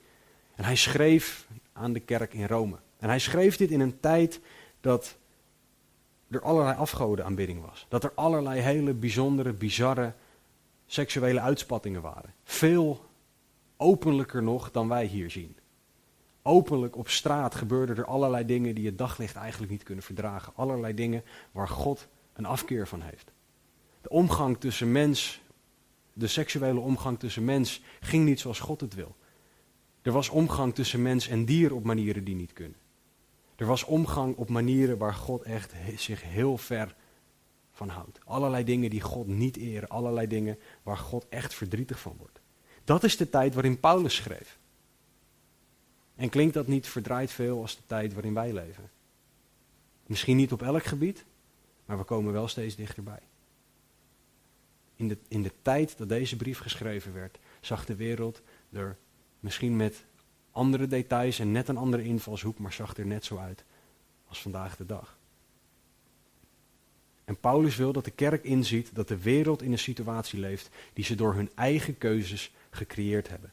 En 0.55 0.65
hij 0.65 0.77
schreef 0.77 1.47
aan 1.73 1.93
de 1.93 2.01
kerk 2.01 2.35
in 2.35 2.47
Rome. 2.47 2.77
En 2.99 3.09
hij 3.09 3.19
schreef 3.19 3.57
dit 3.57 3.71
in 3.71 3.81
een 3.81 4.01
tijd 4.01 4.41
dat 4.81 5.17
er 6.31 6.43
allerlei 6.43 6.77
afgodenaanbidding 6.77 7.61
was. 7.67 7.87
Dat 7.89 8.05
er 8.05 8.13
allerlei 8.15 8.61
hele 8.61 8.95
bijzondere, 8.95 9.53
bizarre 9.53 10.13
seksuele 10.87 11.41
uitspattingen 11.41 12.03
waren. 12.03 12.35
Veel 12.45 13.05
openlijker 13.77 14.43
nog 14.43 14.71
dan 14.71 14.89
wij 14.89 15.05
hier 15.05 15.31
zien. 15.31 15.57
Openlijk 16.43 16.97
op 16.97 17.09
straat 17.09 17.55
gebeurden 17.55 17.97
er 17.97 18.07
allerlei 18.07 18.47
dingen 18.47 18.75
die 18.75 18.87
het 18.87 18.99
daglicht 18.99 19.37
eigenlijk 19.37 19.73
niet 19.73 19.83
kunnen 19.83 20.05
verdragen. 20.05 20.53
Allerlei 20.57 20.95
dingen 20.95 21.23
waar 21.53 21.69
God 21.69 22.09
een 22.39 22.47
afkeer 22.47 22.89
van 22.89 23.01
heeft. 23.01 23.33
De 24.01 24.09
omgang 24.09 24.61
tussen 24.61 24.93
mens, 24.93 25.41
de 26.13 26.27
seksuele 26.27 26.81
omgang 26.81 27.19
tussen 27.19 27.45
mens, 27.45 27.83
ging 28.01 28.25
niet 28.25 28.41
zoals 28.41 28.61
God 28.61 28.81
het 28.81 28.95
wil. 28.95 29.17
Er 30.03 30.13
was 30.13 30.29
omgang 30.29 30.75
tussen 30.75 31.03
mens 31.03 31.29
en 31.29 31.45
dier 31.45 31.75
op 31.75 31.85
manieren 31.85 32.25
die 32.25 32.35
niet 32.35 32.53
kunnen. 32.53 32.79
Er 33.57 33.67
was 33.67 33.85
omgang 33.85 34.37
op 34.37 34.49
manieren 34.49 34.99
waar 34.99 35.15
God 35.15 35.43
echt 35.43 35.73
zich 35.97 36.23
heel 36.23 36.59
ver 36.59 36.95
van 37.73 37.89
houdt. 37.89 38.19
Allerlei 38.25 38.65
dingen 38.65 38.91
die 38.91 39.01
God 39.01 39.27
niet 39.27 39.57
eren, 39.57 39.89
allerlei 39.89 40.27
dingen 40.27 40.59
waar 40.83 40.97
God 40.97 41.27
echt 41.29 41.55
verdrietig 41.55 42.01
van 42.01 42.17
wordt. 42.19 42.41
Dat 42.85 43.05
is 43.05 43.17
de 43.17 43.31
tijd 43.31 43.55
waarin 43.55 43.81
Paulus 43.81 44.15
schreef. 44.15 44.59
En 46.15 46.29
klinkt 46.29 46.55
dat 46.55 46.67
niet 46.67 46.87
verdraaid 46.87 47.31
veel 47.31 47.61
als 47.61 47.77
de 47.77 47.83
tijd 47.87 48.13
waarin 48.13 48.35
wij 48.35 48.53
leven? 48.53 48.91
Misschien 50.07 50.37
niet 50.37 50.53
op 50.53 50.63
elk 50.63 50.85
gebied, 50.85 51.25
maar 51.89 51.99
we 51.99 52.05
komen 52.05 52.33
wel 52.33 52.49
steeds 52.49 52.77
dichterbij. 52.77 53.21
In 54.97 55.09
de, 55.09 55.19
in 55.29 55.43
de 55.43 55.53
tijd 55.63 55.99
dat 55.99 56.09
deze 56.09 56.37
brief 56.37 56.59
geschreven 56.59 57.13
werd, 57.13 57.39
zag 57.61 57.85
de 57.85 57.97
wereld 57.97 58.43
er 58.73 58.97
misschien 59.41 59.77
met 59.77 60.05
andere 60.51 60.87
details 60.87 61.39
en 61.39 61.53
net 61.53 61.69
een 61.69 61.77
andere 61.77 62.03
invalshoek, 62.03 62.59
maar 62.59 62.73
zag 62.73 62.97
er 62.97 63.07
net 63.07 63.25
zo 63.25 63.37
uit 63.37 63.65
als 64.27 64.43
vandaag 64.43 64.77
de 64.77 64.87
dag. 64.87 65.19
En 67.25 67.37
Paulus 67.37 67.77
wil 67.77 67.93
dat 67.93 68.05
de 68.05 68.11
kerk 68.11 68.45
inziet 68.45 68.95
dat 68.95 69.09
de 69.09 69.19
wereld 69.19 69.63
in 69.63 69.73
een 69.73 69.79
situatie 69.79 70.41
leeft 70.41 70.71
die 70.93 71.05
ze 71.05 71.15
door 71.15 71.35
hun 71.35 71.51
eigen 71.55 71.99
keuzes 71.99 72.53
gecreëerd 72.71 73.29
hebben. 73.29 73.53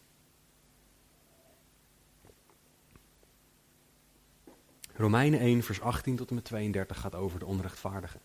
Romeinen 4.98 5.40
1, 5.40 5.64
vers 5.64 5.82
18 5.82 6.16
tot 6.16 6.30
en 6.30 6.36
met 6.36 6.44
32 6.44 7.00
gaat 7.00 7.16
over 7.16 7.40
de 7.40 7.46
onrechtvaardigen. 7.46 8.22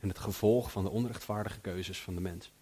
En 0.00 0.08
het 0.08 0.18
gevolg 0.18 0.70
van 0.70 0.84
de 0.84 0.90
onrechtvaardige 0.90 1.60
keuzes 1.60 2.02
van 2.02 2.14
de 2.14 2.20
mens. 2.20 2.52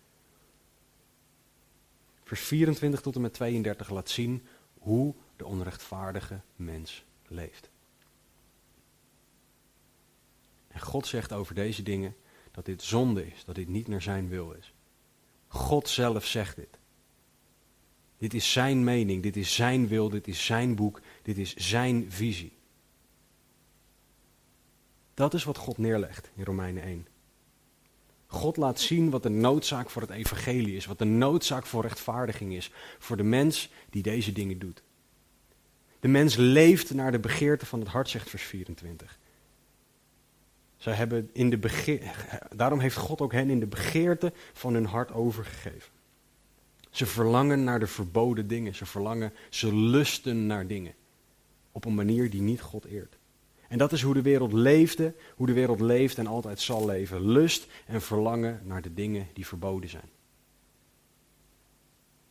Vers 2.25 2.41
24 2.41 3.01
tot 3.01 3.15
en 3.15 3.21
met 3.21 3.35
32 3.35 3.91
laat 3.91 4.11
zien 4.11 4.47
hoe 4.79 5.15
de 5.37 5.47
onrechtvaardige 5.47 6.41
mens 6.57 7.05
leeft. 7.27 7.71
En 10.69 10.81
God 10.81 11.07
zegt 11.07 11.33
over 11.33 11.55
deze 11.55 11.83
dingen 11.83 12.17
dat 12.51 12.65
dit 12.65 12.83
zonde 12.83 13.27
is, 13.27 13.45
dat 13.45 13.55
dit 13.55 13.69
niet 13.69 13.89
naar 13.89 14.03
zijn 14.03 14.29
wil 14.29 14.53
is. 14.53 14.75
God 15.49 15.89
zelf 15.89 16.27
zegt 16.27 16.57
dit. 16.57 16.79
Dit 18.19 18.35
is 18.35 18.53
zijn 18.53 18.85
mening, 18.85 19.23
dit 19.23 19.37
is 19.37 19.55
zijn 19.55 19.89
wil, 19.89 20.09
dit 20.09 20.29
is 20.29 20.45
zijn 20.45 20.75
boek, 20.75 21.01
dit 21.23 21.39
is 21.39 21.55
zijn 21.55 22.13
visie. 22.13 22.61
Dat 25.15 25.35
is 25.35 25.45
wat 25.45 25.57
God 25.57 25.79
neerlegt 25.79 26.31
in 26.35 26.45
Romeinen 26.45 26.83
1. 26.83 27.07
God 28.27 28.57
laat 28.57 28.81
zien 28.81 29.11
wat 29.11 29.23
de 29.23 29.29
noodzaak 29.29 29.91
voor 29.91 30.03
het 30.03 30.11
evangelie 30.11 30.77
is, 30.77 30.87
wat 30.87 30.99
de 30.99 31.05
noodzaak 31.05 31.67
voor 31.67 31.83
rechtvaardiging 31.83 32.53
is 32.53 32.71
voor 32.99 33.17
de 33.17 33.23
mens 33.23 33.71
die 33.91 34.03
deze 34.03 34.33
dingen 34.33 34.59
doet. 34.59 34.83
De 36.01 36.09
mens 36.09 36.37
leeft 36.37 36.95
naar 36.95 37.13
de 37.13 37.19
begeerte 37.19 37.67
van 37.67 37.81
het 37.81 37.89
hart, 37.89 38.09
zegt 38.09 38.31
vers 38.31 38.43
24. 38.43 39.19
Zij 40.77 40.93
hebben 40.93 41.31
in 41.33 41.51
de 41.51 41.59
begeer, 41.59 42.29
daarom 42.55 42.81
heeft 42.81 42.97
God 42.97 43.21
ook 43.21 43.33
hen 43.33 43.51
in 43.51 43.61
de 43.61 43.67
begeerte 43.67 44.33
van 44.53 44.75
hun 44.75 44.87
hart 44.87 45.13
overgegeven. 45.13 45.91
Ze 46.93 47.07
verlangen 47.07 47.65
naar 47.65 47.79
de 47.79 47.87
verboden 47.87 48.47
dingen. 48.47 48.75
Ze 48.75 48.87
verlangen, 48.87 49.33
ze 49.51 49.75
lusten 49.75 50.47
naar 50.47 50.67
dingen. 50.67 50.95
Op 51.73 51.85
een 51.85 51.95
manier 51.95 52.31
die 52.31 52.43
niet 52.43 52.61
God 52.61 52.85
eert. 52.85 53.17
En 53.73 53.79
dat 53.79 53.93
is 53.93 54.03
hoe 54.03 54.15
de 54.15 54.23
wereld 54.23 54.53
leefde, 54.53 55.15
hoe 55.37 55.47
de 55.47 55.53
wereld 55.53 55.81
leeft 55.81 56.19
en 56.19 56.27
altijd 56.27 56.61
zal 56.61 56.87
leven. 56.87 57.31
Lust 57.31 57.67
en 57.87 58.03
verlangen 58.03 58.61
naar 58.65 58.83
de 58.83 58.95
dingen 58.95 59.29
die 59.33 59.47
verboden 59.47 59.91
zijn. 59.91 60.11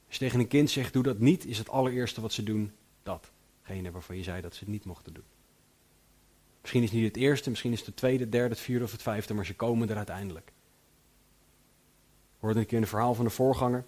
Als 0.07 0.17
je 0.17 0.25
tegen 0.25 0.39
een 0.39 0.47
kind 0.47 0.69
zegt, 0.69 0.93
doe 0.93 1.03
dat 1.03 1.19
niet, 1.19 1.45
is 1.45 1.57
het 1.57 1.69
allereerste 1.69 2.21
wat 2.21 2.33
ze 2.33 2.43
doen 2.43 2.71
dat. 3.03 3.31
Gene 3.61 3.91
waarvan 3.91 4.17
je 4.17 4.23
zei 4.23 4.41
dat 4.41 4.53
ze 4.53 4.59
het 4.59 4.69
niet 4.69 4.85
mochten 4.85 5.13
doen. 5.13 5.23
Misschien 6.61 6.83
is 6.83 6.89
het 6.89 6.99
niet 6.99 7.07
het 7.07 7.23
eerste, 7.23 7.49
misschien 7.49 7.71
is 7.71 7.77
het 7.77 7.87
het 7.87 7.97
tweede, 7.97 8.29
derde, 8.29 8.49
het 8.49 8.63
vierde 8.63 8.85
of 8.85 8.91
het 8.91 9.01
vijfde, 9.01 9.33
maar 9.33 9.45
ze 9.45 9.55
komen 9.55 9.89
er 9.89 9.97
uiteindelijk. 9.97 10.51
Hoorde 12.39 12.59
een 12.59 12.65
keer 12.65 12.77
een 12.77 12.87
verhaal 12.87 13.13
van 13.13 13.25
de 13.25 13.31
voorganger, 13.31 13.85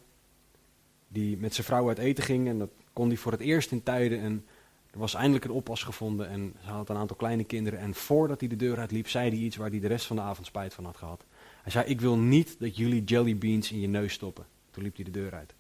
die 1.08 1.38
met 1.38 1.54
zijn 1.54 1.68
vrouw 1.68 1.88
uit 1.88 1.98
eten 1.98 2.24
ging 2.24 2.48
en 2.48 2.60
dat 2.60 2.72
kon 2.94 3.08
hij 3.08 3.18
voor 3.18 3.32
het 3.32 3.42
eerst 3.42 3.72
in 3.72 3.84
tijden. 3.84 4.20
En 4.20 4.46
er 4.94 5.00
was 5.00 5.14
eindelijk 5.14 5.46
een 5.46 5.52
oppas 5.52 5.84
gevonden 5.84 6.30
en 6.30 6.56
ze 6.64 6.70
had 6.70 6.90
een 6.90 6.96
aantal 6.96 7.16
kleine 7.16 7.44
kinderen. 7.44 7.80
En 7.80 7.94
voordat 7.94 8.40
hij 8.40 8.50
de 8.50 8.56
deur 8.56 8.78
uitliep, 8.78 9.08
zei 9.10 9.30
hij 9.30 9.38
iets 9.38 9.56
waar 9.56 9.70
hij 9.70 9.80
de 9.80 9.88
rest 9.88 10.06
van 10.06 10.16
de 10.16 10.22
avond 10.22 10.48
spijt 10.48 10.74
van 10.74 10.86
had 10.86 10.98
gehad. 10.98 11.26
Hij 11.62 11.72
zei, 11.72 11.86
ik 11.86 12.02
wil 12.02 12.18
niet 12.18 12.60
dat 12.60 12.78
jullie 12.78 13.04
jellybeans 13.04 13.72
in 13.72 13.80
je 13.80 13.88
neus 13.88 14.14
stoppen. 14.14 14.46
Toen 14.72 14.84
liep 14.84 14.96
hij 14.96 15.06
de 15.06 15.12
deur 15.12 15.34
uit. 15.34 15.54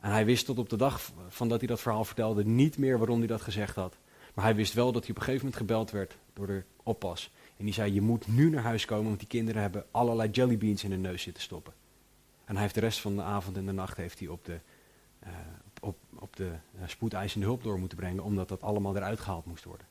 En 0.00 0.10
hij 0.10 0.24
wist 0.24 0.46
tot 0.46 0.58
op 0.58 0.68
de 0.68 0.76
dag 0.76 1.12
van 1.28 1.48
dat 1.48 1.58
hij 1.58 1.68
dat 1.68 1.80
verhaal 1.80 2.04
vertelde 2.04 2.44
niet 2.44 2.78
meer 2.78 2.98
waarom 2.98 3.18
hij 3.18 3.26
dat 3.26 3.42
gezegd 3.42 3.74
had. 3.74 3.96
Maar 4.34 4.44
hij 4.44 4.54
wist 4.54 4.72
wel 4.72 4.92
dat 4.92 5.02
hij 5.02 5.10
op 5.10 5.16
een 5.16 5.22
gegeven 5.22 5.44
moment 5.44 5.60
gebeld 5.60 5.90
werd 5.90 6.16
door 6.32 6.46
de 6.46 6.62
oppas. 6.82 7.32
En 7.56 7.64
die 7.64 7.74
zei, 7.74 7.92
je 7.92 8.00
moet 8.00 8.26
nu 8.26 8.50
naar 8.50 8.62
huis 8.62 8.84
komen, 8.84 9.06
want 9.06 9.18
die 9.18 9.28
kinderen 9.28 9.62
hebben 9.62 9.84
allerlei 9.90 10.30
jellybeans 10.30 10.84
in 10.84 10.90
hun 10.90 11.00
neus 11.00 11.22
zitten 11.22 11.42
stoppen. 11.42 11.72
En 12.44 12.52
hij 12.54 12.62
heeft 12.62 12.74
de 12.74 12.80
rest 12.80 13.00
van 13.00 13.16
de 13.16 13.22
avond 13.22 13.56
en 13.56 13.66
de 13.66 13.72
nacht 13.72 13.96
heeft 13.96 14.18
hij 14.18 14.28
op 14.28 14.44
de, 14.44 14.60
uh, 15.24 15.28
op, 15.82 15.98
op 16.18 16.36
de 16.36 16.52
uh, 16.76 16.82
spoedeisende 16.86 17.46
hulp 17.46 17.62
door 17.62 17.78
moeten 17.78 17.98
brengen, 17.98 18.22
omdat 18.22 18.48
dat 18.48 18.62
allemaal 18.62 18.96
eruit 18.96 19.20
gehaald 19.20 19.44
moest 19.44 19.64
worden. 19.64 19.86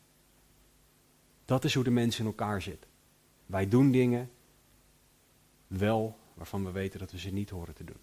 Dat 1.46 1.64
is 1.64 1.74
hoe 1.74 1.84
de 1.84 1.92
mens 1.92 2.20
in 2.20 2.26
elkaar 2.26 2.62
zit. 2.62 2.88
Wij 3.46 3.68
doen 3.68 3.92
dingen 3.92 4.32
wel 5.68 6.18
waarvan 6.34 6.66
we 6.66 6.72
weten 6.72 7.00
dat 7.00 7.12
we 7.12 7.20
ze 7.20 7.30
niet 7.30 7.50
horen 7.50 7.74
te 7.74 7.84
doen. 7.84 8.00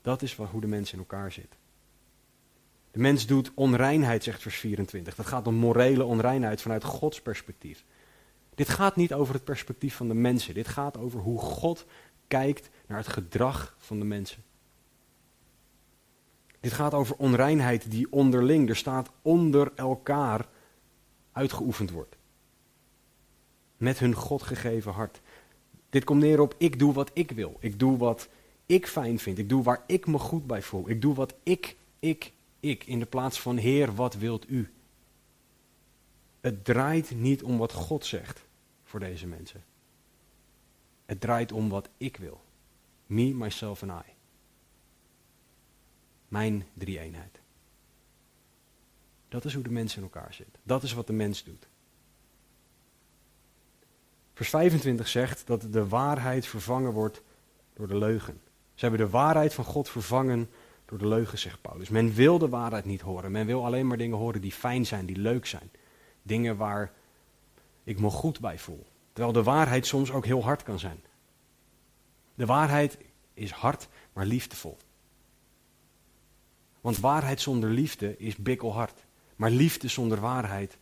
Dat 0.00 0.22
is 0.22 0.36
hoe 0.36 0.60
de 0.60 0.66
mens 0.66 0.92
in 0.92 0.98
elkaar 0.98 1.32
zit. 1.32 1.56
De 2.90 2.98
mens 2.98 3.26
doet 3.26 3.50
onreinheid, 3.54 4.22
zegt 4.22 4.42
vers 4.42 4.56
24. 4.56 5.14
Dat 5.14 5.26
gaat 5.26 5.46
om 5.46 5.54
morele 5.54 6.04
onreinheid 6.04 6.62
vanuit 6.62 6.84
Gods 6.84 7.22
perspectief. 7.22 7.84
Dit 8.54 8.68
gaat 8.68 8.96
niet 8.96 9.14
over 9.14 9.34
het 9.34 9.44
perspectief 9.44 9.94
van 9.94 10.08
de 10.08 10.14
mensen. 10.14 10.54
Dit 10.54 10.68
gaat 10.68 10.96
over 10.96 11.20
hoe 11.20 11.38
God 11.38 11.86
kijkt 12.28 12.70
naar 12.86 12.98
het 12.98 13.08
gedrag 13.08 13.76
van 13.78 13.98
de 13.98 14.04
mensen. 14.04 14.42
Dit 16.60 16.72
gaat 16.72 16.94
over 16.94 17.16
onreinheid 17.16 17.90
die 17.90 18.12
onderling, 18.12 18.68
er 18.68 18.76
staat 18.76 19.10
onder 19.22 19.72
elkaar, 19.74 20.48
uitgeoefend 21.32 21.90
wordt. 21.90 22.16
Met 23.76 23.98
hun 23.98 24.14
God 24.14 24.42
gegeven 24.42 24.92
hart. 24.92 25.20
Dit 25.90 26.04
komt 26.04 26.20
neer 26.20 26.40
op 26.40 26.54
ik 26.58 26.78
doe 26.78 26.92
wat 26.92 27.10
ik 27.12 27.30
wil. 27.30 27.56
Ik 27.60 27.78
doe 27.78 27.96
wat 27.96 28.28
ik 28.66 28.86
fijn 28.86 29.18
vind. 29.18 29.38
Ik 29.38 29.48
doe 29.48 29.62
waar 29.62 29.82
ik 29.86 30.06
me 30.06 30.18
goed 30.18 30.46
bij 30.46 30.62
voel. 30.62 30.88
Ik 30.88 31.02
doe 31.02 31.14
wat 31.14 31.34
ik, 31.42 31.76
ik, 31.98 32.32
ik. 32.60 32.84
In 32.84 32.98
de 32.98 33.06
plaats 33.06 33.40
van 33.40 33.56
Heer, 33.56 33.94
wat 33.94 34.14
wilt 34.14 34.50
u? 34.50 34.72
Het 36.40 36.64
draait 36.64 37.10
niet 37.10 37.42
om 37.42 37.58
wat 37.58 37.72
God 37.72 38.06
zegt 38.06 38.46
voor 38.84 39.00
deze 39.00 39.26
mensen. 39.26 39.64
Het 41.06 41.20
draait 41.20 41.52
om 41.52 41.68
wat 41.68 41.88
ik 41.96 42.16
wil. 42.16 42.40
Me, 43.06 43.34
myself 43.34 43.82
en 43.82 43.88
I. 43.88 44.17
Mijn 46.28 46.66
drie-eenheid. 46.74 47.40
Dat 49.28 49.44
is 49.44 49.54
hoe 49.54 49.62
de 49.62 49.70
mens 49.70 49.96
in 49.96 50.02
elkaar 50.02 50.34
zit. 50.34 50.58
Dat 50.62 50.82
is 50.82 50.92
wat 50.92 51.06
de 51.06 51.12
mens 51.12 51.44
doet. 51.44 51.68
Vers 54.34 54.50
25 54.50 55.08
zegt 55.08 55.46
dat 55.46 55.72
de 55.72 55.88
waarheid 55.88 56.46
vervangen 56.46 56.92
wordt 56.92 57.22
door 57.72 57.88
de 57.88 57.96
leugen. 57.96 58.40
Ze 58.74 58.86
hebben 58.86 59.06
de 59.06 59.12
waarheid 59.12 59.54
van 59.54 59.64
God 59.64 59.88
vervangen 59.88 60.50
door 60.84 60.98
de 60.98 61.08
leugen, 61.08 61.38
zegt 61.38 61.60
Paulus. 61.60 61.88
Men 61.88 62.14
wil 62.14 62.38
de 62.38 62.48
waarheid 62.48 62.84
niet 62.84 63.00
horen. 63.00 63.32
Men 63.32 63.46
wil 63.46 63.64
alleen 63.64 63.86
maar 63.86 63.96
dingen 63.96 64.16
horen 64.16 64.40
die 64.40 64.52
fijn 64.52 64.86
zijn, 64.86 65.06
die 65.06 65.18
leuk 65.18 65.46
zijn. 65.46 65.70
Dingen 66.22 66.56
waar 66.56 66.92
ik 67.84 68.00
me 68.00 68.10
goed 68.10 68.40
bij 68.40 68.58
voel. 68.58 68.86
Terwijl 69.12 69.32
de 69.32 69.42
waarheid 69.42 69.86
soms 69.86 70.10
ook 70.10 70.24
heel 70.24 70.42
hard 70.42 70.62
kan 70.62 70.78
zijn. 70.78 71.00
De 72.34 72.46
waarheid 72.46 72.98
is 73.34 73.50
hard, 73.50 73.88
maar 74.12 74.26
liefdevol. 74.26 74.76
Want 76.88 77.00
waarheid 77.00 77.40
zonder 77.40 77.70
liefde 77.70 78.16
is 78.16 78.36
bikkelhard. 78.36 79.06
Maar 79.36 79.50
liefde 79.50 79.88
zonder 79.88 80.20
waarheid 80.20 80.78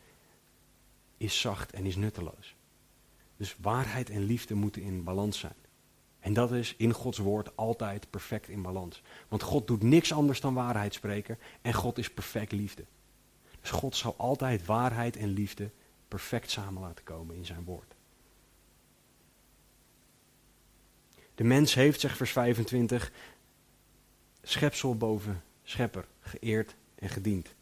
is 1.17 1.39
zacht 1.39 1.71
en 1.71 1.85
is 1.85 1.95
nutteloos. 1.95 2.55
Dus 3.37 3.55
waarheid 3.61 4.09
en 4.09 4.23
liefde 4.23 4.53
moeten 4.53 4.81
in 4.81 5.03
balans 5.03 5.39
zijn. 5.39 5.55
En 6.19 6.33
dat 6.33 6.51
is 6.51 6.75
in 6.77 6.91
Gods 6.93 7.17
woord 7.17 7.55
altijd 7.55 8.09
perfect 8.09 8.47
in 8.47 8.61
balans. 8.61 9.01
Want 9.27 9.41
God 9.41 9.67
doet 9.67 9.83
niks 9.83 10.13
anders 10.13 10.41
dan 10.41 10.53
waarheid 10.53 10.93
spreken 10.93 11.37
en 11.61 11.73
God 11.73 11.97
is 11.97 12.09
perfect 12.09 12.51
liefde. 12.51 12.85
Dus 13.61 13.71
God 13.71 13.95
zal 13.95 14.15
altijd 14.17 14.65
waarheid 14.65 15.15
en 15.15 15.29
liefde 15.29 15.69
perfect 16.07 16.51
samen 16.51 16.81
laten 16.81 17.03
komen 17.03 17.35
in 17.35 17.45
zijn 17.45 17.63
woord. 17.63 17.95
De 21.35 21.43
mens 21.43 21.73
heeft, 21.73 21.99
zegt 21.99 22.17
vers 22.17 22.31
25, 22.31 23.11
schepsel 24.41 24.95
boven 24.95 25.41
schepper 25.69 26.07
geëerd 26.19 26.75
en 26.95 27.09
gediend. 27.09 27.55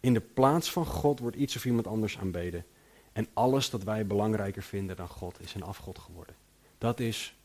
In 0.00 0.12
de 0.12 0.20
plaats 0.20 0.72
van 0.72 0.86
God 0.86 1.18
wordt 1.18 1.36
iets 1.36 1.56
of 1.56 1.64
iemand 1.64 1.86
anders 1.86 2.18
aanbeden. 2.18 2.66
En 3.12 3.28
alles 3.32 3.70
dat 3.70 3.82
wij 3.82 4.06
belangrijker 4.06 4.62
vinden 4.62 4.96
dan 4.96 5.08
God 5.08 5.40
is 5.40 5.54
een 5.54 5.62
afgod 5.62 5.98
geworden. 5.98 6.34
Dat 6.78 7.00
is 7.00 7.36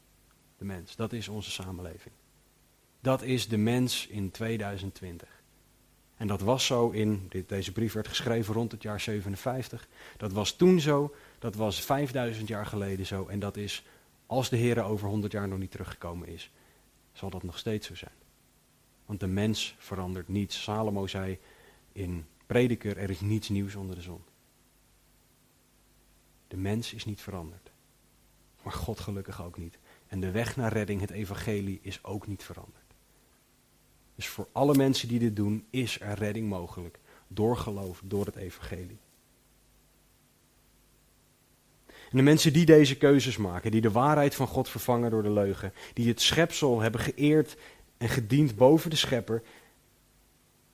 de 0.58 0.66
mens. 0.66 0.95
Dat 0.95 1.14
is 1.14 1.28
onze 1.28 1.52
samenleving. 1.52 2.14
Dat 3.00 3.22
is 3.22 3.47
de 3.47 3.58
mens 3.58 4.08
in 4.08 4.32
2020. 4.32 5.41
En 6.16 6.28
dat 6.28 6.41
was 6.41 6.66
zo 6.66 6.89
in, 6.89 7.26
dit, 7.30 7.50
deze 7.50 7.72
brief 7.72 7.93
werd 7.93 8.08
geschreven 8.08 8.54
rond 8.54 8.72
het 8.72 8.82
jaar 8.82 9.00
57. 9.00 9.88
Dat 10.18 10.32
was 10.32 10.56
toen 10.56 10.80
zo, 10.80 11.16
dat 11.39 11.56
was 11.56 11.82
5000 11.82 12.47
jaar 12.47 12.66
geleden 12.66 13.06
zo. 13.06 13.28
En 13.28 13.39
dat 13.39 13.58
is, 13.58 13.86
als 14.26 14.50
de 14.50 14.58
Heer 14.58 14.84
over 14.84 15.08
100 15.08 15.32
jaar 15.32 15.47
nog 15.47 15.60
niet 15.60 15.72
teruggekomen 15.72 16.28
is, 16.28 16.52
zal 17.14 17.30
dat 17.30 17.43
nog 17.43 17.58
steeds 17.58 17.88
zo 17.88 17.95
zijn. 17.95 18.18
Want 19.10 19.22
de 19.22 19.28
mens 19.28 19.76
verandert 19.78 20.28
niets. 20.28 20.62
Salomo 20.62 21.07
zei 21.07 21.39
in 21.91 22.26
Prediker, 22.45 22.97
er 22.97 23.10
is 23.10 23.22
niets 23.22 23.49
nieuws 23.49 23.76
onder 23.76 23.95
de 23.95 24.01
zon. 24.01 24.22
De 26.47 26.57
mens 26.57 26.93
is 26.93 27.05
niet 27.05 27.22
veranderd. 27.22 27.72
Maar 28.64 28.74
God 28.74 28.99
gelukkig 28.99 29.43
ook 29.43 29.57
niet. 29.57 29.80
En 30.07 30.20
de 30.20 30.32
weg 30.32 30.55
naar 30.55 30.74
redding, 30.74 31.01
het 31.01 31.10
evangelie, 31.10 31.80
is 31.82 32.03
ook 32.03 32.28
niet 32.28 32.43
veranderd. 32.43 32.93
Dus 34.16 34.28
voor 34.28 34.47
alle 34.51 34.76
mensen 34.76 35.07
die 35.07 35.20
dit 35.20 35.36
doen, 35.36 35.66
is 35.70 35.99
er 35.99 36.18
redding 36.18 36.49
mogelijk. 36.49 36.99
Door 37.28 37.57
geloof, 37.57 38.01
door 38.03 38.26
het 38.26 38.36
evangelie. 38.36 38.99
En 41.86 42.18
de 42.18 42.24
mensen 42.24 42.53
die 42.53 42.66
deze 42.66 42.97
keuzes 42.97 43.38
maken, 43.38 43.72
die 43.72 43.82
de 43.82 43.91
waarheid 43.91 44.36
van 44.36 44.47
God 44.47 44.70
vervangen 44.70 45.12
door 45.12 45.24
de 45.24 45.32
leugen, 45.32 45.74
die 45.93 46.07
het 46.07 46.22
schepsel 46.22 46.80
hebben 46.80 47.01
geëerd 47.01 47.57
en 48.00 48.10
gediend 48.10 48.56
boven 48.56 48.89
de 48.89 48.95
schepper, 48.95 49.41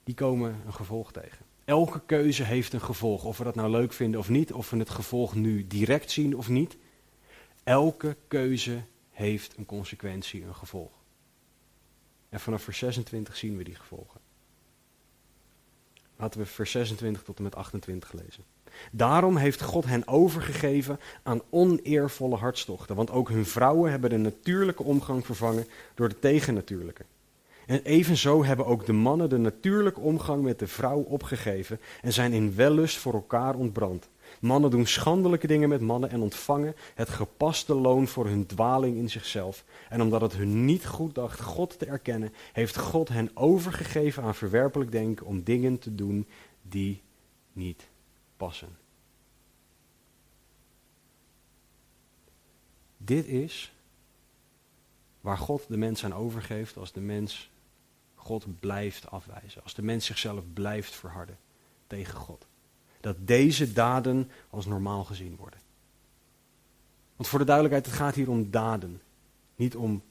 die 0.04 0.16
komen 0.16 0.62
een 0.66 0.74
gevolg 0.74 1.12
tegen. 1.12 1.46
Elke 1.66 2.02
keuze 2.06 2.44
heeft 2.44 2.74
een 2.74 2.82
gevolg, 2.82 3.24
of 3.24 3.38
we 3.38 3.44
dat 3.44 3.56
nou 3.56 3.70
leuk 3.70 3.94
vinden 3.94 4.20
of 4.20 4.30
niet, 4.30 4.54
of 4.54 4.70
we 4.70 4.78
het 4.78 4.90
gevolg 4.90 5.36
nu 5.36 5.68
direct 5.68 6.12
zien 6.12 6.38
of 6.38 6.50
niet. 6.50 6.78
Elke 7.64 8.18
keuze 8.28 8.82
heeft 9.12 9.58
een 9.58 9.66
consequentie, 9.66 10.44
een 10.44 10.56
gevolg. 10.56 10.92
En 12.30 12.40
vanaf 12.40 12.64
vers 12.64 12.78
26 12.78 13.38
zien 13.38 13.58
we 13.58 13.64
die 13.64 13.76
gevolgen. 13.76 14.20
Laten 16.16 16.40
we 16.40 16.46
vers 16.46 16.72
26 16.72 17.24
tot 17.24 17.38
en 17.38 17.44
met 17.44 17.56
28 17.56 18.14
lezen. 18.14 18.44
Daarom 18.92 19.38
heeft 19.38 19.62
God 19.62 19.86
hen 19.86 20.08
overgegeven 20.08 21.00
aan 21.24 21.42
oneervolle 21.50 22.36
hartstochten, 22.36 22.96
want 22.96 23.12
ook 23.12 23.30
hun 23.30 23.46
vrouwen 23.46 23.92
hebben 23.92 24.10
de 24.10 24.18
natuurlijke 24.18 24.84
omgang 24.84 25.26
vervangen 25.26 25.68
door 25.94 26.10
de 26.10 26.20
tegennatuurlijke. 26.20 27.06
En 27.66 27.82
evenzo 27.84 28.44
hebben 28.44 28.66
ook 28.66 28.86
de 28.86 28.94
mannen 28.94 29.30
de 29.30 29.38
natuurlijke 29.38 30.00
omgang 30.00 30.44
met 30.44 30.60
de 30.60 30.68
vrouw 30.68 31.00
opgegeven 31.00 31.80
en 32.02 32.14
zijn 32.14 32.34
in 32.34 32.56
wellust 32.56 32.98
voor 32.98 33.14
elkaar 33.14 33.56
ontbrand. 33.56 34.10
Mannen 34.40 34.72
doen 34.72 34.86
schandelijke 34.86 35.48
dingen 35.48 35.70
met 35.70 35.82
mannen 35.82 36.10
en 36.10 36.22
ontvangen 36.22 36.76
het 36.96 37.10
gepaste 37.10 37.74
loon 37.74 38.08
voor 38.08 38.26
hun 38.26 38.46
dwaling 38.46 38.98
in 38.98 39.10
zichzelf. 39.10 39.64
En 39.90 40.02
omdat 40.02 40.22
het 40.22 40.34
hun 40.34 40.66
niet 40.66 40.86
goed 40.86 41.16
dacht 41.16 41.42
God 41.42 41.80
te 41.80 41.86
erkennen, 41.86 42.34
heeft 42.54 42.78
God 42.78 43.10
hen 43.10 43.32
overgegeven 43.34 44.24
aan 44.24 44.36
verwerpelijk 44.36 44.92
denken 44.92 45.26
om 45.26 45.44
dingen 45.44 45.80
te 45.80 45.96
doen 45.96 46.28
die 46.62 47.02
niet 47.54 47.88
passen. 48.38 48.78
Dit 52.98 53.28
is 53.28 53.74
waar 55.22 55.38
God 55.38 55.66
de 55.68 55.78
mens 55.78 56.06
aan 56.06 56.14
overgeeft 56.14 56.78
als 56.78 56.92
de 56.92 57.02
mens 57.02 57.50
God 58.26 58.60
blijft 58.60 59.12
afwijzen. 59.12 59.64
Als 59.64 59.74
de 59.74 59.82
mens 59.82 60.06
zichzelf 60.06 60.44
blijft 60.54 60.96
verharden 60.96 61.38
tegen 61.88 62.16
God. 62.16 62.46
Dat 63.00 63.16
deze 63.20 63.74
daden 63.74 64.32
als 64.50 64.66
normaal 64.66 65.04
gezien 65.04 65.36
worden. 65.36 65.60
Want 67.16 67.30
voor 67.30 67.40
de 67.40 67.46
duidelijkheid, 67.46 67.86
het 67.86 67.96
gaat 67.96 68.16
hier 68.16 68.30
om 68.30 68.52
daden. 68.52 69.02
Niet 69.56 69.76
om 69.76 70.04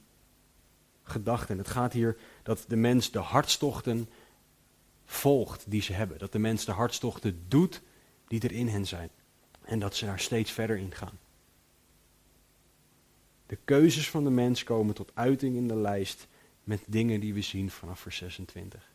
gedachten. 1.03 1.59
Het 1.59 1.69
gaat 1.69 1.93
hier 1.93 2.17
dat 2.43 2.65
de 2.69 2.77
mens 2.77 3.11
de 3.11 3.19
hartstochten 3.19 4.09
volgt 5.05 5.65
die 5.71 5.83
ze 5.83 5.93
hebben. 5.93 6.19
Dat 6.19 6.33
de 6.33 6.39
mens 6.39 6.65
de 6.65 6.73
hartstochten 6.73 7.45
doet 7.49 7.83
die 8.29 8.41
er 8.41 8.53
in 8.53 8.69
hen 8.69 8.87
zijn. 8.87 9.11
En 9.65 9.79
dat 9.79 9.97
ze 9.97 10.05
daar 10.05 10.21
steeds 10.21 10.51
verder 10.51 10.77
in 10.77 10.93
gaan. 10.93 11.19
De 13.47 13.59
keuzes 13.65 14.11
van 14.11 14.25
de 14.25 14.31
mens 14.31 14.65
komen 14.65 14.95
tot 14.95 15.11
uiting 15.15 15.57
in 15.57 15.69
de 15.69 15.77
lijst 15.77 16.27
met 16.65 16.81
dingen 16.87 17.21
die 17.21 17.35
we 17.35 17.43
zien 17.43 17.71
vanaf 17.71 18.01
vers 18.01 18.17
26. 18.17 18.93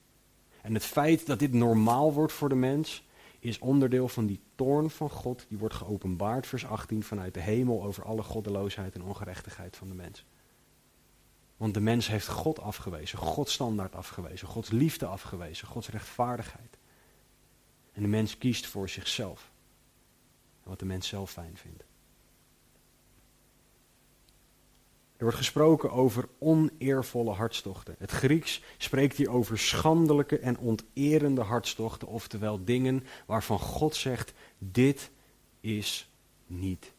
En 0.61 0.73
het 0.73 0.85
feit 0.85 1.25
dat 1.25 1.39
dit 1.39 1.53
normaal 1.53 2.13
wordt 2.13 2.33
voor 2.33 2.49
de 2.49 2.55
mens, 2.55 3.07
is 3.39 3.59
onderdeel 3.59 4.07
van 4.07 4.25
die 4.25 4.39
toorn 4.55 4.89
van 4.89 5.09
God, 5.09 5.45
die 5.49 5.57
wordt 5.57 5.73
geopenbaard, 5.73 6.47
vers 6.47 6.65
18, 6.65 7.03
vanuit 7.03 7.33
de 7.33 7.39
hemel 7.39 7.83
over 7.83 8.03
alle 8.03 8.23
goddeloosheid 8.23 8.95
en 8.95 9.03
ongerechtigheid 9.03 9.77
van 9.77 9.87
de 9.87 9.93
mens. 9.93 10.25
Want 11.57 11.73
de 11.73 11.79
mens 11.79 12.07
heeft 12.07 12.27
God 12.27 12.59
afgewezen, 12.59 13.17
Gods 13.17 13.53
standaard 13.53 13.95
afgewezen, 13.95 14.47
Gods 14.47 14.69
liefde 14.69 15.05
afgewezen, 15.05 15.67
Gods 15.67 15.89
rechtvaardigheid. 15.89 16.77
En 17.91 18.01
de 18.01 18.07
mens 18.07 18.37
kiest 18.37 18.67
voor 18.67 18.89
zichzelf. 18.89 19.51
En 20.63 20.69
wat 20.69 20.79
de 20.79 20.85
mens 20.85 21.07
zelf 21.07 21.31
fijn 21.31 21.57
vindt. 21.57 21.83
Er 25.19 25.25
wordt 25.25 25.37
gesproken 25.37 25.91
over 25.91 26.27
oneervolle 26.37 27.31
hartstochten. 27.31 27.95
Het 27.97 28.11
Grieks 28.11 28.61
spreekt 28.77 29.17
hier 29.17 29.29
over 29.29 29.57
schandelijke 29.57 30.39
en 30.39 30.57
onterende 30.57 31.41
hartstochten, 31.41 32.07
oftewel 32.07 32.63
dingen 32.63 33.03
waarvan 33.25 33.59
God 33.59 33.95
zegt: 33.95 34.33
dit 34.57 35.11
is 35.59 36.09
niet 36.47 36.93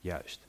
juist. 0.00 0.46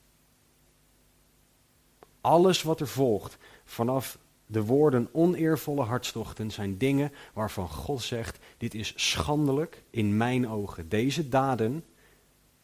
Alles 2.22 2.62
wat 2.62 2.80
er 2.80 2.88
volgt 2.88 3.38
vanaf 3.64 4.18
de 4.46 4.64
woorden 4.64 5.10
oneervolle 5.12 5.84
hartstochten 5.84 6.52
zijn 6.52 6.78
dingen 6.78 7.12
waarvan 7.34 7.70
God 7.70 8.02
zegt: 8.02 8.40
dit 8.58 8.74
is 8.74 8.94
schandelijk 8.96 9.84
in 9.90 10.18
mijn 10.18 10.50
ogen. 10.50 10.90
Deze 10.90 11.30
daden 11.30 11.84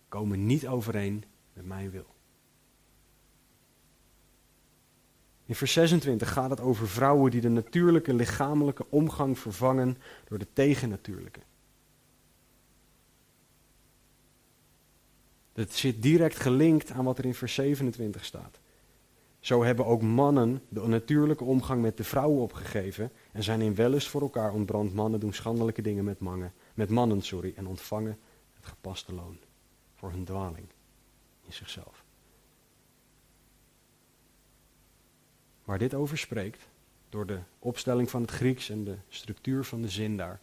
komen 0.10 0.46
niet 0.46 0.68
overeen 0.68 1.24
met 1.54 1.66
mijn 1.66 1.90
wil. 1.90 2.13
In 5.46 5.56
vers 5.56 5.74
26 5.74 6.32
gaat 6.32 6.50
het 6.50 6.60
over 6.60 6.88
vrouwen 6.88 7.32
die 7.32 7.42
de 7.42 7.50
natuurlijke 7.50 8.14
lichamelijke 8.14 8.86
omgang 8.90 9.40
vervangen 9.40 9.98
door 10.28 10.38
de 10.38 10.48
tegennatuurlijke. 10.54 11.40
Dat 15.54 15.72
zit 15.72 16.02
direct 16.02 16.40
gelinkt 16.40 16.92
aan 16.92 17.06
wat 17.06 17.18
er 17.18 17.26
in 17.26 17.34
vers 17.34 17.54
27 17.54 18.26
staat. 18.26 18.60
Zo 19.40 19.64
hebben 19.64 19.86
ook 19.86 20.02
mannen 20.02 20.62
de 20.70 20.88
natuurlijke 20.88 21.44
omgang 21.44 21.82
met 21.82 21.98
de 21.98 22.04
vrouwen 22.04 22.42
opgegeven 22.42 23.12
en 23.32 23.44
zijn 23.44 23.62
in 23.62 23.76
wellust 23.76 24.08
voor 24.08 24.22
elkaar 24.22 24.54
ontbrand. 24.54 24.94
Mannen 24.94 25.20
doen 25.20 25.34
schandelijke 25.34 25.82
dingen 25.82 26.04
met, 26.04 26.20
mannen, 26.20 26.54
met 26.74 26.90
mannen 26.90 27.22
sorry, 27.22 27.54
en 27.56 27.68
ontvangen 27.68 28.20
het 28.54 28.66
gepaste 28.66 29.14
loon 29.14 29.38
voor 29.96 30.12
hun 30.12 30.24
dwaling 30.24 30.68
in 31.46 31.54
zichzelf. 31.54 32.03
Waar 35.64 35.78
dit 35.78 35.94
over 35.94 36.18
spreekt, 36.18 36.68
door 37.10 37.26
de 37.26 37.40
opstelling 37.60 38.10
van 38.10 38.22
het 38.22 38.32
Grieks 38.32 38.70
en 38.70 38.84
de 38.84 38.98
structuur 39.10 39.64
van 39.64 39.82
de 39.82 39.90
zin 39.90 40.18
daar, 40.18 40.40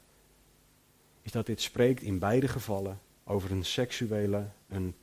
is 1.23 1.33
dat 1.33 1.47
dit 1.47 1.61
spreekt 1.61 2.03
in 2.03 2.19
beide 2.19 2.49
gevallen 2.49 3.01
over 3.25 3.51
een 3.51 3.65
seksuele, 3.65 4.49
een, 4.69 4.95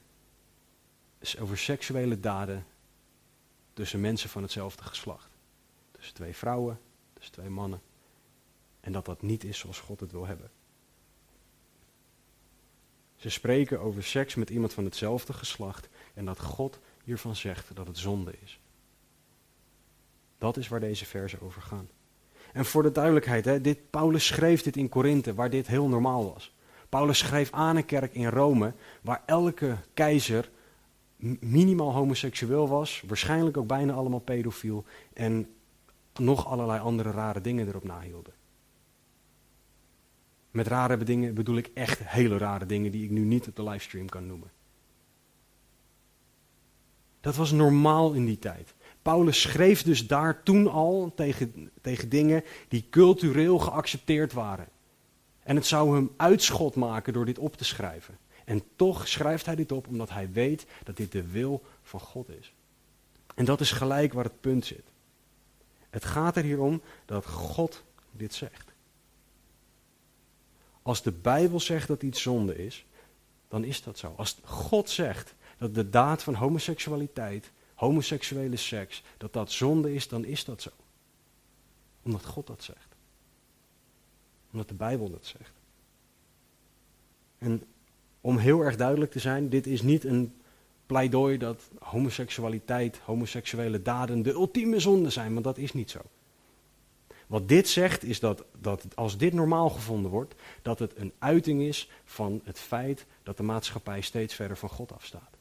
over 1.39 1.57
seksuele 1.57 2.20
daden 2.20 2.65
tussen 3.74 4.01
mensen 4.01 4.30
van 4.30 4.41
hetzelfde 4.41 4.84
geslacht. 4.84 5.30
Tussen 5.91 6.15
twee 6.15 6.36
vrouwen, 6.36 6.80
tussen 7.13 7.34
twee 7.34 7.49
mannen. 7.49 7.82
En 8.80 8.91
dat 8.91 9.05
dat 9.05 9.22
niet 9.22 9.43
is 9.43 9.57
zoals 9.57 9.80
God 9.80 9.99
het 9.99 10.11
wil 10.11 10.26
hebben. 10.26 10.51
Ze 13.15 13.30
spreken 13.30 13.80
over 13.80 14.03
seks 14.03 14.36
met 14.36 14.49
iemand 14.49 14.74
van 14.74 14.84
hetzelfde 14.84 15.34
geslacht 15.34 15.89
en 16.13 16.26
dat 16.26 16.39
God 16.39 16.80
hiervan 17.03 17.36
zegt 17.36 17.76
dat 17.76 17.88
het 17.88 17.97
zonde 17.97 18.34
is. 18.43 18.59
Dat 20.38 20.57
is 20.57 20.67
waar 20.67 20.79
deze 20.79 21.05
versen 21.05 21.41
over 21.41 21.61
gaan. 21.61 21.89
En 22.53 22.65
voor 22.65 22.83
de 22.83 22.91
duidelijkheid, 22.91 23.45
hè, 23.45 23.61
dit, 23.61 23.89
Paulus 23.89 24.25
schreef 24.25 24.61
dit 24.61 24.77
in 24.77 24.89
Korinthe, 24.89 25.33
waar 25.33 25.49
dit 25.49 25.67
heel 25.67 25.88
normaal 25.88 26.33
was. 26.33 26.55
Paulus 26.89 27.17
schreef 27.17 27.51
aan 27.51 27.75
een 27.75 27.85
kerk 27.85 28.13
in 28.13 28.27
Rome, 28.27 28.73
waar 29.01 29.23
elke 29.25 29.77
keizer 29.93 30.49
minimaal 31.39 31.93
homoseksueel 31.93 32.67
was, 32.67 33.03
waarschijnlijk 33.07 33.57
ook 33.57 33.67
bijna 33.67 33.93
allemaal 33.93 34.19
pedofiel 34.19 34.85
en 35.13 35.49
nog 36.13 36.47
allerlei 36.47 36.79
andere 36.79 37.11
rare 37.11 37.41
dingen 37.41 37.67
erop 37.67 37.83
nahielden. 37.83 38.33
Met 40.51 40.67
rare 40.67 40.97
dingen 40.97 41.33
bedoel 41.33 41.57
ik 41.57 41.71
echt 41.73 41.99
hele 42.03 42.38
rare 42.38 42.65
dingen 42.65 42.91
die 42.91 43.03
ik 43.03 43.09
nu 43.09 43.23
niet 43.23 43.47
op 43.47 43.55
de 43.55 43.63
livestream 43.63 44.09
kan 44.09 44.27
noemen. 44.27 44.51
Dat 47.19 47.35
was 47.35 47.51
normaal 47.51 48.13
in 48.13 48.25
die 48.25 48.39
tijd. 48.39 48.75
Paulus 49.08 49.41
schreef 49.41 49.84
dus 49.84 50.08
daar 50.08 50.43
toen 50.43 50.68
al 50.68 51.12
tegen, 51.16 51.72
tegen 51.82 52.10
dingen 52.10 52.43
die 52.68 52.88
cultureel 52.89 53.60
geaccepteerd 53.60 54.34
waren. 54.34 54.68
En 55.43 55.55
het 55.55 55.66
zou 55.66 55.95
hem 55.95 56.12
uitschot 56.18 56.76
maken 56.76 57.14
door 57.14 57.26
dit 57.26 57.39
op 57.39 57.58
te 57.58 57.64
schrijven. 57.64 58.18
En 58.45 58.64
toch 58.76 59.08
schrijft 59.08 59.45
hij 59.45 59.55
dit 59.55 59.72
op 59.72 59.88
omdat 59.88 60.10
hij 60.10 60.32
weet 60.32 60.66
dat 60.84 60.97
dit 60.97 61.12
de 61.12 61.28
wil 61.28 61.64
van 61.82 61.99
God 61.99 62.30
is. 62.30 62.53
En 63.36 63.45
dat 63.45 63.62
is 63.62 63.72
gelijk 63.72 64.14
waar 64.14 64.24
het 64.24 64.41
punt 64.41 64.66
zit. 64.66 64.86
Het 65.89 66.05
gaat 66.05 66.36
er 66.36 66.43
hier 66.43 66.60
om 66.60 66.82
dat 67.05 67.26
God 67.26 67.84
dit 68.12 68.34
zegt. 68.34 68.72
Als 70.82 71.01
de 71.01 71.12
Bijbel 71.12 71.60
zegt 71.60 71.88
dat 71.88 72.03
iets 72.03 72.22
zonde 72.22 72.66
is, 72.66 72.86
dan 73.47 73.64
is 73.64 73.84
dat 73.84 73.97
zo. 73.97 74.14
Als 74.18 74.38
God 74.43 74.89
zegt 74.89 75.36
dat 75.58 75.76
de 75.76 75.89
daad 75.89 76.24
van 76.24 76.34
homoseksualiteit, 76.34 77.51
homoseksuele 77.78 78.55
seks, 78.55 79.03
dat 79.17 79.34
dat 79.34 79.51
zonde 79.51 79.93
is, 79.93 80.07
dan 80.07 80.25
is 80.25 80.45
dat 80.45 80.61
zo. 80.61 80.69
Omdat 82.01 82.25
God 82.25 82.47
dat 82.47 82.63
zegt. 82.63 82.95
Omdat 84.51 84.67
de 84.67 84.73
Bijbel 84.73 85.09
dat 85.09 85.25
zegt. 85.25 85.51
En 87.38 87.63
om 88.21 88.38
heel 88.38 88.61
erg 88.61 88.75
duidelijk 88.75 89.11
te 89.11 89.19
zijn, 89.19 89.49
dit 89.49 89.67
is 89.67 89.82
niet 89.82 90.03
een 90.03 90.34
pleidooi 90.86 91.38
dat 91.38 91.69
homoseksualiteit, 91.80 92.97
homoseksuele 92.97 93.82
daden 93.82 94.21
de 94.21 94.32
ultieme 94.32 94.80
zonde 94.80 95.09
zijn, 95.09 95.34
want 95.34 95.45
dat 95.45 95.57
is 95.57 95.73
niet 95.73 95.91
zo. 95.91 96.01
Wat 97.28 97.47
dit 97.47 97.67
zegt 97.67 98.03
is 98.03 98.19
dat, 98.19 98.45
dat 98.59 98.86
als 98.95 99.17
dit 99.17 99.34
normaal 99.34 99.69
gevonden 99.69 100.11
wordt, 100.11 100.36
dat 100.61 100.80
het 100.80 100.97
een 100.97 101.13
uiting 101.19 101.61
is 101.61 101.89
van 102.05 102.41
het 102.43 102.59
feit 102.59 103.05
dat 103.23 103.38
de 103.38 103.43
maatschappij 103.43 104.01
steeds 104.01 104.34
verder 104.34 104.57
van 104.57 104.69
God 104.69 104.91
afstaat. 104.91 105.36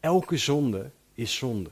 Elke 0.00 0.36
zonde 0.36 0.90
is 1.14 1.36
zonde. 1.36 1.70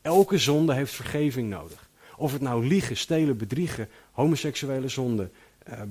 Elke 0.00 0.38
zonde 0.38 0.74
heeft 0.74 0.92
vergeving 0.92 1.48
nodig. 1.48 1.90
Of 2.16 2.32
het 2.32 2.42
nou 2.42 2.66
liegen, 2.66 2.96
stelen, 2.96 3.36
bedriegen, 3.36 3.88
homoseksuele 4.12 4.88
zonde, 4.88 5.30
uh, 5.68 5.82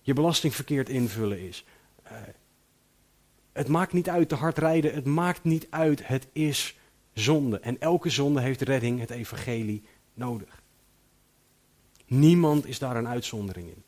je 0.00 0.12
belasting 0.12 0.54
verkeerd 0.54 0.88
invullen 0.88 1.40
is. 1.40 1.64
Uh, 2.04 2.12
het 3.52 3.68
maakt 3.68 3.92
niet 3.92 4.08
uit 4.08 4.28
te 4.28 4.34
hard 4.34 4.58
rijden, 4.58 4.94
het 4.94 5.04
maakt 5.04 5.44
niet 5.44 5.66
uit, 5.70 6.06
het 6.06 6.28
is 6.32 6.78
zonde. 7.12 7.60
En 7.60 7.80
elke 7.80 8.10
zonde 8.10 8.40
heeft 8.40 8.60
redding, 8.60 9.00
het 9.00 9.10
evangelie, 9.10 9.82
nodig. 10.14 10.62
Niemand 12.06 12.66
is 12.66 12.78
daar 12.78 12.96
een 12.96 13.08
uitzondering 13.08 13.68
in. 13.68 13.82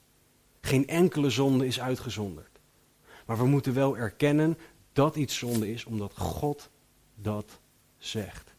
Geen 0.61 0.87
enkele 0.87 1.31
zonde 1.31 1.67
is 1.67 1.81
uitgezonderd. 1.81 2.59
Maar 3.27 3.39
we 3.39 3.47
moeten 3.47 3.75
wel 3.75 3.97
erkennen 3.97 4.59
dat 4.93 5.17
iets 5.17 5.39
zonde 5.39 5.73
is, 5.73 5.85
omdat 5.85 6.13
God 6.17 6.71
dat 7.21 7.61
zegt. 7.99 8.55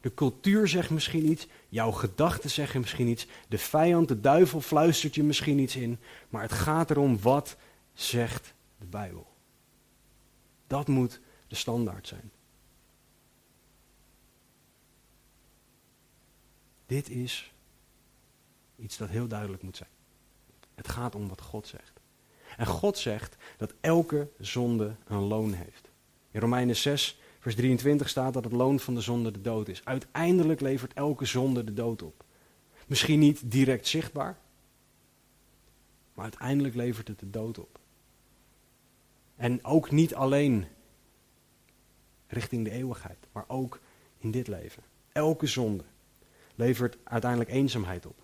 De 0.00 0.14
cultuur 0.14 0.68
zegt 0.68 0.90
misschien 0.90 1.30
iets, 1.30 1.46
jouw 1.68 1.90
gedachten 1.90 2.50
zeggen 2.50 2.80
misschien 2.80 3.06
iets, 3.06 3.26
de 3.48 3.58
vijand, 3.58 4.08
de 4.08 4.20
duivel 4.20 4.60
fluistert 4.60 5.14
je 5.14 5.22
misschien 5.22 5.58
iets 5.58 5.76
in, 5.76 5.98
maar 6.28 6.42
het 6.42 6.52
gaat 6.52 6.90
erom 6.90 7.20
wat 7.20 7.56
zegt 7.92 8.54
de 8.78 8.86
Bijbel. 8.86 9.26
Dat 10.66 10.88
moet 10.88 11.20
de 11.46 11.54
standaard 11.54 12.06
zijn. 12.06 12.30
Dit 16.86 17.08
is 17.08 17.52
iets 18.76 18.96
dat 18.96 19.08
heel 19.08 19.28
duidelijk 19.28 19.62
moet 19.62 19.76
zijn. 19.76 19.90
Het 20.74 20.88
gaat 20.88 21.14
om 21.14 21.28
wat 21.28 21.40
God 21.40 21.66
zegt. 21.66 22.00
En 22.56 22.66
God 22.66 22.98
zegt 22.98 23.36
dat 23.56 23.74
elke 23.80 24.28
zonde 24.38 24.96
een 25.06 25.22
loon 25.22 25.52
heeft. 25.52 25.85
In 26.36 26.42
Romeinen 26.42 26.76
6, 26.76 27.20
vers 27.38 27.54
23 27.54 28.08
staat 28.08 28.34
dat 28.34 28.44
het 28.44 28.52
loon 28.52 28.80
van 28.80 28.94
de 28.94 29.00
zonde 29.00 29.30
de 29.30 29.40
dood 29.40 29.68
is. 29.68 29.84
Uiteindelijk 29.84 30.60
levert 30.60 30.92
elke 30.92 31.24
zonde 31.24 31.64
de 31.64 31.72
dood 31.72 32.02
op. 32.02 32.24
Misschien 32.86 33.18
niet 33.18 33.50
direct 33.50 33.86
zichtbaar, 33.86 34.38
maar 36.14 36.24
uiteindelijk 36.24 36.74
levert 36.74 37.08
het 37.08 37.18
de 37.18 37.30
dood 37.30 37.58
op. 37.58 37.78
En 39.36 39.64
ook 39.64 39.90
niet 39.90 40.14
alleen 40.14 40.66
richting 42.26 42.64
de 42.64 42.70
eeuwigheid, 42.70 43.28
maar 43.32 43.44
ook 43.46 43.80
in 44.18 44.30
dit 44.30 44.48
leven. 44.48 44.82
Elke 45.12 45.46
zonde 45.46 45.84
levert 46.54 46.96
uiteindelijk 47.04 47.50
eenzaamheid 47.50 48.06
op. 48.06 48.22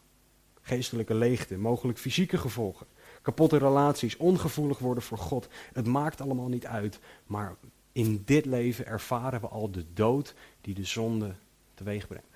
Geestelijke 0.61 1.15
leegte, 1.15 1.57
mogelijk 1.57 1.99
fysieke 1.99 2.39
gevolgen, 2.39 2.87
kapotte 3.23 3.57
relaties, 3.57 4.17
ongevoelig 4.17 4.79
worden 4.79 5.03
voor 5.03 5.19
God. 5.19 5.49
Het 5.73 5.87
maakt 5.87 6.21
allemaal 6.21 6.49
niet 6.49 6.67
uit, 6.67 6.99
maar 7.27 7.57
in 7.93 8.23
dit 8.25 8.45
leven 8.45 8.87
ervaren 8.87 9.41
we 9.41 9.49
al 9.49 9.71
de 9.71 9.85
dood 9.93 10.35
die 10.61 10.75
de 10.75 10.85
zonde 10.85 11.35
teweeg 11.75 12.07
brengt. 12.07 12.27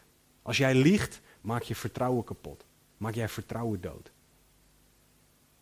Als 0.43 0.57
jij 0.57 0.75
liegt, 0.75 1.21
maak 1.41 1.63
je 1.63 1.75
vertrouwen 1.75 2.25
kapot. 2.25 2.65
Maak 2.97 3.15
jij 3.15 3.29
vertrouwen 3.29 3.81
dood. 3.81 4.11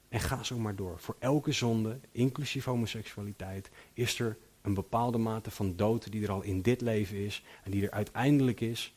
En 0.09 0.21
ga 0.21 0.43
zo 0.43 0.59
maar 0.59 0.77
door. 0.77 0.99
Voor 0.99 1.17
elke 1.19 1.53
zonde, 1.53 1.99
inclusief 2.13 2.65
homoseksualiteit, 2.65 3.71
is 3.93 4.19
er 4.21 4.37
een 4.63 4.75
bepaalde 4.75 5.19
mate 5.19 5.51
van 5.51 5.77
dood 5.77 6.11
die 6.13 6.23
er 6.23 6.31
al 6.31 6.43
in 6.43 6.63
dit 6.63 6.81
leven 6.81 7.17
is 7.17 7.45
en 7.65 7.71
die 7.71 7.83
er 7.83 7.91
uiteindelijk 7.91 8.61
is 8.61 8.95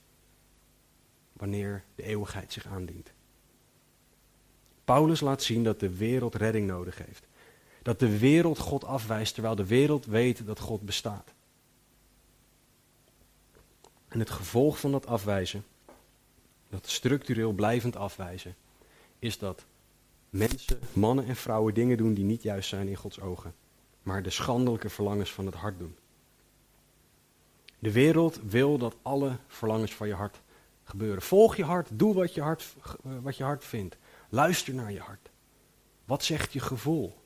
wanneer 1.34 1.84
de 1.96 2.04
eeuwigheid 2.04 2.54
zich 2.54 2.66
aandient. 2.66 3.12
Paulus 4.86 5.20
laat 5.20 5.44
zien 5.44 5.64
dat 5.64 5.80
de 5.80 5.98
wereld 5.98 6.36
redding 6.36 6.68
nodig 6.68 6.98
heeft. 6.98 7.27
Dat 7.88 8.00
de 8.00 8.18
wereld 8.18 8.60
God 8.60 8.84
afwijst 8.84 9.34
terwijl 9.34 9.56
de 9.56 9.66
wereld 9.66 10.06
weet 10.06 10.46
dat 10.46 10.60
God 10.60 10.82
bestaat. 10.82 11.34
En 14.08 14.20
het 14.20 14.30
gevolg 14.30 14.80
van 14.80 14.92
dat 14.92 15.06
afwijzen, 15.06 15.66
dat 16.70 16.90
structureel 16.90 17.52
blijvend 17.52 17.96
afwijzen, 17.96 18.56
is 19.20 19.38
dat 19.38 19.66
mensen, 20.30 20.80
mannen 20.94 21.26
en 21.26 21.36
vrouwen 21.36 21.74
dingen 21.74 21.98
doen 21.98 22.14
die 22.14 22.24
niet 22.24 22.42
juist 22.42 22.70
zijn 22.70 22.88
in 22.88 22.96
Gods 22.96 23.20
ogen, 23.20 23.56
maar 24.04 24.24
de 24.24 24.30
schandelijke 24.30 24.90
verlangens 24.90 25.34
van 25.34 25.46
het 25.46 25.56
hart 25.56 25.80
doen. 25.80 25.96
De 27.80 27.92
wereld 27.92 28.40
wil 28.44 28.78
dat 28.78 28.96
alle 29.02 29.38
verlangens 29.48 29.96
van 29.96 30.08
je 30.08 30.14
hart 30.14 30.42
gebeuren. 30.84 31.22
Volg 31.22 31.56
je 31.56 31.64
hart, 31.64 31.90
doe 31.94 32.14
wat 32.14 32.34
je 32.34 32.42
hart, 32.42 32.76
wat 33.02 33.38
je 33.38 33.44
hart 33.44 33.66
vindt. 33.66 33.98
Luister 34.30 34.74
naar 34.74 34.92
je 34.92 35.00
hart. 35.00 35.30
Wat 36.06 36.24
zegt 36.24 36.54
je 36.54 36.60
gevoel? 36.60 37.26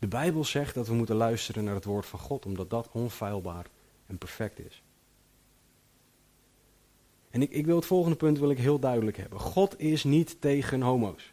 De 0.00 0.08
Bijbel 0.08 0.44
zegt 0.44 0.74
dat 0.74 0.86
we 0.88 0.94
moeten 0.94 1.16
luisteren 1.16 1.64
naar 1.64 1.74
het 1.74 1.84
woord 1.84 2.06
van 2.06 2.18
God, 2.18 2.46
omdat 2.46 2.70
dat 2.70 2.88
onfeilbaar 2.92 3.66
en 4.06 4.18
perfect 4.18 4.58
is. 4.58 4.82
En 7.30 7.42
ik, 7.42 7.50
ik 7.50 7.66
wil 7.66 7.76
het 7.76 7.86
volgende 7.86 8.16
punt 8.16 8.38
wil 8.38 8.50
ik 8.50 8.58
heel 8.58 8.78
duidelijk 8.78 9.16
hebben. 9.16 9.40
God 9.40 9.80
is 9.80 10.04
niet 10.04 10.40
tegen 10.40 10.80
homo's. 10.80 11.32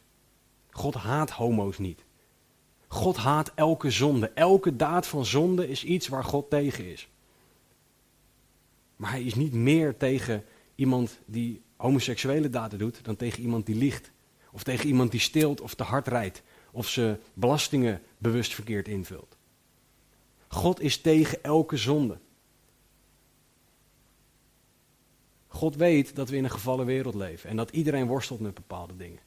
God 0.70 0.94
haat 0.94 1.30
homo's 1.30 1.78
niet. 1.78 2.06
God 2.88 3.18
haat 3.18 3.52
elke 3.56 3.92
zonde. 3.92 4.30
Elke 4.30 4.76
daad 4.76 5.08
van 5.08 5.26
zonde 5.26 5.68
is 5.68 5.84
iets 5.84 6.08
waar 6.08 6.24
God 6.24 6.50
tegen 6.50 6.92
is. 6.92 7.10
Maar 8.96 9.12
hij 9.12 9.24
is 9.24 9.36
niet 9.36 9.54
meer 9.54 9.98
tegen 9.98 10.44
iemand 10.76 11.20
die 11.26 11.62
homoseksuele 11.76 12.50
daden 12.50 12.80
doet 12.80 13.06
dan 13.06 13.16
tegen 13.16 13.42
iemand 13.42 13.66
die 13.66 13.76
liegt. 13.76 14.12
Of 14.52 14.64
tegen 14.64 14.88
iemand 14.88 15.12
die 15.12 15.20
steelt 15.20 15.62
of 15.62 15.74
te 15.74 15.84
hard 15.84 16.08
rijdt. 16.08 16.44
Of 16.72 16.88
ze 16.88 17.18
belastingen 17.34 18.02
bewust 18.18 18.54
verkeerd 18.54 18.88
invult. 18.88 19.38
God 20.48 20.82
is 20.82 20.98
tegen 21.02 21.44
elke 21.44 21.78
zonde. 21.78 22.18
God 25.48 25.76
weet 25.76 26.16
dat 26.16 26.30
we 26.30 26.36
in 26.36 26.44
een 26.44 26.50
gevallen 26.50 26.86
wereld 26.86 27.16
leven 27.16 27.50
en 27.50 27.56
dat 27.56 27.72
iedereen 27.72 28.08
worstelt 28.08 28.40
met 28.40 28.54
bepaalde 28.54 28.98
dingen. 28.98 29.20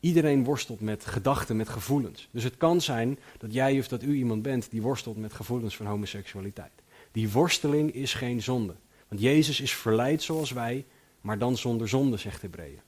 Iedereen 0.00 0.44
worstelt 0.44 0.80
met 0.80 1.06
gedachten, 1.06 1.56
met 1.56 1.68
gevoelens. 1.68 2.28
Dus 2.30 2.44
het 2.44 2.56
kan 2.56 2.80
zijn 2.80 3.18
dat 3.38 3.52
jij 3.52 3.78
of 3.78 3.88
dat 3.88 4.02
u 4.02 4.14
iemand 4.14 4.42
bent 4.42 4.70
die 4.70 4.82
worstelt 4.82 5.16
met 5.16 5.32
gevoelens 5.32 5.76
van 5.76 5.86
homoseksualiteit. 5.86 6.72
Die 7.12 7.30
worsteling 7.30 7.94
is 7.94 8.14
geen 8.14 8.42
zonde. 8.42 8.74
Want 9.08 9.20
Jezus 9.20 9.60
is 9.60 9.74
verleid 9.74 10.22
zoals 10.22 10.50
wij, 10.50 10.84
maar 11.20 11.38
dan 11.38 11.56
zonder 11.56 11.88
zonde, 11.88 12.16
zegt 12.16 12.42
Hebreeën. 12.42 12.80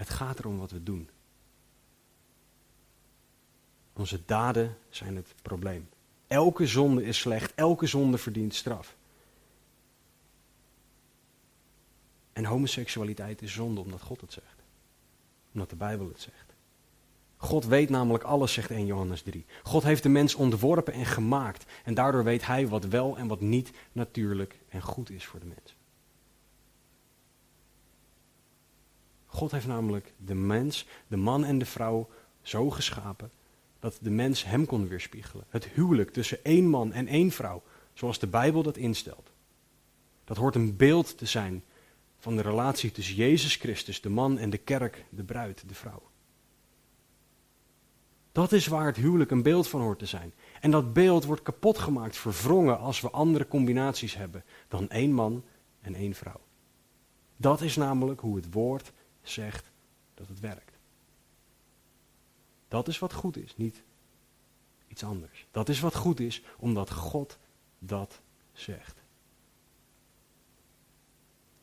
Het 0.00 0.10
gaat 0.10 0.38
erom 0.38 0.58
wat 0.58 0.70
we 0.70 0.82
doen. 0.82 1.08
Onze 3.92 4.24
daden 4.24 4.76
zijn 4.88 5.16
het 5.16 5.34
probleem. 5.42 5.88
Elke 6.26 6.66
zonde 6.66 7.04
is 7.04 7.18
slecht, 7.18 7.54
elke 7.54 7.86
zonde 7.86 8.18
verdient 8.18 8.54
straf. 8.54 8.96
En 12.32 12.44
homoseksualiteit 12.44 13.42
is 13.42 13.52
zonde 13.52 13.80
omdat 13.80 14.00
God 14.00 14.20
het 14.20 14.32
zegt. 14.32 14.62
Omdat 15.52 15.70
de 15.70 15.76
Bijbel 15.76 16.08
het 16.08 16.20
zegt. 16.20 16.54
God 17.36 17.64
weet 17.64 17.90
namelijk 17.90 18.24
alles, 18.24 18.52
zegt 18.52 18.70
1 18.70 18.86
Johannes 18.86 19.22
3. 19.22 19.44
God 19.62 19.82
heeft 19.82 20.02
de 20.02 20.08
mens 20.08 20.34
ontworpen 20.34 20.92
en 20.92 21.06
gemaakt. 21.06 21.64
En 21.84 21.94
daardoor 21.94 22.24
weet 22.24 22.46
hij 22.46 22.68
wat 22.68 22.84
wel 22.84 23.16
en 23.16 23.28
wat 23.28 23.40
niet 23.40 23.72
natuurlijk 23.92 24.60
en 24.68 24.82
goed 24.82 25.10
is 25.10 25.26
voor 25.26 25.40
de 25.40 25.46
mens. 25.46 25.78
God 29.30 29.50
heeft 29.50 29.66
namelijk 29.66 30.12
de 30.16 30.34
mens, 30.34 30.86
de 31.06 31.16
man 31.16 31.44
en 31.44 31.58
de 31.58 31.66
vrouw, 31.66 32.08
zo 32.42 32.70
geschapen 32.70 33.30
dat 33.78 33.98
de 34.00 34.10
mens 34.10 34.44
hem 34.44 34.66
kon 34.66 34.88
weerspiegelen. 34.88 35.44
Het 35.48 35.64
huwelijk 35.64 36.10
tussen 36.10 36.44
één 36.44 36.68
man 36.68 36.92
en 36.92 37.06
één 37.06 37.30
vrouw, 37.30 37.62
zoals 37.92 38.18
de 38.18 38.26
Bijbel 38.26 38.62
dat 38.62 38.76
instelt. 38.76 39.30
Dat 40.24 40.36
hoort 40.36 40.54
een 40.54 40.76
beeld 40.76 41.18
te 41.18 41.26
zijn 41.26 41.64
van 42.18 42.36
de 42.36 42.42
relatie 42.42 42.92
tussen 42.92 43.14
Jezus 43.14 43.56
Christus, 43.56 44.00
de 44.00 44.08
man, 44.08 44.38
en 44.38 44.50
de 44.50 44.58
kerk, 44.58 45.04
de 45.10 45.24
bruid, 45.24 45.64
de 45.66 45.74
vrouw. 45.74 46.02
Dat 48.32 48.52
is 48.52 48.66
waar 48.66 48.86
het 48.86 48.96
huwelijk 48.96 49.30
een 49.30 49.42
beeld 49.42 49.68
van 49.68 49.80
hoort 49.80 49.98
te 49.98 50.06
zijn. 50.06 50.32
En 50.60 50.70
dat 50.70 50.92
beeld 50.92 51.24
wordt 51.24 51.42
kapot 51.42 51.78
gemaakt, 51.78 52.16
verwrongen 52.16 52.78
als 52.78 53.00
we 53.00 53.10
andere 53.10 53.48
combinaties 53.48 54.14
hebben 54.14 54.44
dan 54.68 54.90
één 54.90 55.12
man 55.12 55.44
en 55.80 55.94
één 55.94 56.14
vrouw. 56.14 56.40
Dat 57.36 57.60
is 57.60 57.76
namelijk 57.76 58.20
hoe 58.20 58.36
het 58.36 58.52
woord 58.52 58.92
zegt 59.22 59.70
dat 60.14 60.28
het 60.28 60.40
werkt. 60.40 60.78
Dat 62.68 62.88
is 62.88 62.98
wat 62.98 63.12
goed 63.12 63.36
is, 63.36 63.56
niet 63.56 63.82
iets 64.88 65.04
anders. 65.04 65.46
Dat 65.50 65.68
is 65.68 65.80
wat 65.80 65.94
goed 65.94 66.20
is, 66.20 66.42
omdat 66.58 66.90
God 66.90 67.38
dat 67.78 68.20
zegt. 68.52 68.98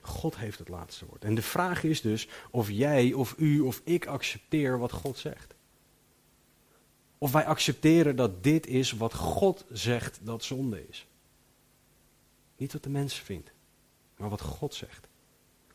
God 0.02 0.38
heeft 0.38 0.60
het 0.60 0.68
laatste 0.68 1.06
woord. 1.06 1.24
En 1.24 1.36
de 1.36 1.42
vraag 1.42 1.84
is 1.84 2.02
dus 2.02 2.28
of 2.52 2.70
jij 2.70 3.14
of 3.14 3.36
u 3.38 3.60
of 3.60 3.82
ik 3.84 4.06
accepteer 4.06 4.80
wat 4.80 4.92
God 4.92 5.18
zegt. 5.18 5.56
Of 7.18 7.32
wij 7.32 7.46
accepteren 7.46 8.16
dat 8.16 8.44
dit 8.44 8.68
is 8.68 8.92
wat 8.92 9.14
God 9.14 9.66
zegt 9.72 10.20
dat 10.24 10.44
zonde 10.44 10.88
is. 10.88 11.08
Niet 12.58 12.74
wat 12.74 12.84
de 12.84 12.90
mens 12.90 13.14
vindt, 13.14 13.52
maar 14.18 14.30
wat 14.30 14.42
God 14.42 14.74
zegt. 14.74 15.08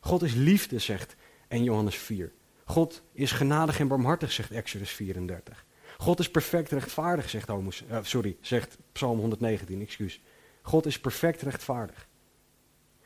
God 0.00 0.22
is 0.22 0.34
liefde, 0.34 0.78
zegt 0.78 1.14
1 1.53 1.64
Johannes 1.64 1.96
4. 1.96 2.32
God 2.64 3.03
is 3.12 3.32
genadig 3.32 3.80
en 3.80 3.88
barmhartig, 3.88 4.32
zegt 4.32 4.50
Exodus 4.50 4.90
34. 4.90 5.64
God 5.98 6.18
is 6.18 6.30
perfect 6.30 6.70
rechtvaardig, 6.70 7.30
zegt, 7.30 7.48
uh, 7.48 7.98
sorry, 8.03 8.36
zegt 8.40 8.78
Psalm 8.92 9.18
119, 9.18 9.80
excuus. 9.80 10.20
God 10.62 10.86
is 10.86 11.00
perfect 11.00 11.42
rechtvaardig. 11.42 12.09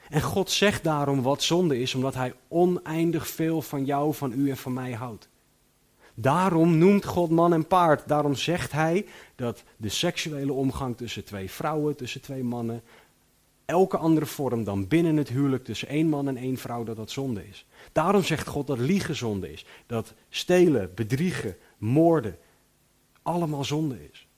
En 0.09 0.23
God 0.23 0.51
zegt 0.51 0.85
daarom 0.85 1.23
wat 1.23 1.43
zonde 1.43 1.81
is, 1.81 1.95
omdat 1.95 2.15
Hij 2.15 2.35
oneindig 2.49 3.29
veel 3.29 3.63
van 3.63 3.85
jou, 3.85 4.15
van 4.15 4.33
u 4.33 4.51
en 4.51 4.57
van 4.57 4.73
mij 4.73 4.93
houdt. 4.93 5.29
Daarom 6.15 6.79
noemt 6.79 7.05
God 7.05 7.31
man 7.31 7.53
en 7.53 7.67
paard. 7.67 8.09
Daarom 8.09 8.35
zegt 8.35 8.73
Hij 8.73 9.07
dat 9.35 9.63
de 9.77 9.89
seksuele 9.89 10.53
omgang 10.53 10.97
tussen 10.97 11.25
twee 11.25 11.51
vrouwen, 11.51 11.97
tussen 11.97 12.21
twee 12.21 12.45
mannen, 12.45 12.83
elke 13.67 13.97
andere 13.97 14.27
vorm 14.27 14.65
dan 14.65 14.89
binnen 14.89 15.17
het 15.17 15.29
huwelijk 15.29 15.65
tussen 15.65 15.89
één 15.89 16.09
man 16.09 16.29
en 16.29 16.37
één 16.37 16.57
vrouw, 16.57 16.85
dat 16.85 16.97
dat 16.97 17.11
zonde 17.11 17.49
is. 17.49 17.67
Daarom 17.93 18.23
zegt 18.23 18.47
God 18.47 18.67
dat 18.67 18.79
liegen 18.79 19.17
zonde 19.17 19.53
is. 19.53 19.65
Dat 19.87 20.15
stelen, 20.29 20.95
bedriegen, 20.95 21.57
moorden, 21.79 22.39
allemaal 23.23 23.65
zonde 23.65 24.09
is. 24.11 24.29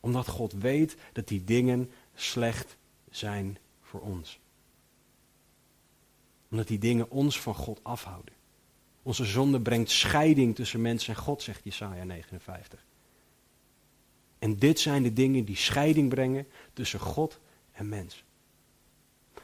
Omdat 0.00 0.28
God 0.28 0.52
weet 0.52 0.96
dat 1.12 1.28
die 1.28 1.44
dingen 1.44 1.90
slecht 2.14 2.76
zijn 3.10 3.58
voor 3.82 4.00
ons. 4.00 4.40
Omdat 6.50 6.68
die 6.68 6.78
dingen 6.78 7.10
ons 7.10 7.40
van 7.40 7.54
God 7.54 7.80
afhouden. 7.82 8.34
Onze 9.02 9.24
zonde 9.24 9.60
brengt 9.60 9.90
scheiding 9.90 10.54
tussen 10.54 10.80
mens 10.80 11.08
en 11.08 11.16
God, 11.16 11.42
zegt 11.42 11.64
Jesaja 11.64 12.04
59. 12.04 12.84
En 14.40 14.56
dit 14.56 14.80
zijn 14.80 15.02
de 15.02 15.12
dingen 15.12 15.44
die 15.44 15.56
scheiding 15.56 16.08
brengen 16.08 16.46
tussen 16.72 17.00
God 17.00 17.40
en 17.72 17.88
mens. 17.88 18.24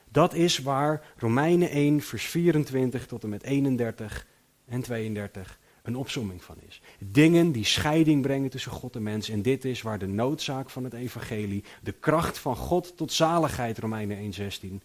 Dat 0.08 0.34
is 0.34 0.58
waar 0.58 1.12
Romeinen 1.16 1.70
1, 1.70 2.00
vers 2.00 2.24
24 2.24 3.06
tot 3.06 3.22
en 3.22 3.28
met 3.28 3.42
31 3.42 4.26
en 4.64 4.80
32 4.80 5.58
een 5.82 5.96
opsomming 5.96 6.44
van 6.44 6.56
is. 6.66 6.80
Dingen 6.98 7.52
die 7.52 7.64
scheiding 7.64 8.22
brengen 8.22 8.50
tussen 8.50 8.72
God 8.72 8.96
en 8.96 9.02
mens. 9.02 9.28
En 9.28 9.42
dit 9.42 9.64
is 9.64 9.82
waar 9.82 9.98
de 9.98 10.06
noodzaak 10.06 10.70
van 10.70 10.84
het 10.84 10.92
evangelie, 10.92 11.64
de 11.82 11.92
kracht 11.92 12.38
van 12.38 12.56
God 12.56 12.96
tot 12.96 13.12
zaligheid, 13.12 13.78
Romeinen 13.78 14.16
1:16, 14.16 14.82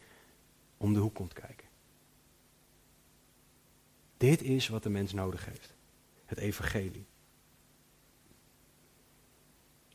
om 0.77 0.93
de 0.93 0.99
hoek 0.99 1.15
komt 1.15 1.33
kijken. 1.33 1.67
Dit 4.17 4.41
is 4.41 4.67
wat 4.67 4.83
de 4.83 4.89
mens 4.89 5.13
nodig 5.13 5.45
heeft. 5.45 5.73
Het 6.25 6.37
evangelie. 6.37 7.05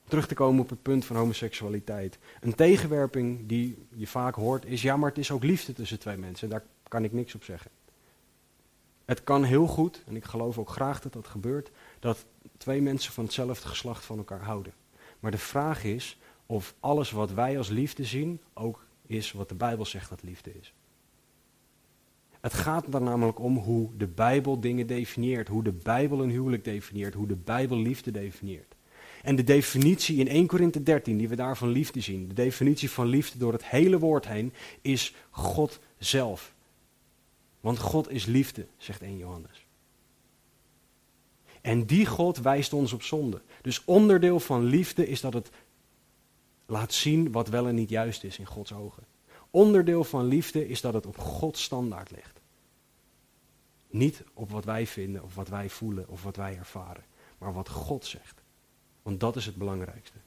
Terug 0.08 0.26
te 0.26 0.34
komen 0.34 0.60
op 0.60 0.70
het 0.70 0.82
punt 0.82 1.04
van 1.04 1.16
homoseksualiteit. 1.16 2.18
Een 2.40 2.54
tegenwerping 2.54 3.46
die 3.46 3.86
je 3.94 4.06
vaak 4.06 4.34
hoort 4.34 4.64
is, 4.64 4.82
ja 4.82 4.96
maar 4.96 5.08
het 5.08 5.18
is 5.18 5.30
ook 5.30 5.44
liefde 5.44 5.72
tussen 5.72 5.98
twee 5.98 6.16
mensen. 6.16 6.48
Daar 6.48 6.64
kan 6.88 7.04
ik 7.04 7.12
niks 7.12 7.34
op 7.34 7.44
zeggen. 7.44 7.70
Het 9.04 9.24
kan 9.24 9.44
heel 9.44 9.66
goed, 9.66 10.02
en 10.06 10.16
ik 10.16 10.24
geloof 10.24 10.58
ook 10.58 10.68
graag 10.68 11.00
dat 11.00 11.12
dat 11.12 11.26
gebeurt, 11.26 11.70
dat 11.98 12.24
twee 12.56 12.82
mensen 12.82 13.12
van 13.12 13.24
hetzelfde 13.24 13.68
geslacht 13.68 14.04
van 14.04 14.18
elkaar 14.18 14.42
houden. 14.42 14.72
Maar 15.20 15.30
de 15.30 15.38
vraag 15.38 15.84
is 15.84 16.18
of 16.46 16.74
alles 16.80 17.10
wat 17.10 17.32
wij 17.32 17.58
als 17.58 17.68
liefde 17.68 18.04
zien 18.04 18.40
ook 18.54 18.86
is 19.06 19.32
wat 19.32 19.48
de 19.48 19.54
Bijbel 19.54 19.84
zegt 19.84 20.08
dat 20.08 20.22
liefde 20.22 20.58
is. 20.58 20.74
Het 22.40 22.54
gaat 22.54 22.94
er 22.94 23.02
namelijk 23.02 23.40
om 23.40 23.56
hoe 23.56 23.90
de 23.96 24.06
Bijbel 24.06 24.60
dingen 24.60 24.86
definieert, 24.86 25.48
hoe 25.48 25.62
de 25.62 25.72
Bijbel 25.72 26.22
een 26.22 26.30
huwelijk 26.30 26.64
definieert, 26.64 27.14
hoe 27.14 27.26
de 27.26 27.36
Bijbel 27.36 27.78
liefde 27.78 28.10
definieert. 28.10 28.75
En 29.26 29.36
de 29.36 29.44
definitie 29.44 30.18
in 30.18 30.28
1 30.28 30.46
Korinthe 30.46 30.82
13, 30.82 31.18
die 31.18 31.28
we 31.28 31.36
daar 31.36 31.56
van 31.56 31.68
liefde 31.68 32.00
zien, 32.00 32.28
de 32.28 32.34
definitie 32.34 32.90
van 32.90 33.06
liefde 33.06 33.38
door 33.38 33.52
het 33.52 33.64
hele 33.64 33.98
woord 33.98 34.28
heen, 34.28 34.52
is 34.80 35.14
God 35.30 35.80
zelf. 35.98 36.54
Want 37.60 37.78
God 37.78 38.10
is 38.10 38.24
liefde, 38.24 38.66
zegt 38.76 39.02
1 39.02 39.16
Johannes. 39.16 39.66
En 41.60 41.86
die 41.86 42.06
God 42.06 42.38
wijst 42.38 42.72
ons 42.72 42.92
op 42.92 43.02
zonde. 43.02 43.42
Dus 43.62 43.84
onderdeel 43.84 44.40
van 44.40 44.64
liefde 44.64 45.08
is 45.08 45.20
dat 45.20 45.32
het 45.32 45.50
laat 46.66 46.92
zien 46.92 47.32
wat 47.32 47.48
wel 47.48 47.66
en 47.66 47.74
niet 47.74 47.90
juist 47.90 48.24
is 48.24 48.38
in 48.38 48.46
Gods 48.46 48.72
ogen. 48.72 49.06
Onderdeel 49.50 50.04
van 50.04 50.24
liefde 50.24 50.68
is 50.68 50.80
dat 50.80 50.94
het 50.94 51.06
op 51.06 51.18
Gods 51.18 51.62
standaard 51.62 52.10
ligt. 52.10 52.40
Niet 53.90 54.24
op 54.34 54.50
wat 54.50 54.64
wij 54.64 54.86
vinden 54.86 55.22
of 55.22 55.34
wat 55.34 55.48
wij 55.48 55.68
voelen 55.68 56.08
of 56.08 56.22
wat 56.22 56.36
wij 56.36 56.56
ervaren, 56.56 57.04
maar 57.38 57.52
wat 57.52 57.68
God 57.68 58.04
zegt. 58.04 58.44
Want 59.06 59.20
dat 59.20 59.36
is 59.36 59.46
het 59.46 59.56
belangrijkste. 59.56 60.18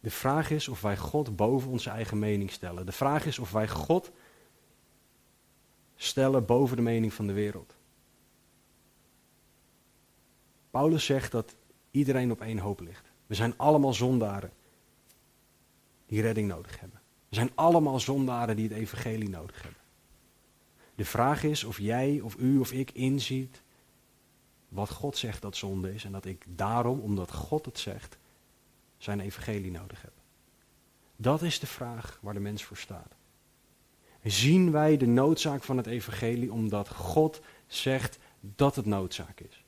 De 0.00 0.10
vraag 0.10 0.50
is 0.50 0.68
of 0.68 0.80
wij 0.80 0.96
God 0.96 1.36
boven 1.36 1.70
onze 1.70 1.90
eigen 1.90 2.18
mening 2.18 2.50
stellen. 2.50 2.86
De 2.86 2.92
vraag 2.92 3.26
is 3.26 3.38
of 3.38 3.52
wij 3.52 3.68
God 3.68 4.10
stellen 5.96 6.46
boven 6.46 6.76
de 6.76 6.82
mening 6.82 7.12
van 7.12 7.26
de 7.26 7.32
wereld. 7.32 7.74
Paulus 10.70 11.04
zegt 11.04 11.32
dat 11.32 11.54
iedereen 11.90 12.30
op 12.30 12.40
één 12.40 12.58
hoop 12.58 12.80
ligt. 12.80 13.12
We 13.26 13.34
zijn 13.34 13.58
allemaal 13.58 13.94
zondaren 13.94 14.52
die 16.06 16.20
redding 16.20 16.48
nodig 16.48 16.80
hebben. 16.80 17.00
We 17.28 17.34
zijn 17.34 17.50
allemaal 17.54 18.00
zondaren 18.00 18.56
die 18.56 18.68
het 18.68 18.76
evangelie 18.76 19.28
nodig 19.28 19.62
hebben. 19.62 19.80
De 20.94 21.04
vraag 21.04 21.42
is 21.42 21.64
of 21.64 21.78
jij 21.78 22.20
of 22.20 22.36
u 22.36 22.58
of 22.58 22.72
ik 22.72 22.90
inziet 22.90 23.62
wat 24.72 24.90
God 24.90 25.16
zegt 25.16 25.42
dat 25.42 25.56
zonde 25.56 25.94
is 25.94 26.04
en 26.04 26.12
dat 26.12 26.24
ik 26.24 26.44
daarom, 26.48 27.00
omdat 27.00 27.32
God 27.32 27.64
het 27.64 27.78
zegt, 27.78 28.18
zijn 28.98 29.20
evangelie 29.20 29.70
nodig 29.70 30.02
heb. 30.02 30.12
Dat 31.16 31.42
is 31.42 31.58
de 31.58 31.66
vraag 31.66 32.18
waar 32.22 32.34
de 32.34 32.40
mens 32.40 32.64
voor 32.64 32.76
staat. 32.76 33.14
Zien 34.22 34.70
wij 34.70 34.96
de 34.96 35.06
noodzaak 35.06 35.62
van 35.62 35.76
het 35.76 35.86
evangelie 35.86 36.52
omdat 36.52 36.88
God 36.88 37.40
zegt 37.66 38.18
dat 38.40 38.76
het 38.76 38.86
noodzaak 38.86 39.40
is? 39.40 39.64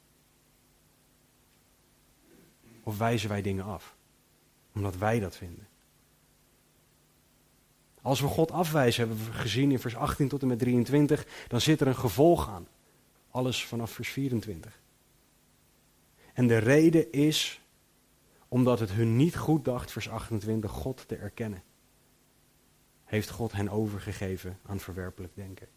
Of 2.82 2.98
wijzen 2.98 3.28
wij 3.28 3.42
dingen 3.42 3.64
af 3.64 3.96
omdat 4.72 4.96
wij 4.96 5.20
dat 5.20 5.36
vinden? 5.36 5.68
Als 8.02 8.20
we 8.20 8.26
God 8.26 8.50
afwijzen, 8.50 9.08
hebben 9.08 9.26
we 9.26 9.32
gezien 9.32 9.70
in 9.70 9.78
vers 9.78 9.96
18 9.96 10.28
tot 10.28 10.42
en 10.42 10.48
met 10.48 10.58
23, 10.58 11.26
dan 11.48 11.60
zit 11.60 11.80
er 11.80 11.86
een 11.86 11.96
gevolg 11.96 12.48
aan. 12.48 12.66
Alles 13.30 13.64
vanaf 13.64 13.90
vers 13.90 14.08
24. 14.08 14.82
En 16.34 16.46
de 16.46 16.58
reden 16.58 17.12
is 17.12 17.60
omdat 18.48 18.80
het 18.80 18.90
hun 18.90 19.16
niet 19.16 19.36
goed 19.36 19.64
dacht, 19.64 19.92
vers 19.92 20.08
28, 20.08 20.70
God 20.70 21.08
te 21.08 21.16
erkennen. 21.16 21.62
Heeft 23.04 23.30
God 23.30 23.52
hen 23.52 23.68
overgegeven 23.68 24.58
aan 24.62 24.80
verwerpelijk 24.80 25.34
denken. 25.34 25.68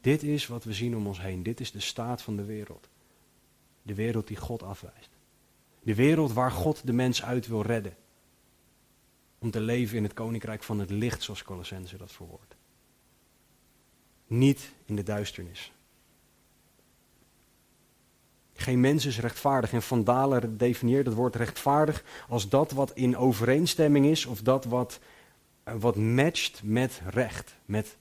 Dit 0.00 0.22
is 0.22 0.46
wat 0.46 0.64
we 0.64 0.72
zien 0.72 0.96
om 0.96 1.06
ons 1.06 1.20
heen. 1.20 1.42
Dit 1.42 1.60
is 1.60 1.70
de 1.70 1.80
staat 1.80 2.22
van 2.22 2.36
de 2.36 2.44
wereld. 2.44 2.88
De 3.82 3.94
wereld 3.94 4.26
die 4.26 4.36
God 4.36 4.62
afwijst. 4.62 5.10
De 5.82 5.94
wereld 5.94 6.32
waar 6.32 6.50
God 6.50 6.86
de 6.86 6.92
mens 6.92 7.22
uit 7.22 7.46
wil 7.46 7.62
redden. 7.62 7.96
Om 9.38 9.50
te 9.50 9.60
leven 9.60 9.96
in 9.96 10.02
het 10.02 10.12
koninkrijk 10.12 10.62
van 10.62 10.78
het 10.78 10.90
licht, 10.90 11.22
zoals 11.22 11.42
Colossense 11.42 11.96
dat 11.96 12.12
verwoordt. 12.12 12.56
Niet 14.26 14.72
in 14.84 14.96
de 14.96 15.02
duisternis. 15.02 15.72
Geen 18.54 18.80
mens 18.80 19.06
is 19.06 19.20
rechtvaardig. 19.20 19.72
En 19.72 19.82
Van 19.82 20.04
Dalen 20.04 20.56
definieert 20.56 21.06
het 21.06 21.14
woord 21.14 21.36
rechtvaardig 21.36 22.04
als 22.28 22.48
dat 22.48 22.70
wat 22.70 22.92
in 22.94 23.16
overeenstemming 23.16 24.06
is 24.06 24.26
of 24.26 24.42
dat 24.42 24.64
wat, 24.64 24.98
eh, 25.64 25.74
wat 25.74 25.96
matcht 25.96 26.60
met 26.62 27.00
recht. 27.06 27.54
Met 27.64 27.96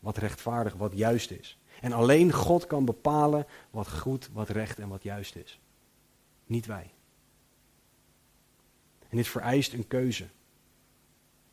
wat 0.00 0.16
rechtvaardig, 0.16 0.74
wat 0.74 0.92
juist 0.94 1.30
is. 1.30 1.58
En 1.80 1.92
alleen 1.92 2.32
God 2.32 2.66
kan 2.66 2.84
bepalen 2.84 3.46
wat 3.70 3.88
goed, 3.88 4.30
wat 4.32 4.48
recht 4.48 4.78
en 4.78 4.88
wat 4.88 5.02
juist 5.02 5.36
is. 5.36 5.60
Niet 6.46 6.66
wij. 6.66 6.90
En 9.08 9.16
dit 9.16 9.28
vereist 9.28 9.72
een 9.72 9.86
keuze. 9.86 10.28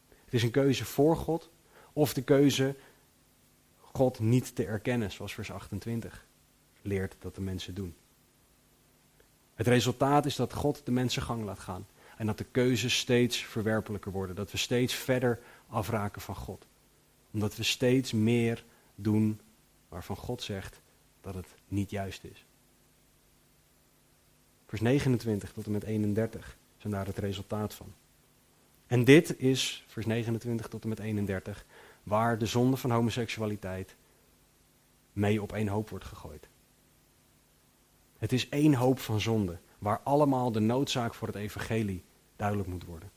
Het 0.10 0.34
is 0.34 0.44
een 0.44 0.52
keuze 0.52 0.86
voor 0.86 1.16
God 1.16 1.50
of 1.94 2.14
de 2.14 2.22
keuze 2.22 2.76
God 3.78 4.20
niet 4.20 4.56
te 4.56 4.66
erkennen, 4.66 5.12
zoals 5.12 5.34
vers 5.34 5.52
28 5.52 6.26
leert 6.82 7.16
dat 7.20 7.36
de 7.36 7.42
mensen 7.42 7.74
doen. 7.74 7.96
Het 9.56 9.68
resultaat 9.68 10.26
is 10.26 10.36
dat 10.36 10.54
God 10.54 10.82
de 10.86 10.92
mensen 10.92 11.22
gang 11.22 11.44
laat 11.44 11.60
gaan 11.60 11.88
en 12.18 12.26
dat 12.26 12.38
de 12.38 12.44
keuzes 12.44 12.98
steeds 12.98 13.38
verwerpelijker 13.38 14.12
worden, 14.12 14.36
dat 14.36 14.52
we 14.52 14.58
steeds 14.58 14.94
verder 14.94 15.40
afraken 15.68 16.22
van 16.22 16.36
God. 16.36 16.66
Omdat 17.32 17.56
we 17.56 17.64
steeds 17.64 18.12
meer 18.12 18.64
doen 18.96 19.40
waarvan 19.90 20.16
God 20.16 20.44
zegt 20.44 20.82
dat 21.22 21.36
het 21.36 21.48
niet 21.68 21.90
juist 21.90 22.24
is. 22.24 22.46
Vers 24.68 24.82
29 24.82 25.52
tot 25.52 25.66
en 25.66 25.72
met 25.72 25.84
31 25.84 26.58
zijn 26.78 26.94
daar 26.94 27.06
het 27.06 27.18
resultaat 27.18 27.74
van. 27.74 27.94
En 28.88 29.04
dit 29.04 29.40
is, 29.40 29.84
vers 29.88 30.06
29 30.06 30.68
tot 30.68 30.84
en 30.84 30.90
met 30.90 31.00
31, 31.00 31.66
waar 32.04 32.38
de 32.38 32.46
zonde 32.46 32.78
van 32.78 32.92
homoseksualiteit 32.92 33.96
mee 35.14 35.42
op 35.42 35.54
één 35.54 35.68
hoop 35.68 35.90
wordt 35.90 36.06
gegooid. 36.06 36.48
Het 38.26 38.34
is 38.34 38.50
één 38.50 38.74
hoop 38.74 39.00
van 39.00 39.22
zonde, 39.22 39.58
waar 39.80 40.00
allemaal 40.04 40.52
de 40.52 40.60
noodzaak 40.60 41.14
voor 41.14 41.28
het 41.28 41.38
evangelie 41.38 42.04
duidelijk 42.36 42.70
moet 42.70 42.86
worden. 42.86 43.12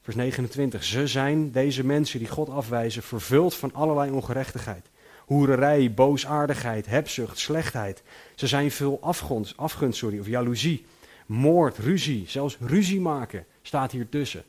Vers 0.00 0.16
29. 0.16 0.84
Ze 0.84 1.06
zijn, 1.06 1.50
deze 1.50 1.84
mensen 1.84 2.18
die 2.18 2.28
God 2.28 2.48
afwijzen, 2.48 3.02
vervuld 3.02 3.54
van 3.54 3.74
allerlei 3.74 4.10
ongerechtigheid. 4.10 4.90
Hoererij, 5.26 5.94
boosaardigheid, 5.94 6.86
hebzucht, 6.86 7.38
slechtheid. 7.38 8.02
Ze 8.34 8.46
zijn 8.46 8.70
veel 8.70 8.98
afgunst, 9.00 9.56
afgunst 9.56 9.98
sorry, 9.98 10.18
of 10.18 10.26
jaloezie, 10.26 10.84
moord, 11.26 11.78
ruzie, 11.78 12.24
zelfs 12.28 12.58
ruzie 12.60 13.00
maken 13.00 13.46
staat 13.62 13.92
hier 13.92 14.08
tussen. 14.08 14.44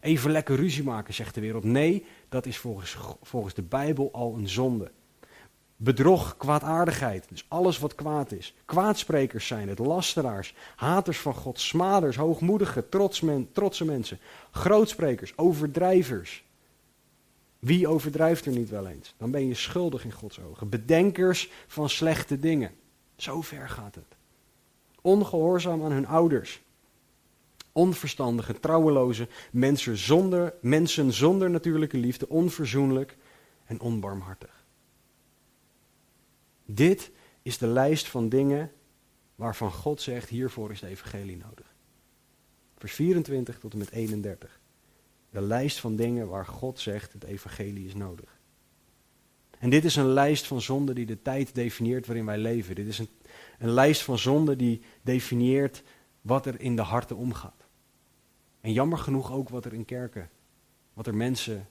Even 0.00 0.30
lekker 0.30 0.56
ruzie 0.56 0.84
maken, 0.84 1.14
zegt 1.14 1.34
de 1.34 1.40
wereld. 1.40 1.64
Nee, 1.64 2.04
dat 2.28 2.46
is 2.46 2.58
volgens, 2.58 2.96
volgens 3.22 3.54
de 3.54 3.62
Bijbel 3.62 4.08
al 4.12 4.34
een 4.34 4.48
zonde. 4.48 4.90
Bedrog, 5.80 6.36
kwaadaardigheid, 6.36 7.26
dus 7.28 7.44
alles 7.48 7.78
wat 7.78 7.94
kwaad 7.94 8.32
is. 8.32 8.54
Kwaadsprekers 8.64 9.46
zijn 9.46 9.68
het, 9.68 9.78
lasteraars, 9.78 10.54
haters 10.76 11.18
van 11.18 11.34
God, 11.34 11.60
smaders, 11.60 12.16
hoogmoedige, 12.16 12.88
trots 12.88 13.20
men, 13.20 13.48
trotse 13.52 13.84
mensen, 13.84 14.18
grootsprekers, 14.50 15.32
overdrijvers. 15.36 16.44
Wie 17.58 17.88
overdrijft 17.88 18.46
er 18.46 18.52
niet 18.52 18.68
wel 18.68 18.86
eens? 18.86 19.14
Dan 19.16 19.30
ben 19.30 19.46
je 19.46 19.54
schuldig 19.54 20.04
in 20.04 20.12
Gods 20.12 20.40
ogen. 20.40 20.68
Bedenkers 20.68 21.50
van 21.66 21.88
slechte 21.88 22.38
dingen. 22.38 22.70
Zo 23.16 23.40
ver 23.40 23.68
gaat 23.68 23.94
het. 23.94 24.16
Ongehoorzaam 25.00 25.84
aan 25.84 25.92
hun 25.92 26.06
ouders. 26.06 26.60
Onverstandige, 27.72 28.60
trouweloze 28.60 29.28
mensen 29.50 29.96
zonder, 29.96 30.54
mensen 30.60 31.12
zonder 31.12 31.50
natuurlijke 31.50 31.96
liefde, 31.96 32.28
onverzoenlijk 32.28 33.16
en 33.66 33.80
onbarmhartig. 33.80 34.57
Dit 36.70 37.10
is 37.42 37.58
de 37.58 37.66
lijst 37.66 38.08
van 38.08 38.28
dingen 38.28 38.72
waarvan 39.34 39.72
God 39.72 40.00
zegt, 40.00 40.28
hiervoor 40.28 40.70
is 40.70 40.80
de 40.80 40.86
evangelie 40.86 41.36
nodig. 41.36 41.74
Vers 42.76 42.92
24 42.92 43.58
tot 43.58 43.72
en 43.72 43.78
met 43.78 43.90
31. 43.90 44.60
De 45.30 45.40
lijst 45.40 45.80
van 45.80 45.96
dingen 45.96 46.28
waar 46.28 46.46
God 46.46 46.80
zegt, 46.80 47.12
het 47.12 47.24
evangelie 47.24 47.86
is 47.86 47.94
nodig. 47.94 48.38
En 49.58 49.70
dit 49.70 49.84
is 49.84 49.96
een 49.96 50.08
lijst 50.08 50.46
van 50.46 50.60
zonden 50.60 50.94
die 50.94 51.06
de 51.06 51.22
tijd 51.22 51.54
definieert 51.54 52.06
waarin 52.06 52.24
wij 52.24 52.38
leven. 52.38 52.74
Dit 52.74 52.86
is 52.86 52.98
een, 52.98 53.08
een 53.58 53.70
lijst 53.70 54.02
van 54.02 54.18
zonden 54.18 54.58
die 54.58 54.82
definieert 55.02 55.82
wat 56.20 56.46
er 56.46 56.60
in 56.60 56.76
de 56.76 56.82
harten 56.82 57.16
omgaat. 57.16 57.66
En 58.60 58.72
jammer 58.72 58.98
genoeg 58.98 59.32
ook 59.32 59.48
wat 59.48 59.64
er 59.64 59.72
in 59.72 59.84
kerken, 59.84 60.30
wat 60.92 61.06
er 61.06 61.14
mensen, 61.14 61.68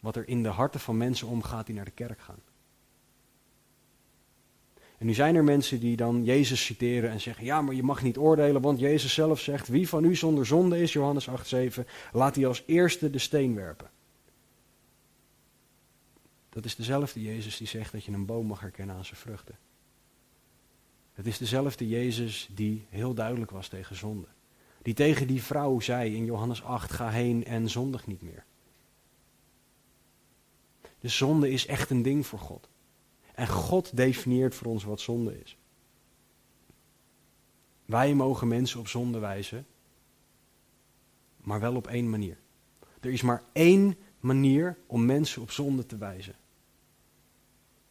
wat 0.00 0.16
er 0.16 0.28
in 0.28 0.42
de 0.42 0.48
harten 0.48 0.80
van 0.80 0.96
mensen 0.96 1.28
omgaat 1.28 1.66
die 1.66 1.74
naar 1.74 1.84
de 1.84 1.90
kerk 1.90 2.20
gaan. 2.20 2.42
Nu 5.04 5.14
zijn 5.14 5.34
er 5.34 5.44
mensen 5.44 5.80
die 5.80 5.96
dan 5.96 6.24
Jezus 6.24 6.64
citeren 6.64 7.10
en 7.10 7.20
zeggen: 7.20 7.44
Ja, 7.44 7.60
maar 7.62 7.74
je 7.74 7.82
mag 7.82 8.02
niet 8.02 8.18
oordelen, 8.18 8.62
want 8.62 8.78
Jezus 8.78 9.14
zelf 9.14 9.40
zegt: 9.40 9.68
Wie 9.68 9.88
van 9.88 10.04
u 10.04 10.14
zonder 10.14 10.46
zonde 10.46 10.80
is, 10.80 10.92
Johannes 10.92 11.28
8:7, 11.28 11.84
laat 12.12 12.34
hij 12.34 12.46
als 12.46 12.62
eerste 12.66 13.10
de 13.10 13.18
steen 13.18 13.54
werpen. 13.54 13.90
Dat 16.48 16.64
is 16.64 16.74
dezelfde 16.74 17.22
Jezus 17.22 17.56
die 17.56 17.66
zegt 17.66 17.92
dat 17.92 18.04
je 18.04 18.12
een 18.12 18.26
boom 18.26 18.46
mag 18.46 18.60
herkennen 18.60 18.96
aan 18.96 19.04
zijn 19.04 19.20
vruchten. 19.20 19.58
Het 21.12 21.26
is 21.26 21.38
dezelfde 21.38 21.88
Jezus 21.88 22.48
die 22.54 22.86
heel 22.88 23.14
duidelijk 23.14 23.50
was 23.50 23.68
tegen 23.68 23.96
zonde. 23.96 24.28
Die 24.82 24.94
tegen 24.94 25.26
die 25.26 25.42
vrouw 25.42 25.80
zei 25.80 26.16
in 26.16 26.24
Johannes 26.24 26.62
8: 26.62 26.92
Ga 26.92 27.10
heen 27.10 27.44
en 27.44 27.70
zondig 27.70 28.06
niet 28.06 28.22
meer. 28.22 28.44
De 30.98 31.08
zonde 31.08 31.50
is 31.50 31.66
echt 31.66 31.90
een 31.90 32.02
ding 32.02 32.26
voor 32.26 32.38
God. 32.38 32.68
En 33.34 33.48
God 33.48 33.96
definieert 33.96 34.54
voor 34.54 34.66
ons 34.66 34.84
wat 34.84 35.00
zonde 35.00 35.40
is. 35.40 35.56
Wij 37.84 38.14
mogen 38.14 38.48
mensen 38.48 38.80
op 38.80 38.88
zonde 38.88 39.18
wijzen, 39.18 39.66
maar 41.36 41.60
wel 41.60 41.74
op 41.74 41.86
één 41.86 42.10
manier. 42.10 42.38
Er 43.00 43.10
is 43.10 43.22
maar 43.22 43.42
één 43.52 43.96
manier 44.20 44.78
om 44.86 45.04
mensen 45.04 45.42
op 45.42 45.50
zonde 45.50 45.86
te 45.86 45.96
wijzen, 45.96 46.34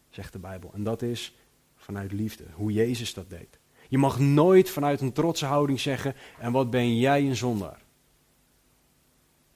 zegt 0.09 0.33
de 0.33 0.39
Bijbel. 0.39 0.73
En 0.73 0.83
dat 0.83 1.01
is 1.01 1.35
vanuit 1.75 2.11
liefde, 2.11 2.45
hoe 2.53 2.71
Jezus 2.71 3.13
dat 3.13 3.29
deed. 3.29 3.59
Je 3.89 3.97
mag 3.97 4.19
nooit 4.19 4.69
vanuit 4.69 5.01
een 5.01 5.13
trotse 5.13 5.45
houding 5.45 5.79
zeggen, 5.79 6.15
en 6.39 6.51
wat 6.51 6.69
ben 6.69 6.97
jij 6.97 7.21
een 7.27 7.35
zondaar? 7.35 7.81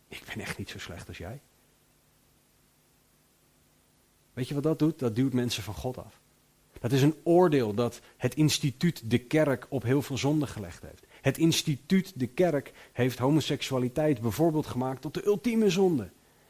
Ik 0.08 0.24
ben 0.26 0.40
echt 0.40 0.58
niet 0.58 0.70
zo 0.70 0.80
slecht 0.80 1.08
als 1.08 1.18
jij. 1.18 1.42
Weet 4.38 4.48
je 4.48 4.54
wat 4.54 4.64
dat 4.64 4.80
doet? 4.80 5.00
Dat 5.00 5.16
duwt 5.16 5.34
mensen 5.34 5.64
van 5.64 5.74
God 5.74 5.98
af. 5.98 6.20
Dat 6.80 6.92
is 6.92 7.02
een 7.02 7.16
oordeel 7.24 7.74
dat 7.74 8.02
het 8.18 8.36
instituut 8.36 9.10
de 9.10 9.18
kerk 9.18 9.68
op 9.70 9.84
heel 9.84 10.02
veel 10.02 10.18
zonde 10.18 10.48
gelegd 10.48 10.82
heeft. 10.82 11.06
Het 11.22 11.38
instituut 11.38 12.20
de 12.20 12.28
kerk 12.28 12.74
heeft 12.94 13.18
homoseksualiteit 13.18 14.22
bijvoorbeeld 14.22 14.66
gemaakt 14.66 15.02
tot 15.02 15.14
de 15.14 15.26
ultieme 15.26 15.70
zonde. 15.70 16.10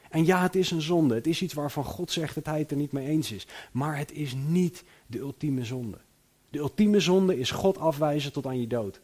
En 0.10 0.26
ja, 0.26 0.42
het 0.42 0.56
is 0.56 0.72
een 0.72 0.82
zonde. 0.82 1.16
Het 1.16 1.28
is 1.28 1.42
iets 1.42 1.54
waarvan 1.54 1.84
God 1.84 2.12
zegt 2.12 2.36
dat 2.36 2.46
hij 2.46 2.60
het 2.60 2.72
er 2.72 2.78
niet 2.78 2.92
mee 2.92 3.08
eens 3.08 3.32
is. 3.32 3.48
Maar 3.72 3.98
het 3.98 4.12
is 4.12 4.34
niet 4.48 4.84
de 5.06 5.20
ultieme 5.20 5.66
zonde. 5.66 5.98
De 6.50 6.60
ultieme 6.60 7.00
zonde 7.00 7.40
is 7.40 7.52
God 7.52 7.78
afwijzen 7.78 8.32
tot 8.32 8.46
aan 8.46 8.60
je 8.60 8.68
dood. 8.68 9.02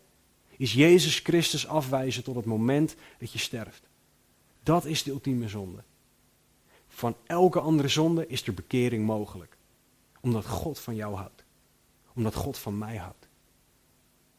Is 0.58 0.74
Jezus 0.74 1.20
Christus 1.20 1.68
afwijzen 1.68 2.24
tot 2.24 2.36
het 2.36 2.46
moment 2.46 2.96
dat 3.20 3.32
je 3.32 3.40
sterft. 3.40 3.90
Dat 4.64 4.86
is 4.86 5.04
de 5.04 5.12
ultieme 5.12 5.48
zonde. 5.48 5.84
Van 6.96 7.16
elke 7.26 7.60
andere 7.60 7.88
zonde 7.88 8.28
is 8.28 8.48
er 8.48 8.54
bekering 8.54 9.06
mogelijk. 9.06 9.58
Omdat 10.22 10.46
God 10.46 10.80
van 10.80 10.96
jou 10.96 11.16
houdt. 11.16 11.44
Omdat 12.16 12.36
God 12.36 12.58
van 12.58 12.78
mij 12.78 12.98
houdt. 12.98 13.28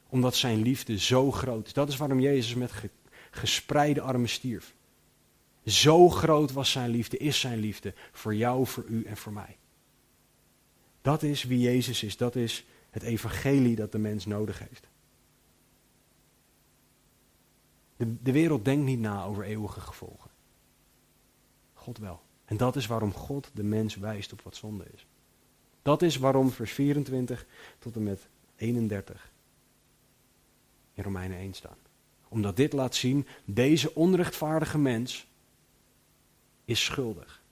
Omdat 0.09 0.35
zijn 0.35 0.63
liefde 0.63 0.99
zo 0.99 1.31
groot 1.31 1.67
is. 1.67 1.73
Dat 1.73 1.89
is 1.89 1.97
waarom 1.97 2.21
Jezus 2.21 2.55
met 2.55 2.73
gespreide 3.31 4.01
armen 4.01 4.29
stierf. 4.29 4.75
Zo 5.65 6.09
groot 6.09 6.53
was 6.53 6.71
zijn 6.71 6.91
liefde, 6.91 7.17
is 7.17 7.41
zijn 7.41 7.59
liefde. 7.59 7.95
Voor 8.13 8.35
jou, 8.35 8.67
voor 8.67 8.85
u 8.85 9.05
en 9.05 9.17
voor 9.17 9.33
mij. 9.33 9.57
Dat 11.03 11.23
is 11.23 11.43
wie 11.43 11.59
Jezus 11.59 12.03
is. 12.03 12.17
Dat 12.17 12.37
is 12.37 12.65
het 12.91 13.03
evangelie 13.03 13.77
dat 13.77 13.93
de 13.93 13.99
mens 13.99 14.27
nodig 14.27 14.59
heeft. 14.59 14.89
De, 17.97 18.23
de 18.23 18.33
wereld 18.33 18.65
denkt 18.65 18.85
niet 18.85 19.01
na 19.01 19.25
over 19.25 19.45
eeuwige 19.45 19.81
gevolgen. 19.81 20.31
God 21.73 21.99
wel. 21.99 22.23
En 22.45 22.57
dat 22.57 22.77
is 22.77 22.87
waarom 22.87 23.13
God 23.13 23.51
de 23.53 23.63
mens 23.63 23.97
wijst 23.97 24.33
op 24.33 24.43
wat 24.43 24.57
zonde 24.57 24.85
is. 24.95 25.07
Dat 25.83 26.03
is 26.03 26.17
waarom 26.17 26.51
vers 26.51 26.73
24 26.73 27.47
tot 27.79 27.97
en 27.97 28.03
met 28.03 28.29
31 28.57 29.33
in 30.95 31.03
Romeinen 31.03 31.39
1 31.39 31.55
staan. 31.55 31.77
Omdat 32.29 32.57
dit 32.57 32.73
laat 32.73 32.95
zien, 32.95 33.27
deze 33.45 33.95
onrechtvaardige 33.95 34.79
mens 34.79 35.27
is 36.65 36.85
schuldig. 36.85 37.43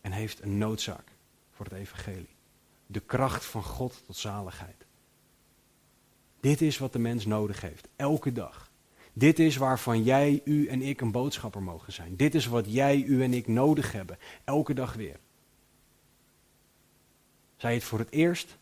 En 0.00 0.12
heeft 0.12 0.42
een 0.42 0.58
noodzaak 0.58 1.12
voor 1.50 1.64
het 1.64 1.74
evangelie. 1.74 2.34
De 2.86 3.00
kracht 3.00 3.44
van 3.44 3.62
God 3.62 4.02
tot 4.06 4.16
zaligheid. 4.16 4.86
Dit 6.40 6.60
is 6.60 6.78
wat 6.78 6.92
de 6.92 6.98
mens 6.98 7.26
nodig 7.26 7.60
heeft, 7.60 7.88
elke 7.96 8.32
dag. 8.32 8.65
Dit 9.18 9.38
is 9.38 9.56
waarvan 9.56 10.02
jij, 10.02 10.40
u 10.44 10.66
en 10.66 10.82
ik 10.82 11.00
een 11.00 11.10
boodschapper 11.10 11.62
mogen 11.62 11.92
zijn. 11.92 12.16
Dit 12.16 12.34
is 12.34 12.46
wat 12.46 12.72
jij, 12.72 13.02
u 13.02 13.22
en 13.22 13.34
ik 13.34 13.46
nodig 13.46 13.92
hebben, 13.92 14.18
elke 14.44 14.74
dag 14.74 14.94
weer. 14.94 15.16
Zij 17.56 17.74
het 17.74 17.84
voor 17.84 17.98
het 17.98 18.10
eerst, 18.10 18.56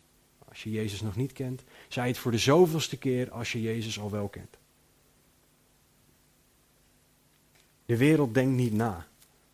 als 0.47 0.63
je 0.63 0.71
Jezus 0.71 1.01
nog 1.01 1.15
niet 1.15 1.33
kent. 1.33 1.63
Zij 1.87 2.07
het 2.07 2.17
voor 2.17 2.31
de 2.31 2.37
zoveelste 2.37 2.97
keer, 2.97 3.31
als 3.31 3.51
je 3.51 3.61
Jezus 3.61 3.99
al 3.99 4.11
wel 4.11 4.27
kent. 4.27 4.57
De 7.85 7.97
wereld 7.97 8.33
denkt 8.33 8.55
niet 8.55 8.73
na 8.73 9.07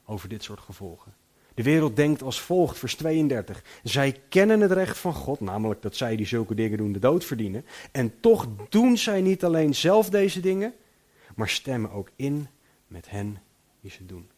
over 0.06 0.30
dit 0.30 0.44
soort 0.44 0.60
gevolgen. 0.60 1.14
De 1.54 1.64
wereld 1.64 1.96
denkt 1.96 2.22
als 2.22 2.42
volgt, 2.42 2.78
vers 2.78 2.96
32. 2.96 3.64
Zij 3.84 4.22
kennen 4.30 4.60
het 4.60 4.72
recht 4.72 4.98
van 4.98 5.14
God, 5.14 5.40
namelijk 5.40 5.82
dat 5.82 5.96
zij 5.96 6.16
die 6.16 6.26
zulke 6.26 6.56
dingen 6.56 6.78
doen 6.78 6.92
de 6.92 7.00
dood 7.00 7.26
verdienen. 7.26 7.66
En 7.92 8.20
toch 8.20 8.48
doen 8.70 8.98
zij 8.98 9.22
niet 9.22 9.44
alleen 9.44 9.76
zelf 9.76 10.10
deze 10.10 10.40
dingen, 10.40 10.74
maar 11.42 11.50
stemmen 11.50 11.92
ook 11.92 12.12
in 12.16 12.48
met 12.88 13.10
hen 13.10 13.42
die 13.80 13.92
ze 13.92 14.06
doen. 14.06 14.30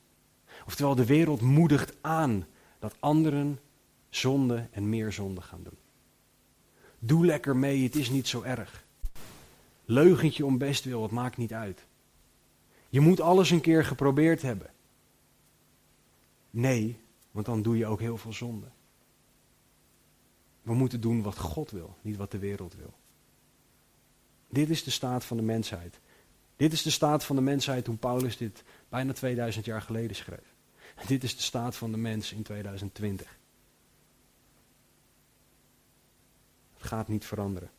Oftewel, 0.65 0.95
de 0.95 1.05
wereld 1.05 1.41
moedigt 1.41 1.95
aan 2.01 2.45
dat 2.79 2.95
anderen 2.99 3.59
zonde 4.09 4.67
en 4.71 4.89
meer 4.89 5.11
zonde 5.11 5.41
gaan 5.41 5.63
doen. 5.63 5.77
Doe 6.99 7.25
lekker 7.25 7.55
mee, 7.55 7.83
het 7.83 7.95
is 7.95 8.09
niet 8.09 8.27
zo 8.27 8.41
erg. 8.41 8.85
Leugentje 9.85 10.45
om 10.45 10.57
best 10.57 10.83
wil, 10.83 11.01
het 11.01 11.11
maakt 11.11 11.37
niet 11.37 11.53
uit. 11.53 11.85
Je 12.89 12.99
moet 12.99 13.19
alles 13.21 13.49
een 13.49 13.61
keer 13.61 13.85
geprobeerd 13.85 14.41
hebben. 14.41 14.69
Nee, 16.49 16.99
want 17.31 17.45
dan 17.45 17.61
doe 17.61 17.77
je 17.77 17.85
ook 17.85 17.99
heel 17.99 18.17
veel 18.17 18.33
zonde. 18.33 18.67
We 20.61 20.73
moeten 20.73 21.01
doen 21.01 21.21
wat 21.21 21.37
God 21.37 21.71
wil, 21.71 21.97
niet 22.01 22.17
wat 22.17 22.31
de 22.31 22.39
wereld 22.39 22.75
wil. 22.75 22.93
Dit 24.49 24.69
is 24.69 24.83
de 24.83 24.91
staat 24.91 25.25
van 25.25 25.37
de 25.37 25.43
mensheid. 25.43 25.99
Dit 26.63 26.73
is 26.73 26.81
de 26.81 26.89
staat 26.89 27.25
van 27.25 27.35
de 27.35 27.41
mensheid 27.41 27.83
toen 27.83 27.97
Paulus 27.97 28.37
dit 28.37 28.63
bijna 28.89 29.13
2000 29.13 29.65
jaar 29.65 29.81
geleden 29.81 30.15
schreef. 30.15 30.55
Dit 31.07 31.23
is 31.23 31.35
de 31.35 31.41
staat 31.41 31.75
van 31.75 31.91
de 31.91 31.97
mens 31.97 32.31
in 32.31 32.43
2020. 32.43 33.37
Het 36.73 36.83
gaat 36.83 37.07
niet 37.07 37.25
veranderen. 37.25 37.71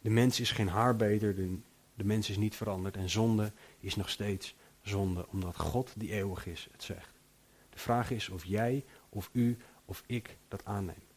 De 0.00 0.10
mens 0.10 0.40
is 0.40 0.50
geen 0.50 0.68
haar 0.68 0.96
beter, 0.96 1.34
de, 1.34 1.58
de 1.94 2.04
mens 2.04 2.30
is 2.30 2.36
niet 2.36 2.56
veranderd 2.56 2.96
en 2.96 3.10
zonde 3.10 3.52
is 3.78 3.96
nog 3.96 4.08
steeds 4.08 4.54
zonde, 4.82 5.28
omdat 5.28 5.56
God 5.56 5.92
die 5.96 6.12
eeuwig 6.12 6.46
is 6.46 6.68
het 6.72 6.82
zegt. 6.82 7.14
De 7.70 7.78
vraag 7.78 8.10
is 8.10 8.28
of 8.28 8.44
jij 8.44 8.84
of 9.08 9.30
u 9.32 9.56
of 9.84 10.02
ik 10.06 10.36
dat 10.48 10.64
aanneemt. 10.64 11.14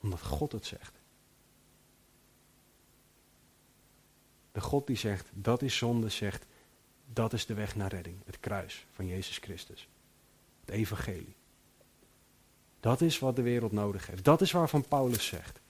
Omdat 0.00 0.22
God 0.22 0.52
het 0.52 0.66
zegt. 0.66 1.01
De 4.52 4.60
God 4.60 4.86
die 4.86 4.96
zegt, 4.96 5.28
dat 5.32 5.62
is 5.62 5.76
zonde, 5.76 6.08
zegt, 6.08 6.46
dat 7.12 7.32
is 7.32 7.46
de 7.46 7.54
weg 7.54 7.76
naar 7.76 7.90
redding. 7.90 8.16
Het 8.24 8.40
kruis 8.40 8.86
van 8.92 9.06
Jezus 9.06 9.38
Christus. 9.38 9.88
Het 10.60 10.70
evangelie. 10.70 11.34
Dat 12.80 13.00
is 13.00 13.18
wat 13.18 13.36
de 13.36 13.42
wereld 13.42 13.72
nodig 13.72 14.06
heeft. 14.06 14.24
Dat 14.24 14.40
is 14.40 14.52
waarvan 14.52 14.88
Paulus 14.88 15.26
zegt. 15.26 15.60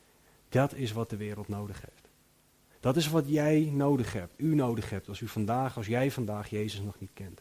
Dat 0.48 0.74
is 0.74 0.92
wat 0.92 1.10
de 1.10 1.16
wereld 1.16 1.48
nodig 1.48 1.80
heeft. 1.80 2.08
Dat 2.80 2.96
is 2.96 3.08
wat 3.08 3.24
jij 3.28 3.70
nodig 3.72 4.12
hebt, 4.12 4.34
u 4.36 4.54
nodig 4.54 4.90
hebt, 4.90 5.08
als 5.08 5.20
u 5.20 5.28
vandaag, 5.28 5.76
als 5.76 5.86
jij 5.86 6.10
vandaag 6.10 6.48
Jezus 6.48 6.80
nog 6.80 7.00
niet 7.00 7.10
kent. 7.14 7.40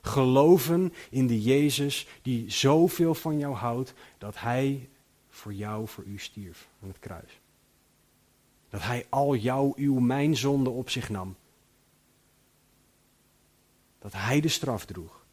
Geloven 0.00 0.92
in 1.10 1.26
de 1.26 1.42
Jezus 1.42 2.06
die 2.22 2.50
zoveel 2.50 3.14
van 3.14 3.38
jou 3.38 3.54
houdt, 3.54 3.94
dat 4.18 4.38
Hij 4.38 4.88
voor 5.28 5.52
jou, 5.52 5.88
voor 5.88 6.04
u 6.04 6.18
stierf 6.18 6.68
aan 6.82 6.88
het 6.88 6.98
kruis. 6.98 7.40
Dat 8.72 8.82
Hij 8.82 9.06
al 9.08 9.36
jouw, 9.36 9.72
uw, 9.76 9.98
mijn 9.98 10.36
zonde 10.36 10.70
op 10.70 10.90
zich 10.90 11.08
nam. 11.08 11.36
Dat 13.98 14.12
Hij 14.12 14.40
de 14.40 14.48
straf 14.48 14.84
droeg. 14.84 15.24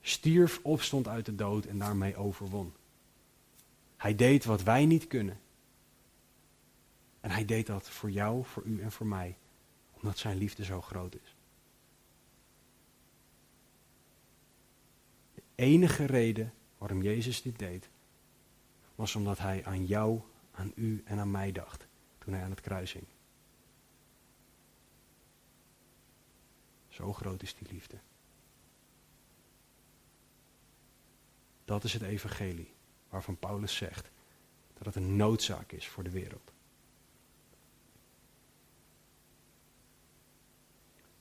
Stierf, 0.00 0.60
opstond 0.62 1.08
uit 1.08 1.26
de 1.26 1.34
dood 1.34 1.64
en 1.64 1.78
daarmee 1.78 2.16
overwon. 2.16 2.72
Hij 3.96 4.14
deed 4.14 4.44
wat 4.44 4.62
wij 4.62 4.86
niet 4.86 5.06
kunnen. 5.06 5.40
En 7.20 7.30
hij 7.30 7.44
deed 7.44 7.66
dat 7.66 7.90
voor 7.90 8.10
jou, 8.10 8.44
voor 8.44 8.62
u 8.62 8.80
en 8.82 8.92
voor 8.92 9.06
mij, 9.06 9.36
omdat 9.92 10.18
zijn 10.18 10.36
liefde 10.36 10.64
zo 10.64 10.80
groot 10.80 11.14
is. 11.14 11.34
De 15.34 15.42
enige 15.54 16.04
reden 16.04 16.52
waarom 16.78 17.02
Jezus 17.02 17.42
dit 17.42 17.58
deed, 17.58 17.88
was 18.94 19.14
omdat 19.14 19.38
hij 19.38 19.64
aan 19.64 19.86
jou, 19.86 20.20
aan 20.50 20.72
u 20.74 21.02
en 21.04 21.18
aan 21.18 21.30
mij 21.30 21.52
dacht 21.52 21.87
toen 22.28 22.36
hij 22.36 22.46
aan 22.46 22.52
het 22.52 22.60
kruis 22.60 22.92
hing. 22.92 23.06
Zo 26.88 27.12
groot 27.12 27.42
is 27.42 27.54
die 27.54 27.68
liefde. 27.70 27.98
Dat 31.64 31.84
is 31.84 31.92
het 31.92 32.02
evangelie 32.02 32.72
waarvan 33.08 33.36
Paulus 33.36 33.76
zegt 33.76 34.10
dat 34.74 34.86
het 34.86 34.94
een 34.96 35.16
noodzaak 35.16 35.72
is 35.72 35.88
voor 35.88 36.02
de 36.02 36.10
wereld. 36.10 36.52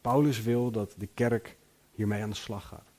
Paulus 0.02 0.42
wil 0.42 0.72
dat 0.72 0.94
de 0.98 1.08
kerk 1.08 1.58
hiermee 1.92 2.22
aan 2.22 2.30
de 2.30 2.36
slag 2.36 2.68
gaat. 2.68 2.92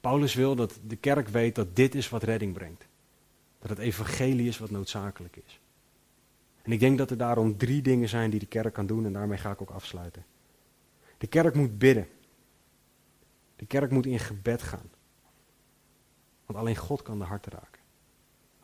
Paulus 0.00 0.34
wil 0.34 0.54
dat 0.54 0.78
de 0.82 0.96
kerk 0.96 1.28
weet 1.28 1.54
dat 1.54 1.76
dit 1.76 1.94
is 1.94 2.08
wat 2.08 2.22
redding 2.22 2.52
brengt. 2.52 2.88
Dat 3.58 3.70
het 3.70 3.78
evangelie 3.78 4.48
is 4.48 4.58
wat 4.58 4.70
noodzakelijk 4.70 5.36
is. 5.36 5.60
En 6.68 6.74
ik 6.74 6.80
denk 6.80 6.98
dat 6.98 7.10
er 7.10 7.16
daarom 7.16 7.56
drie 7.56 7.82
dingen 7.82 8.08
zijn 8.08 8.30
die 8.30 8.40
de 8.40 8.46
kerk 8.46 8.74
kan 8.74 8.86
doen 8.86 9.06
en 9.06 9.12
daarmee 9.12 9.38
ga 9.38 9.50
ik 9.50 9.62
ook 9.62 9.70
afsluiten. 9.70 10.24
De 11.18 11.26
kerk 11.26 11.54
moet 11.54 11.78
bidden. 11.78 12.08
De 13.56 13.66
kerk 13.66 13.90
moet 13.90 14.06
in 14.06 14.18
gebed 14.18 14.62
gaan. 14.62 14.90
Want 16.46 16.58
alleen 16.58 16.76
God 16.76 17.02
kan 17.02 17.18
de 17.18 17.24
harten 17.24 17.52
raken. 17.52 17.80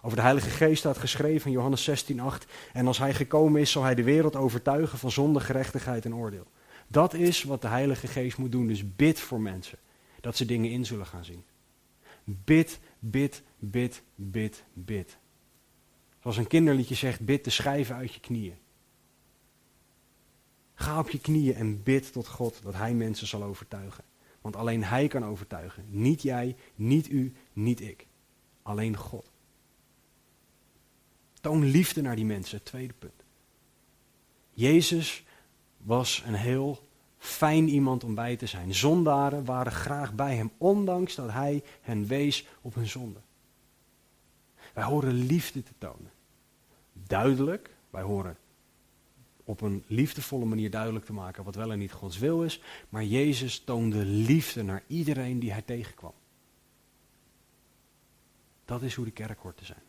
Over 0.00 0.16
de 0.16 0.22
Heilige 0.22 0.50
Geest 0.50 0.78
staat 0.78 0.98
geschreven 0.98 1.46
in 1.46 1.52
Johannes 1.52 1.84
16:8 1.84 2.46
en 2.72 2.86
als 2.86 2.98
hij 2.98 3.14
gekomen 3.14 3.61
is 3.61 3.70
zal 3.70 3.82
hij 3.82 3.94
de 3.94 4.02
wereld 4.02 4.36
overtuigen 4.36 4.98
van 4.98 5.11
zonde, 5.11 5.40
gerechtigheid 5.40 6.05
en 6.05 6.14
oordeel. 6.14 6.46
Dat 6.86 7.14
is 7.14 7.42
wat 7.42 7.62
de 7.62 7.68
Heilige 7.68 8.07
Geest 8.07 8.38
moet 8.38 8.52
doen. 8.52 8.66
Dus 8.66 8.96
bid 8.96 9.20
voor 9.20 9.40
mensen. 9.40 9.78
Dat 10.20 10.36
ze 10.36 10.44
dingen 10.44 10.70
in 10.70 10.86
zullen 10.86 11.07
gaan 11.07 11.24
zien. 11.24 11.44
Bid, 12.24 12.78
bid, 12.98 13.42
bid, 13.59 14.02
bid, 14.14 14.64
bid. 14.72 15.16
Zoals 16.25 16.39
een 16.39 16.47
kinderliedje 16.47 16.95
zegt, 16.95 17.20
bid 17.20 17.45
de 17.45 17.51
schijven 17.51 17.95
uit 17.97 18.14
je 18.14 18.20
knieën. 18.20 18.57
Ga 20.75 20.99
op 20.99 21.11
je 21.11 21.20
knieën 21.20 21.55
en 21.55 21.83
bid 21.83 22.12
tot 22.12 22.29
God 22.29 22.62
dat 22.62 22.75
Hij 22.75 22.95
mensen 22.95 23.27
zal 23.27 23.43
overtuigen. 23.43 24.05
Want 24.41 24.57
alleen 24.57 24.85
Hij 24.85 25.09
kan 25.09 25.25
overtuigen. 25.25 25.85
Niet 25.89 26.22
jij, 26.22 26.57
niet 26.75 27.11
u, 27.11 27.33
niet 27.53 27.81
ik. 27.81 28.07
Alleen 28.62 28.97
God. 28.97 29.31
Toon 31.41 31.64
liefde 31.64 32.03
naar 32.03 32.16
die 32.16 32.25
mensen, 32.25 32.62
tweede 32.62 32.95
punt. 32.95 33.25
Jezus 34.51 35.25
was 35.77 36.22
een 36.27 36.35
heel 36.35 36.89
fijn 37.18 37.68
iemand 37.68 38.05
om 38.05 38.14
bij 38.14 38.37
te 38.37 38.47
zijn. 38.47 38.75
Zondaren 38.75 39.45
waren 39.45 39.72
graag 39.72 40.14
bij 40.14 40.37
hem, 40.37 40.53
ondanks 40.59 41.14
dat 41.14 41.31
hij 41.31 41.62
hen 41.81 42.07
wees 42.07 42.47
op 42.61 42.75
hun 42.75 42.89
zonde. 42.89 43.20
Wij 44.75 44.85
horen 44.85 45.12
liefde 45.12 45.62
te 45.62 45.72
tonen. 45.79 46.12
Duidelijk, 47.07 47.70
wij 47.90 48.02
horen 48.02 48.36
op 49.44 49.61
een 49.61 49.84
liefdevolle 49.86 50.44
manier 50.44 50.70
duidelijk 50.70 51.05
te 51.05 51.12
maken 51.12 51.44
wat 51.44 51.55
wel 51.55 51.72
en 51.72 51.78
niet 51.78 51.92
Gods 51.92 52.18
wil 52.18 52.44
is. 52.44 52.61
Maar 52.88 53.05
Jezus 53.05 53.59
toonde 53.59 54.05
liefde 54.05 54.62
naar 54.62 54.82
iedereen 54.86 55.38
die 55.38 55.52
hij 55.52 55.62
tegenkwam. 55.62 56.12
Dat 58.64 58.82
is 58.82 58.94
hoe 58.94 59.05
de 59.05 59.11
kerk 59.11 59.38
hoort 59.38 59.57
te 59.57 59.64
zijn. 59.64 59.82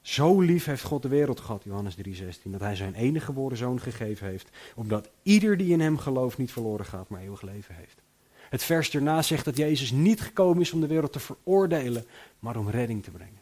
Zo 0.00 0.40
lief 0.40 0.64
heeft 0.64 0.82
God 0.82 1.02
de 1.02 1.08
wereld 1.08 1.40
gehad, 1.40 1.64
Johannes 1.64 1.96
3,16, 1.96 2.02
dat 2.44 2.60
hij 2.60 2.76
zijn 2.76 2.94
enige 2.94 3.24
geboren 3.24 3.56
zoon 3.56 3.80
gegeven 3.80 4.26
heeft, 4.26 4.50
opdat 4.74 5.10
ieder 5.22 5.56
die 5.56 5.72
in 5.72 5.80
hem 5.80 5.98
gelooft 5.98 6.38
niet 6.38 6.52
verloren 6.52 6.86
gaat, 6.86 7.08
maar 7.08 7.20
eeuwig 7.20 7.42
leven 7.42 7.74
heeft. 7.74 8.02
Het 8.50 8.62
vers 8.62 8.94
erna 8.94 9.22
zegt 9.22 9.44
dat 9.44 9.56
Jezus 9.56 9.90
niet 9.90 10.20
gekomen 10.20 10.60
is 10.60 10.72
om 10.72 10.80
de 10.80 10.86
wereld 10.86 11.12
te 11.12 11.20
veroordelen, 11.20 12.06
maar 12.38 12.56
om 12.56 12.70
redding 12.70 13.02
te 13.02 13.10
brengen. 13.10 13.40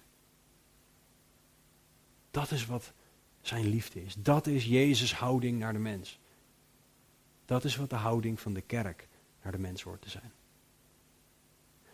Dat 2.35 2.51
is 2.51 2.67
wat 2.67 2.93
zijn 3.41 3.69
liefde 3.69 4.05
is. 4.05 4.15
Dat 4.19 4.47
is 4.47 4.65
Jezus' 4.65 5.15
houding 5.15 5.59
naar 5.59 5.73
de 5.73 5.79
mens. 5.79 6.19
Dat 7.45 7.65
is 7.65 7.77
wat 7.77 7.91
de 7.91 7.97
houding 7.97 8.41
van 8.41 8.55
de 8.55 8.61
kerk 8.61 9.09
naar 9.43 9.53
de 9.53 9.59
mens 9.59 9.83
hoort 9.83 10.03
te 10.03 10.11
zijn. 10.11 10.33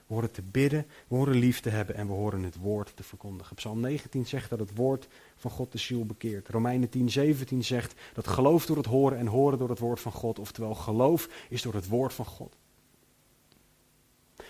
We 0.06 0.14
horen 0.14 0.30
te 0.30 0.42
bidden, 0.42 0.86
we 1.08 1.16
horen 1.16 1.36
lief 1.36 1.60
te 1.60 1.70
hebben 1.70 1.94
en 1.94 2.06
we 2.06 2.12
horen 2.12 2.42
het 2.42 2.56
woord 2.56 2.96
te 2.96 3.02
verkondigen. 3.02 3.56
Psalm 3.56 3.80
19 3.80 4.26
zegt 4.26 4.50
dat 4.50 4.58
het 4.58 4.74
woord 4.74 5.08
van 5.36 5.50
God 5.50 5.72
de 5.72 5.78
ziel 5.78 6.06
bekeert. 6.06 6.48
Romeinen 6.48 6.88
10, 6.88 7.10
17 7.10 7.64
zegt 7.64 8.00
dat 8.12 8.26
geloof 8.26 8.66
door 8.66 8.76
het 8.76 8.86
horen 8.86 9.18
en 9.18 9.26
horen 9.26 9.58
door 9.58 9.68
het 9.68 9.78
woord 9.78 10.00
van 10.00 10.12
God. 10.12 10.38
Oftewel 10.38 10.74
geloof 10.74 11.28
is 11.48 11.62
door 11.62 11.74
het 11.74 11.88
woord 11.88 12.12
van 12.12 12.26
God. 12.26 12.56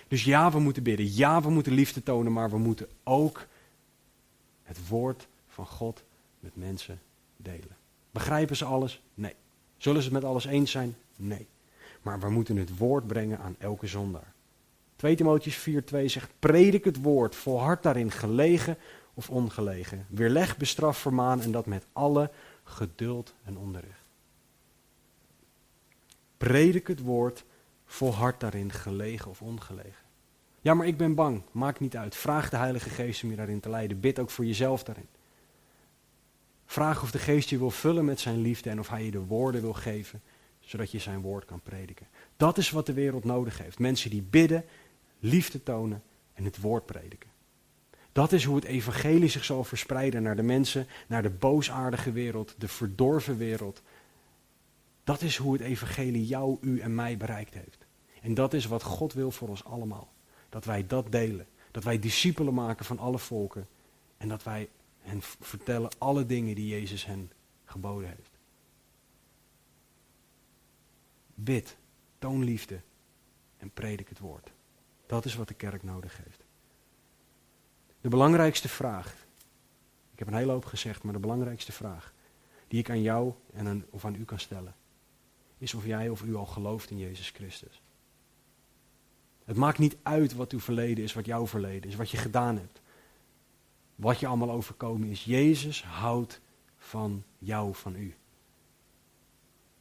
Dus 0.09 0.25
ja, 0.25 0.51
we 0.51 0.59
moeten 0.59 0.83
bidden. 0.83 1.15
Ja, 1.15 1.43
we 1.43 1.51
moeten 1.51 1.73
liefde 1.73 2.03
tonen, 2.03 2.33
maar 2.33 2.51
we 2.51 2.59
moeten 2.59 2.89
ook 3.05 3.47
het 4.63 4.89
woord 4.89 5.29
van 5.51 5.67
God 5.67 6.03
met 6.41 6.57
mensen 6.57 7.01
delen. 7.37 7.77
Begrijpen 8.11 8.57
ze 8.57 8.65
alles? 8.65 9.03
Nee. 9.15 9.35
Zullen 9.77 10.03
ze 10.03 10.09
het 10.09 10.23
met 10.23 10.31
alles 10.31 10.45
eens 10.45 10.71
zijn? 10.71 10.97
Nee. 11.17 11.47
Maar 12.03 12.21
we 12.21 12.31
moeten 12.31 12.57
het 12.57 12.77
woord 12.77 13.07
brengen 13.07 13.39
aan 13.39 13.57
elke 13.59 13.87
zondaar. 13.87 14.33
2 14.97 15.17
Timotheus 15.17 15.69
4:2 15.69 16.05
zegt, 16.05 16.31
predik 16.39 16.85
het 16.85 17.03
woord, 17.03 17.35
volhard 17.35 17.83
daarin 17.83 18.11
gelegen 18.11 18.77
of 19.15 19.31
ongelegen. 19.31 20.07
Weerleg, 20.09 20.57
bestraf, 20.57 20.99
vermaan 20.99 21.43
en 21.43 21.51
dat 21.51 21.67
met 21.67 21.87
alle 21.93 22.31
geduld 22.65 23.35
en 23.45 23.57
onderricht. 23.57 24.01
Predik 26.37 26.87
het 26.87 27.01
woord, 27.01 27.45
volhard 27.85 28.41
daarin 28.41 28.73
gelegen 28.73 29.31
of 29.31 29.43
ongelegen. 29.43 30.05
Ja, 30.61 30.75
maar 30.75 30.87
ik 30.87 30.97
ben 30.97 31.15
bang. 31.15 31.43
Maakt 31.53 31.81
niet 31.81 31.97
uit. 31.97 32.17
Vraag 32.17 32.51
de 32.51 32.57
Heilige 32.57 32.91
Geest 32.91 33.23
om 33.23 33.31
je 33.31 33.37
daarin 33.37 33.61
te 33.61 33.71
leiden. 33.71 34.01
Bid 34.01 34.19
ook 34.19 34.31
voor 34.31 34.45
jezelf 34.45 34.83
daarin. 34.83 35.07
Vraag 36.71 37.03
of 37.03 37.11
de 37.11 37.19
geest 37.19 37.49
je 37.49 37.59
wil 37.59 37.71
vullen 37.71 38.05
met 38.05 38.21
zijn 38.21 38.41
liefde 38.41 38.71
en 38.71 38.79
of 38.79 38.89
hij 38.89 39.05
je 39.05 39.11
de 39.11 39.25
woorden 39.25 39.61
wil 39.61 39.73
geven, 39.73 40.23
zodat 40.61 40.91
je 40.91 40.99
zijn 40.99 41.21
woord 41.21 41.45
kan 41.45 41.61
prediken. 41.61 42.07
Dat 42.37 42.59
is 42.59 42.71
wat 42.71 42.87
de 42.87 42.93
wereld 42.93 43.25
nodig 43.25 43.59
heeft. 43.59 43.79
Mensen 43.79 44.11
die 44.11 44.23
bidden, 44.23 44.65
liefde 45.19 45.63
tonen 45.63 46.03
en 46.35 46.45
het 46.45 46.61
woord 46.61 46.87
prediken. 46.87 47.31
Dat 48.13 48.33
is 48.33 48.45
hoe 48.45 48.57
het 48.57 48.65
evangelie 48.65 49.29
zich 49.29 49.45
zal 49.45 49.65
verspreiden 49.65 50.23
naar 50.23 50.37
de 50.37 50.43
mensen, 50.43 50.87
naar 51.07 51.23
de 51.23 51.31
boosaardige 51.31 52.13
wereld, 52.13 52.55
de 52.59 52.69
verdorven 52.69 53.37
wereld. 53.37 53.83
Dat 55.05 55.23
is 55.23 55.37
hoe 55.37 55.53
het 55.53 55.63
evangelie 55.63 56.27
jou, 56.27 56.59
u 56.61 56.81
en 56.81 56.95
mij 56.95 57.17
bereikt 57.17 57.55
heeft. 57.55 57.87
En 58.23 58.35
dat 58.35 58.55
is 58.55 58.67
wat 58.67 58.83
God 58.83 59.13
wil 59.13 59.31
voor 59.31 59.49
ons 59.49 59.65
allemaal. 59.65 60.13
Dat 60.49 60.65
wij 60.65 60.87
dat 60.87 61.13
delen. 61.13 61.47
Dat 61.71 61.85
wij 61.85 61.99
discipelen 61.99 62.55
maken 62.55 62.85
van 62.85 62.99
alle 62.99 63.19
volken. 63.19 63.69
En 64.17 64.29
dat 64.29 64.43
wij 64.43 64.69
hen 65.01 65.23
vertellen 65.23 65.91
alle 65.99 66.27
dingen 66.27 66.55
die 66.55 66.69
Jezus 66.69 67.07
hen 67.07 67.31
geboden 67.65 68.09
heeft. 68.09 68.39
Bid, 71.35 71.77
toon 72.19 72.45
liefde 72.45 72.81
en 73.59 73.71
predik 73.71 74.09
het 74.09 74.19
woord. 74.19 74.53
Dat 75.07 75.25
is 75.25 75.35
wat 75.35 75.49
de 75.49 75.55
kerk 75.55 75.83
nodig 75.83 76.17
heeft. 76.25 76.45
De 78.01 78.09
belangrijkste 78.09 78.69
vraag, 78.69 79.15
ik 80.13 80.19
heb 80.19 80.29
een 80.29 80.35
hele 80.35 80.53
hoop 80.53 80.65
gezegd, 80.65 81.03
maar 81.03 81.13
de 81.13 81.19
belangrijkste 81.19 81.73
vraag 81.73 82.13
die 82.69 82.79
ik 82.79 82.91
aan 82.91 83.03
jou 83.03 83.33
en 83.53 83.67
aan, 83.67 83.85
of 83.91 84.05
aan 84.05 84.15
u 84.15 84.25
kan 84.25 84.39
stellen, 84.39 84.75
is 85.59 85.75
of 85.75 85.87
jij 85.87 86.09
of 86.09 86.23
u 86.23 86.35
al 86.35 86.47
gelooft 86.47 86.91
in 86.91 86.99
Jezus 86.99 87.31
Christus. 87.31 87.83
Het 89.45 89.57
maakt 89.57 89.79
niet 89.79 89.97
uit 90.03 90.35
wat 90.35 90.53
uw 90.53 90.61
verleden 90.61 91.05
is, 91.05 91.13
wat 91.13 91.27
jouw 91.27 91.47
verleden 91.47 91.91
is, 91.91 91.97
wat 91.97 92.11
je 92.11 92.17
gedaan 92.17 92.57
hebt. 92.57 92.80
Wat 94.01 94.21
je 94.21 94.27
allemaal 94.27 94.51
overkomen 94.51 95.09
is. 95.09 95.25
Jezus 95.25 95.85
houdt 95.85 96.41
van 96.77 97.25
jou, 97.39 97.75
van 97.75 97.95
u. 97.95 98.15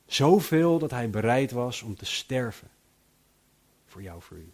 Zoveel 0.06 0.80
dat 0.80 0.92
hij 0.92 1.10
bereid 1.10 1.52
was 1.52 1.82
om 1.82 1.96
te 1.96 2.06
sterven. 2.06 2.70
Voor 3.86 4.02
jou, 4.02 4.22
voor 4.22 4.38
u. 4.38 4.52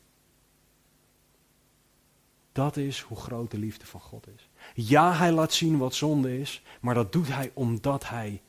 Dat 2.52 2.78
is 2.78 3.00
hoe 3.00 3.18
groot 3.18 3.52
de 3.52 3.58
liefde 3.58 3.86
van 3.86 4.00
God 4.00 4.28
is. 4.36 4.50
Ja, 4.74 5.14
hij 5.14 5.32
laat 5.32 5.54
zien 5.54 5.78
wat 5.78 5.94
zonde 5.94 6.40
is, 6.40 6.64
maar 6.82 6.96
dat 6.96 7.12
doet 7.12 7.28
hij 7.28 7.52
omdat 7.54 8.10
hij 8.10 8.42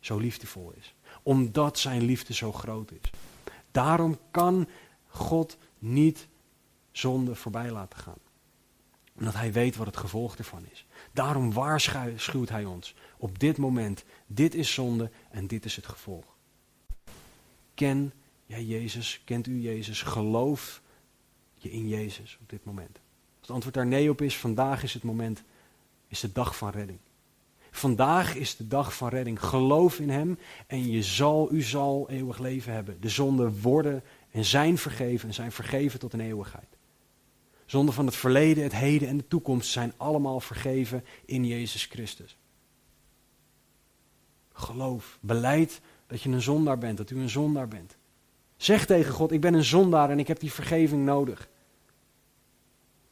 zo 0.00 0.18
liefdevol 0.18 0.72
is. 0.76 0.94
Omdat 1.22 1.78
zijn 1.78 2.02
liefde 2.02 2.34
zo 2.34 2.52
groot 2.52 2.90
is. 2.90 3.10
Daarom 3.70 4.18
kan 4.30 4.68
God 5.06 5.56
niet 5.78 6.28
zonde 6.92 7.34
voorbij 7.34 7.70
laten 7.70 7.98
gaan. 7.98 8.23
Omdat 9.18 9.34
hij 9.34 9.52
weet 9.52 9.76
wat 9.76 9.86
het 9.86 9.96
gevolg 9.96 10.36
ervan 10.36 10.66
is. 10.72 10.86
Daarom 11.12 11.52
waarschuwt 11.52 12.48
hij 12.48 12.64
ons 12.64 12.94
op 13.16 13.38
dit 13.38 13.56
moment. 13.56 14.04
Dit 14.26 14.54
is 14.54 14.74
zonde 14.74 15.10
en 15.30 15.46
dit 15.46 15.64
is 15.64 15.76
het 15.76 15.86
gevolg. 15.86 16.24
Ken 17.74 18.12
jij 18.46 18.64
Jezus? 18.64 19.22
Kent 19.24 19.46
u 19.46 19.60
Jezus? 19.60 20.02
Geloof 20.02 20.82
je 21.56 21.70
in 21.70 21.88
Jezus 21.88 22.38
op 22.40 22.48
dit 22.48 22.64
moment? 22.64 22.98
Als 22.98 23.40
het 23.40 23.50
antwoord 23.50 23.74
daar 23.74 23.86
nee 23.86 24.10
op 24.10 24.20
is, 24.20 24.36
vandaag 24.36 24.82
is 24.82 24.94
het 24.94 25.02
moment, 25.02 25.42
is 26.08 26.20
de 26.20 26.32
dag 26.32 26.56
van 26.56 26.70
redding. 26.70 26.98
Vandaag 27.70 28.34
is 28.34 28.56
de 28.56 28.68
dag 28.68 28.96
van 28.96 29.08
redding. 29.08 29.40
Geloof 29.40 29.98
in 29.98 30.10
Hem 30.10 30.38
en 30.66 30.90
je 30.90 31.02
zal, 31.02 31.52
u 31.52 31.62
zal 31.62 32.10
eeuwig 32.10 32.38
leven 32.38 32.72
hebben. 32.72 33.00
De 33.00 33.08
zonden 33.08 33.60
worden 33.60 34.02
en 34.30 34.44
zijn 34.44 34.78
vergeven 34.78 35.28
en 35.28 35.34
zijn 35.34 35.52
vergeven 35.52 35.98
tot 35.98 36.12
een 36.12 36.20
eeuwigheid. 36.20 36.73
Zonden 37.66 37.94
van 37.94 38.06
het 38.06 38.16
verleden, 38.16 38.62
het 38.62 38.74
heden 38.74 39.08
en 39.08 39.16
de 39.16 39.28
toekomst 39.28 39.70
zijn 39.70 39.92
allemaal 39.96 40.40
vergeven 40.40 41.04
in 41.24 41.46
Jezus 41.46 41.84
Christus. 41.84 42.36
Geloof, 44.52 45.18
beleid 45.20 45.80
dat 46.06 46.22
je 46.22 46.30
een 46.30 46.42
zondaar 46.42 46.78
bent, 46.78 46.96
dat 46.96 47.10
u 47.10 47.18
een 47.18 47.30
zondaar 47.30 47.68
bent. 47.68 47.96
Zeg 48.56 48.86
tegen 48.86 49.12
God, 49.12 49.32
ik 49.32 49.40
ben 49.40 49.54
een 49.54 49.64
zondaar 49.64 50.10
en 50.10 50.18
ik 50.18 50.28
heb 50.28 50.40
die 50.40 50.52
vergeving 50.52 51.04
nodig. 51.04 51.48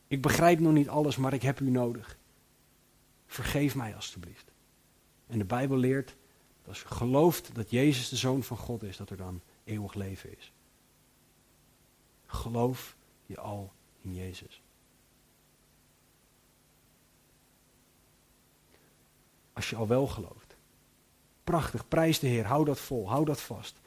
Ik 0.06 0.22
begrijp 0.22 0.58
nog 0.58 0.72
niet 0.72 0.88
alles, 0.88 1.16
maar 1.16 1.32
ik 1.32 1.42
heb 1.42 1.60
u 1.60 1.70
nodig. 1.70 2.18
Vergeef 3.26 3.74
mij 3.74 3.94
alstublieft. 3.94 4.52
En 5.26 5.38
de 5.38 5.44
Bijbel 5.44 5.76
leert 5.76 6.16
dat 6.58 6.68
als 6.68 6.80
je 6.80 6.86
gelooft 6.86 7.54
dat 7.54 7.70
Jezus 7.70 8.08
de 8.08 8.16
Zoon 8.16 8.42
van 8.42 8.56
God 8.56 8.82
is, 8.82 8.96
dat 8.96 9.10
er 9.10 9.16
dan 9.16 9.40
eeuwig 9.64 9.94
leven 9.94 10.36
is. 10.36 10.52
Geloof 12.26 12.96
je 13.26 13.40
al 13.40 13.72
in 14.02 14.14
Jezus. 14.14 14.62
Als 19.52 19.70
je 19.70 19.76
al 19.76 19.86
wel 19.86 20.06
gelooft. 20.06 20.56
Prachtig, 21.44 21.88
prijs 21.88 22.18
de 22.18 22.26
Heer, 22.26 22.44
hou 22.44 22.64
dat 22.64 22.80
vol, 22.80 23.08
hou 23.08 23.24
dat 23.24 23.40
vast. 23.40 23.80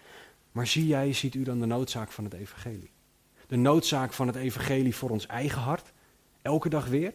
Maar 0.51 0.67
zie 0.67 0.87
jij, 0.87 1.13
ziet 1.13 1.35
u 1.35 1.43
dan 1.43 1.59
de 1.59 1.65
noodzaak 1.65 2.11
van 2.11 2.23
het 2.23 2.33
evangelie? 2.33 2.91
De 3.47 3.55
noodzaak 3.55 4.13
van 4.13 4.27
het 4.27 4.35
evangelie 4.35 4.95
voor 4.95 5.09
ons 5.09 5.25
eigen 5.25 5.61
hart, 5.61 5.91
elke 6.41 6.69
dag 6.69 6.87
weer. 6.87 7.13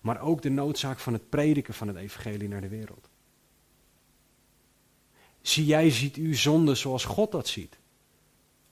Maar 0.00 0.20
ook 0.20 0.42
de 0.42 0.50
noodzaak 0.50 0.98
van 0.98 1.12
het 1.12 1.28
prediken 1.28 1.74
van 1.74 1.88
het 1.88 1.96
evangelie 1.96 2.48
naar 2.48 2.60
de 2.60 2.68
wereld. 2.68 3.08
Zie 5.40 5.64
jij, 5.64 5.90
ziet 5.90 6.16
u 6.16 6.34
zonde 6.34 6.74
zoals 6.74 7.04
God 7.04 7.32
dat 7.32 7.48
ziet? 7.48 7.78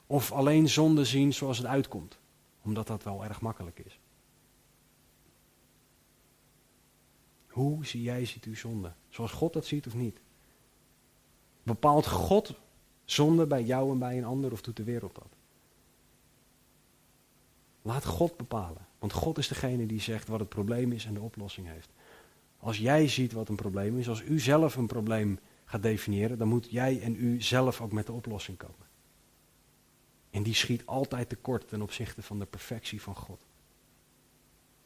Of 0.06 0.32
alleen 0.32 0.68
zonde 0.68 1.04
zien 1.04 1.32
zoals 1.32 1.58
het 1.58 1.66
uitkomt, 1.66 2.18
omdat 2.62 2.86
dat 2.86 3.02
wel 3.02 3.24
erg 3.24 3.40
makkelijk 3.40 3.78
is. 3.78 3.98
Hoe 7.48 7.86
zie 7.86 8.02
jij, 8.02 8.24
ziet 8.24 8.46
u 8.46 8.56
zonde? 8.56 8.92
Zoals 9.08 9.32
God 9.32 9.52
dat 9.52 9.66
ziet 9.66 9.86
of 9.86 9.94
niet? 9.94 10.20
Bepaalt 11.62 12.06
God 12.06 12.54
zonde 13.04 13.46
bij 13.46 13.62
jou 13.62 13.90
en 13.90 13.98
bij 13.98 14.18
een 14.18 14.24
ander 14.24 14.52
of 14.52 14.62
doet 14.62 14.76
de 14.76 14.84
wereld 14.84 15.14
dat? 15.14 15.36
Laat 17.82 18.04
God 18.04 18.36
bepalen. 18.36 18.86
Want 18.98 19.12
God 19.12 19.38
is 19.38 19.48
degene 19.48 19.86
die 19.86 20.00
zegt 20.00 20.28
wat 20.28 20.40
het 20.40 20.48
probleem 20.48 20.92
is 20.92 21.04
en 21.04 21.14
de 21.14 21.20
oplossing 21.20 21.66
heeft. 21.66 21.90
Als 22.58 22.78
jij 22.78 23.08
ziet 23.08 23.32
wat 23.32 23.48
een 23.48 23.56
probleem 23.56 23.98
is, 23.98 24.08
als 24.08 24.22
u 24.22 24.40
zelf 24.40 24.76
een 24.76 24.86
probleem 24.86 25.38
gaat 25.64 25.82
definiëren, 25.82 26.38
dan 26.38 26.48
moet 26.48 26.70
jij 26.70 27.00
en 27.00 27.24
u 27.24 27.42
zelf 27.42 27.80
ook 27.80 27.92
met 27.92 28.06
de 28.06 28.12
oplossing 28.12 28.56
komen. 28.56 28.89
En 30.30 30.42
die 30.42 30.54
schiet 30.54 30.86
altijd 30.86 31.28
tekort 31.28 31.68
ten 31.68 31.82
opzichte 31.82 32.22
van 32.22 32.38
de 32.38 32.46
perfectie 32.46 33.02
van 33.02 33.14
God. 33.14 33.40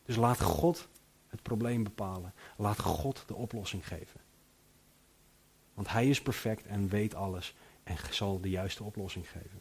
Dus 0.05 0.17
laat 0.17 0.41
God 0.41 0.89
het 1.29 1.43
probleem 1.43 1.83
bepalen. 1.83 2.35
Laat 2.57 2.79
God 2.79 3.25
de 3.27 3.35
oplossing 3.35 3.87
geven. 3.87 4.21
Want 5.75 5.89
Hij 5.89 6.09
is 6.09 6.23
perfect 6.23 6.67
en 6.67 6.89
weet 6.89 7.15
alles 7.15 7.55
en 7.83 7.97
zal 8.11 8.41
de 8.41 8.51
juiste 8.51 8.85
oplossing 8.85 9.31
geven. 9.31 9.61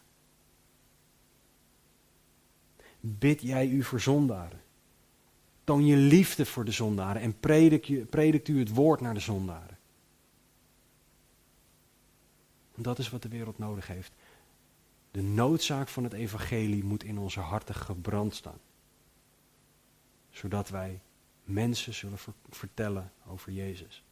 Bid 3.00 3.42
jij 3.42 3.68
u 3.68 3.84
voor 3.84 4.00
zondaren. 4.00 4.62
Toon 5.64 5.86
je 5.86 5.96
liefde 5.96 6.46
voor 6.46 6.66
de 6.66 6.72
zondaren 6.72 7.22
en 7.22 7.40
predik 7.40 7.86
je, 7.86 8.06
predikt 8.06 8.48
u 8.48 8.60
het 8.60 8.70
woord 8.70 9.02
naar 9.02 9.14
de 9.14 9.20
zondaren. 9.20 9.78
dat 12.76 13.00
is 13.00 13.10
wat 13.10 13.22
de 13.22 13.30
wereld 13.30 13.58
nodig 13.58 13.88
heeft. 13.88 14.12
De 15.14 15.22
noodzaak 15.22 15.88
van 15.88 16.04
het 16.04 16.14
evangelie 16.14 16.84
moet 16.84 17.04
in 17.04 17.18
onze 17.18 17.40
harten 17.40 17.76
gebrand 17.76 18.36
staan. 18.36 18.60
Zodat 20.30 20.70
wij 20.70 21.02
mensen 21.44 21.94
zullen 21.94 22.18
vertellen 22.50 23.12
over 23.28 23.52
Jezus. 23.52 24.04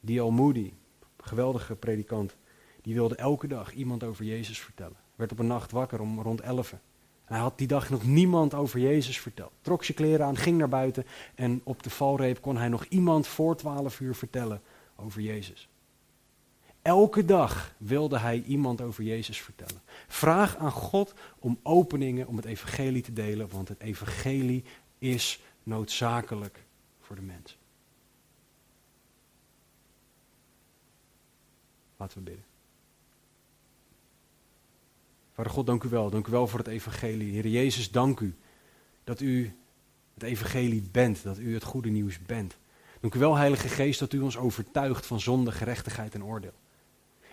Die 0.00 0.22
Moody, 0.22 0.72
geweldige 1.16 1.74
predikant, 1.74 2.36
die 2.82 2.94
wilde 2.94 3.16
elke 3.16 3.46
dag 3.46 3.72
iemand 3.72 4.04
over 4.04 4.24
Jezus 4.24 4.60
vertellen. 4.60 4.96
Werd 5.14 5.32
op 5.32 5.38
een 5.38 5.46
nacht 5.46 5.70
wakker 5.70 6.00
om 6.00 6.20
rond 6.20 6.40
11. 6.40 6.72
En 6.72 6.80
hij 7.24 7.38
had 7.38 7.58
die 7.58 7.66
dag 7.66 7.90
nog 7.90 8.04
niemand 8.04 8.54
over 8.54 8.80
Jezus 8.80 9.20
verteld. 9.20 9.52
Trok 9.60 9.84
zijn 9.84 9.96
kleren 9.96 10.26
aan, 10.26 10.36
ging 10.36 10.58
naar 10.58 10.68
buiten 10.68 11.06
en 11.34 11.60
op 11.64 11.82
de 11.82 11.90
valreep 11.90 12.40
kon 12.40 12.56
hij 12.56 12.68
nog 12.68 12.84
iemand 12.84 13.26
voor 13.26 13.56
12 13.56 14.00
uur 14.00 14.14
vertellen 14.14 14.62
over 14.96 15.20
Jezus. 15.20 15.68
Elke 16.86 17.24
dag 17.24 17.74
wilde 17.76 18.18
hij 18.18 18.42
iemand 18.42 18.80
over 18.80 19.04
Jezus 19.04 19.40
vertellen. 19.40 19.82
Vraag 20.08 20.56
aan 20.56 20.70
God 20.72 21.14
om 21.38 21.58
openingen 21.62 22.26
om 22.26 22.36
het 22.36 22.44
evangelie 22.44 23.02
te 23.02 23.12
delen, 23.12 23.48
want 23.48 23.68
het 23.68 23.80
evangelie 23.80 24.64
is 24.98 25.40
noodzakelijk 25.62 26.64
voor 27.00 27.16
de 27.16 27.22
mens. 27.22 27.58
Laten 31.96 32.18
we 32.18 32.24
bidden. 32.24 32.44
Vader 35.32 35.52
God, 35.52 35.66
dank 35.66 35.82
u 35.82 35.88
wel. 35.88 36.10
Dank 36.10 36.26
u 36.26 36.30
wel 36.30 36.46
voor 36.46 36.58
het 36.58 36.68
evangelie. 36.68 37.32
Heer 37.32 37.46
Jezus, 37.46 37.90
dank 37.90 38.20
u 38.20 38.34
dat 39.04 39.20
u 39.20 39.56
het 40.14 40.22
evangelie 40.22 40.88
bent, 40.92 41.22
dat 41.22 41.38
u 41.38 41.54
het 41.54 41.64
goede 41.64 41.90
nieuws 41.90 42.18
bent. 42.18 42.56
Dank 43.00 43.14
u 43.14 43.18
wel, 43.18 43.36
Heilige 43.36 43.68
Geest, 43.68 43.98
dat 43.98 44.12
u 44.12 44.20
ons 44.20 44.36
overtuigt 44.36 45.06
van 45.06 45.20
zonde, 45.20 45.52
gerechtigheid 45.52 46.14
en 46.14 46.24
oordeel. 46.24 46.54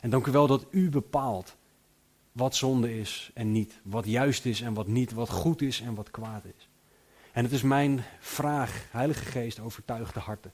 En 0.04 0.10
dank 0.10 0.28
u 0.28 0.32
wel 0.32 0.48
dat 0.48 0.66
u 0.70 0.90
bepaalt 0.90 1.56
wat 2.32 2.56
zonde 2.56 3.00
is 3.00 3.32
en 3.34 3.52
niet. 3.52 3.82
Wat 3.84 4.06
juist 4.06 4.46
is 4.46 4.62
en 4.62 4.74
wat 4.74 4.88
niet. 4.88 5.12
Wat 5.12 5.30
goed 5.30 5.62
is 5.62 5.82
en 5.82 5.96
wat 5.96 6.12
kwaad 6.12 6.46
is. 6.46 6.70
En 7.32 7.44
het 7.44 7.54
is 7.54 7.62
mijn 7.62 8.04
vraag, 8.20 8.88
Heilige 8.92 9.26
Geest, 9.26 9.60
overtuig 9.60 10.12
de 10.12 10.20
harten. 10.20 10.54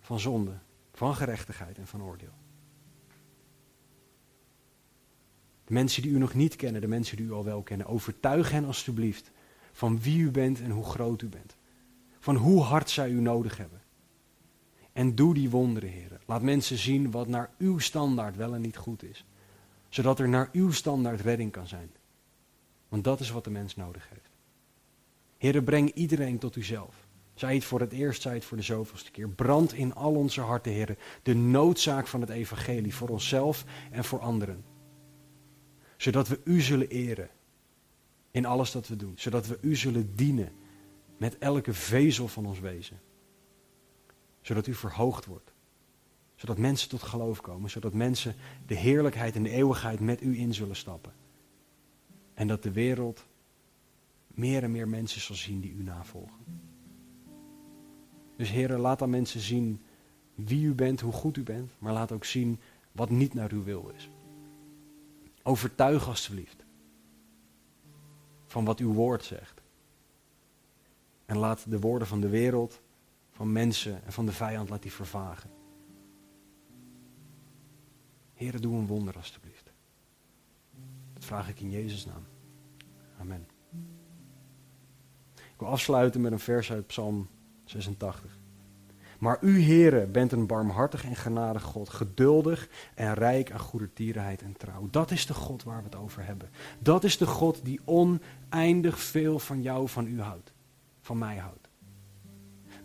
van 0.00 0.20
zonde, 0.20 0.58
van 0.92 1.14
gerechtigheid 1.14 1.78
en 1.78 1.86
van 1.86 2.02
oordeel. 2.02 2.32
De 5.64 5.72
mensen 5.72 6.02
die 6.02 6.10
u 6.10 6.18
nog 6.18 6.34
niet 6.34 6.56
kennen, 6.56 6.80
de 6.80 6.88
mensen 6.88 7.16
die 7.16 7.26
u 7.26 7.32
al 7.32 7.44
wel 7.44 7.62
kennen, 7.62 7.86
overtuig 7.86 8.50
hen 8.50 8.64
alstublieft 8.64 9.30
van 9.72 10.00
wie 10.00 10.18
u 10.18 10.30
bent 10.30 10.60
en 10.60 10.70
hoe 10.70 10.84
groot 10.84 11.22
u 11.22 11.28
bent. 11.28 11.56
Van 12.18 12.36
hoe 12.36 12.62
hard 12.62 12.90
zij 12.90 13.10
u 13.10 13.20
nodig 13.20 13.56
hebben. 13.56 13.77
En 14.98 15.14
doe 15.14 15.34
die 15.34 15.50
wonderen, 15.50 15.90
heren. 15.90 16.20
Laat 16.26 16.42
mensen 16.42 16.78
zien 16.78 17.10
wat 17.10 17.28
naar 17.28 17.50
uw 17.58 17.78
standaard 17.78 18.36
wel 18.36 18.54
en 18.54 18.60
niet 18.60 18.76
goed 18.76 19.02
is. 19.02 19.24
Zodat 19.88 20.18
er 20.18 20.28
naar 20.28 20.48
uw 20.52 20.70
standaard 20.70 21.20
redding 21.20 21.52
kan 21.52 21.66
zijn. 21.66 21.90
Want 22.88 23.04
dat 23.04 23.20
is 23.20 23.30
wat 23.30 23.44
de 23.44 23.50
mens 23.50 23.76
nodig 23.76 24.08
heeft. 24.08 24.30
Heren, 25.36 25.64
breng 25.64 25.92
iedereen 25.92 26.38
tot 26.38 26.56
uzelf. 26.56 27.06
Zij 27.34 27.54
het 27.54 27.64
voor 27.64 27.80
het 27.80 27.92
eerst, 27.92 28.22
zij 28.22 28.34
het 28.34 28.44
voor 28.44 28.56
de 28.56 28.62
zoveelste 28.62 29.10
keer. 29.10 29.28
Brand 29.28 29.72
in 29.72 29.94
al 29.94 30.14
onze 30.14 30.40
harten, 30.40 30.72
heren, 30.72 30.98
de 31.22 31.34
noodzaak 31.34 32.06
van 32.06 32.20
het 32.20 32.30
evangelie 32.30 32.94
voor 32.94 33.08
onszelf 33.08 33.64
en 33.90 34.04
voor 34.04 34.20
anderen. 34.20 34.64
Zodat 35.96 36.28
we 36.28 36.40
u 36.44 36.60
zullen 36.60 36.88
eren 36.88 37.28
in 38.30 38.46
alles 38.46 38.70
dat 38.70 38.88
we 38.88 38.96
doen. 38.96 39.12
Zodat 39.16 39.46
we 39.46 39.58
u 39.60 39.76
zullen 39.76 40.16
dienen 40.16 40.52
met 41.16 41.38
elke 41.38 41.74
vezel 41.74 42.28
van 42.28 42.46
ons 42.46 42.60
wezen. 42.60 43.00
Zodat 44.40 44.66
u 44.66 44.74
verhoogd 44.74 45.26
wordt. 45.26 45.52
Zodat 46.34 46.58
mensen 46.58 46.88
tot 46.88 47.02
geloof 47.02 47.40
komen. 47.40 47.70
Zodat 47.70 47.92
mensen 47.92 48.34
de 48.66 48.74
heerlijkheid 48.74 49.34
en 49.34 49.42
de 49.42 49.50
eeuwigheid 49.50 50.00
met 50.00 50.22
u 50.22 50.38
in 50.38 50.54
zullen 50.54 50.76
stappen. 50.76 51.12
En 52.34 52.48
dat 52.48 52.62
de 52.62 52.72
wereld 52.72 53.26
meer 54.26 54.62
en 54.62 54.70
meer 54.70 54.88
mensen 54.88 55.20
zal 55.20 55.36
zien 55.36 55.60
die 55.60 55.72
u 55.72 55.82
navolgen. 55.82 56.44
Dus 58.36 58.50
heren, 58.50 58.80
laat 58.80 58.98
dan 58.98 59.10
mensen 59.10 59.40
zien 59.40 59.82
wie 60.34 60.66
u 60.66 60.74
bent, 60.74 61.00
hoe 61.00 61.12
goed 61.12 61.36
u 61.36 61.42
bent. 61.42 61.70
Maar 61.78 61.92
laat 61.92 62.12
ook 62.12 62.24
zien 62.24 62.60
wat 62.92 63.10
niet 63.10 63.34
naar 63.34 63.52
uw 63.52 63.62
wil 63.62 63.92
is. 63.96 64.10
Overtuig 65.42 66.08
alstublieft 66.08 66.66
van 68.46 68.64
wat 68.64 68.78
uw 68.78 68.92
woord 68.92 69.24
zegt. 69.24 69.60
En 71.26 71.36
laat 71.36 71.70
de 71.70 71.80
woorden 71.80 72.08
van 72.08 72.20
de 72.20 72.28
wereld, 72.28 72.80
van 73.38 73.52
mensen 73.52 74.04
en 74.04 74.12
van 74.12 74.26
de 74.26 74.32
vijand, 74.32 74.68
laat 74.68 74.82
die 74.82 74.92
vervagen. 74.92 75.50
Heren, 78.34 78.62
doe 78.62 78.76
een 78.76 78.86
wonder 78.86 79.16
alstublieft. 79.16 79.72
Dat 81.14 81.24
vraag 81.24 81.48
ik 81.48 81.60
in 81.60 81.70
Jezus' 81.70 82.06
naam. 82.06 82.24
Amen. 83.20 83.46
Ik 85.34 85.58
wil 85.58 85.68
afsluiten 85.68 86.20
met 86.20 86.32
een 86.32 86.38
vers 86.38 86.72
uit 86.72 86.86
Psalm 86.86 87.28
86. 87.64 88.38
Maar 89.18 89.38
u, 89.40 89.58
heren, 89.58 90.12
bent 90.12 90.32
een 90.32 90.46
barmhartig 90.46 91.04
en 91.04 91.16
genadig 91.16 91.62
God, 91.62 91.88
geduldig 91.88 92.68
en 92.94 93.14
rijk 93.14 93.52
aan 93.52 93.58
goedertierenheid 93.58 94.42
en 94.42 94.56
trouw. 94.56 94.88
Dat 94.90 95.10
is 95.10 95.26
de 95.26 95.34
God 95.34 95.62
waar 95.62 95.78
we 95.78 95.84
het 95.84 95.96
over 95.96 96.24
hebben. 96.24 96.50
Dat 96.78 97.04
is 97.04 97.18
de 97.18 97.26
God 97.26 97.64
die 97.64 97.80
oneindig 97.84 98.98
veel 98.98 99.38
van 99.38 99.62
jou, 99.62 99.88
van 99.88 100.06
u 100.06 100.20
houdt, 100.20 100.52
van 101.00 101.18
mij 101.18 101.36
houdt. 101.36 101.67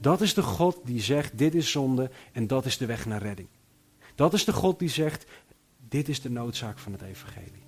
Dat 0.04 0.22
is 0.22 0.34
de 0.34 0.42
God 0.42 0.80
die 0.84 1.02
zegt, 1.02 1.38
dit 1.38 1.56
is 1.56 1.72
zonde 1.72 2.10
en 2.32 2.48
dat 2.48 2.66
is 2.66 2.78
de 2.78 2.86
weg 2.86 3.06
naar 3.06 3.22
redding. 3.22 3.48
Dat 4.16 4.34
is 4.34 4.46
de 4.46 4.54
God 4.54 4.80
die 4.80 4.90
zegt, 4.90 5.26
dit 5.90 6.10
is 6.10 6.22
de 6.22 6.30
noodzaak 6.30 6.80
van 6.80 6.92
het 6.92 7.02
evangelie. 7.02 7.66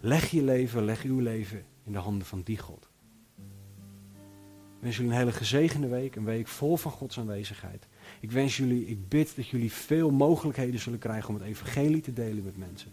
Leg 0.00 0.30
je 0.30 0.42
leven, 0.42 0.84
leg 0.84 1.02
uw 1.02 1.18
leven 1.18 1.64
in 1.84 1.92
de 1.92 1.98
handen 1.98 2.26
van 2.26 2.42
die 2.42 2.58
God. 2.58 2.88
Ik 3.36 4.84
wens 4.84 4.96
jullie 4.96 5.10
een 5.10 5.18
hele 5.18 5.32
gezegende 5.32 5.88
week, 5.88 6.16
een 6.16 6.24
week 6.24 6.48
vol 6.48 6.76
van 6.76 6.92
Gods 6.92 7.18
aanwezigheid. 7.18 7.86
Ik 8.20 8.30
wens 8.30 8.56
jullie, 8.56 8.86
ik 8.86 9.08
bid 9.08 9.36
dat 9.36 9.48
jullie 9.48 9.72
veel 9.72 10.10
mogelijkheden 10.10 10.80
zullen 10.80 10.98
krijgen 10.98 11.28
om 11.28 11.34
het 11.34 11.44
evangelie 11.44 12.00
te 12.00 12.12
delen 12.12 12.44
met 12.44 12.56
mensen. 12.56 12.92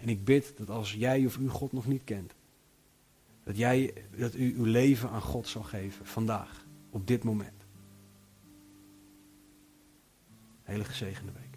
En 0.00 0.08
ik 0.08 0.24
bid 0.24 0.52
dat 0.56 0.70
als 0.70 0.92
jij 0.92 1.26
of 1.26 1.36
u 1.36 1.48
God 1.48 1.72
nog 1.72 1.86
niet 1.86 2.04
kent, 2.04 2.34
dat, 3.44 3.56
jij, 3.56 3.92
dat 4.16 4.34
u 4.34 4.54
uw 4.56 4.64
leven 4.64 5.10
aan 5.10 5.22
God 5.22 5.48
zal 5.48 5.62
geven, 5.62 6.06
vandaag, 6.06 6.68
op 6.90 7.06
dit 7.06 7.24
moment. 7.24 7.66
Hele 10.62 10.84
gezegende 10.84 11.32
week. 11.32 11.49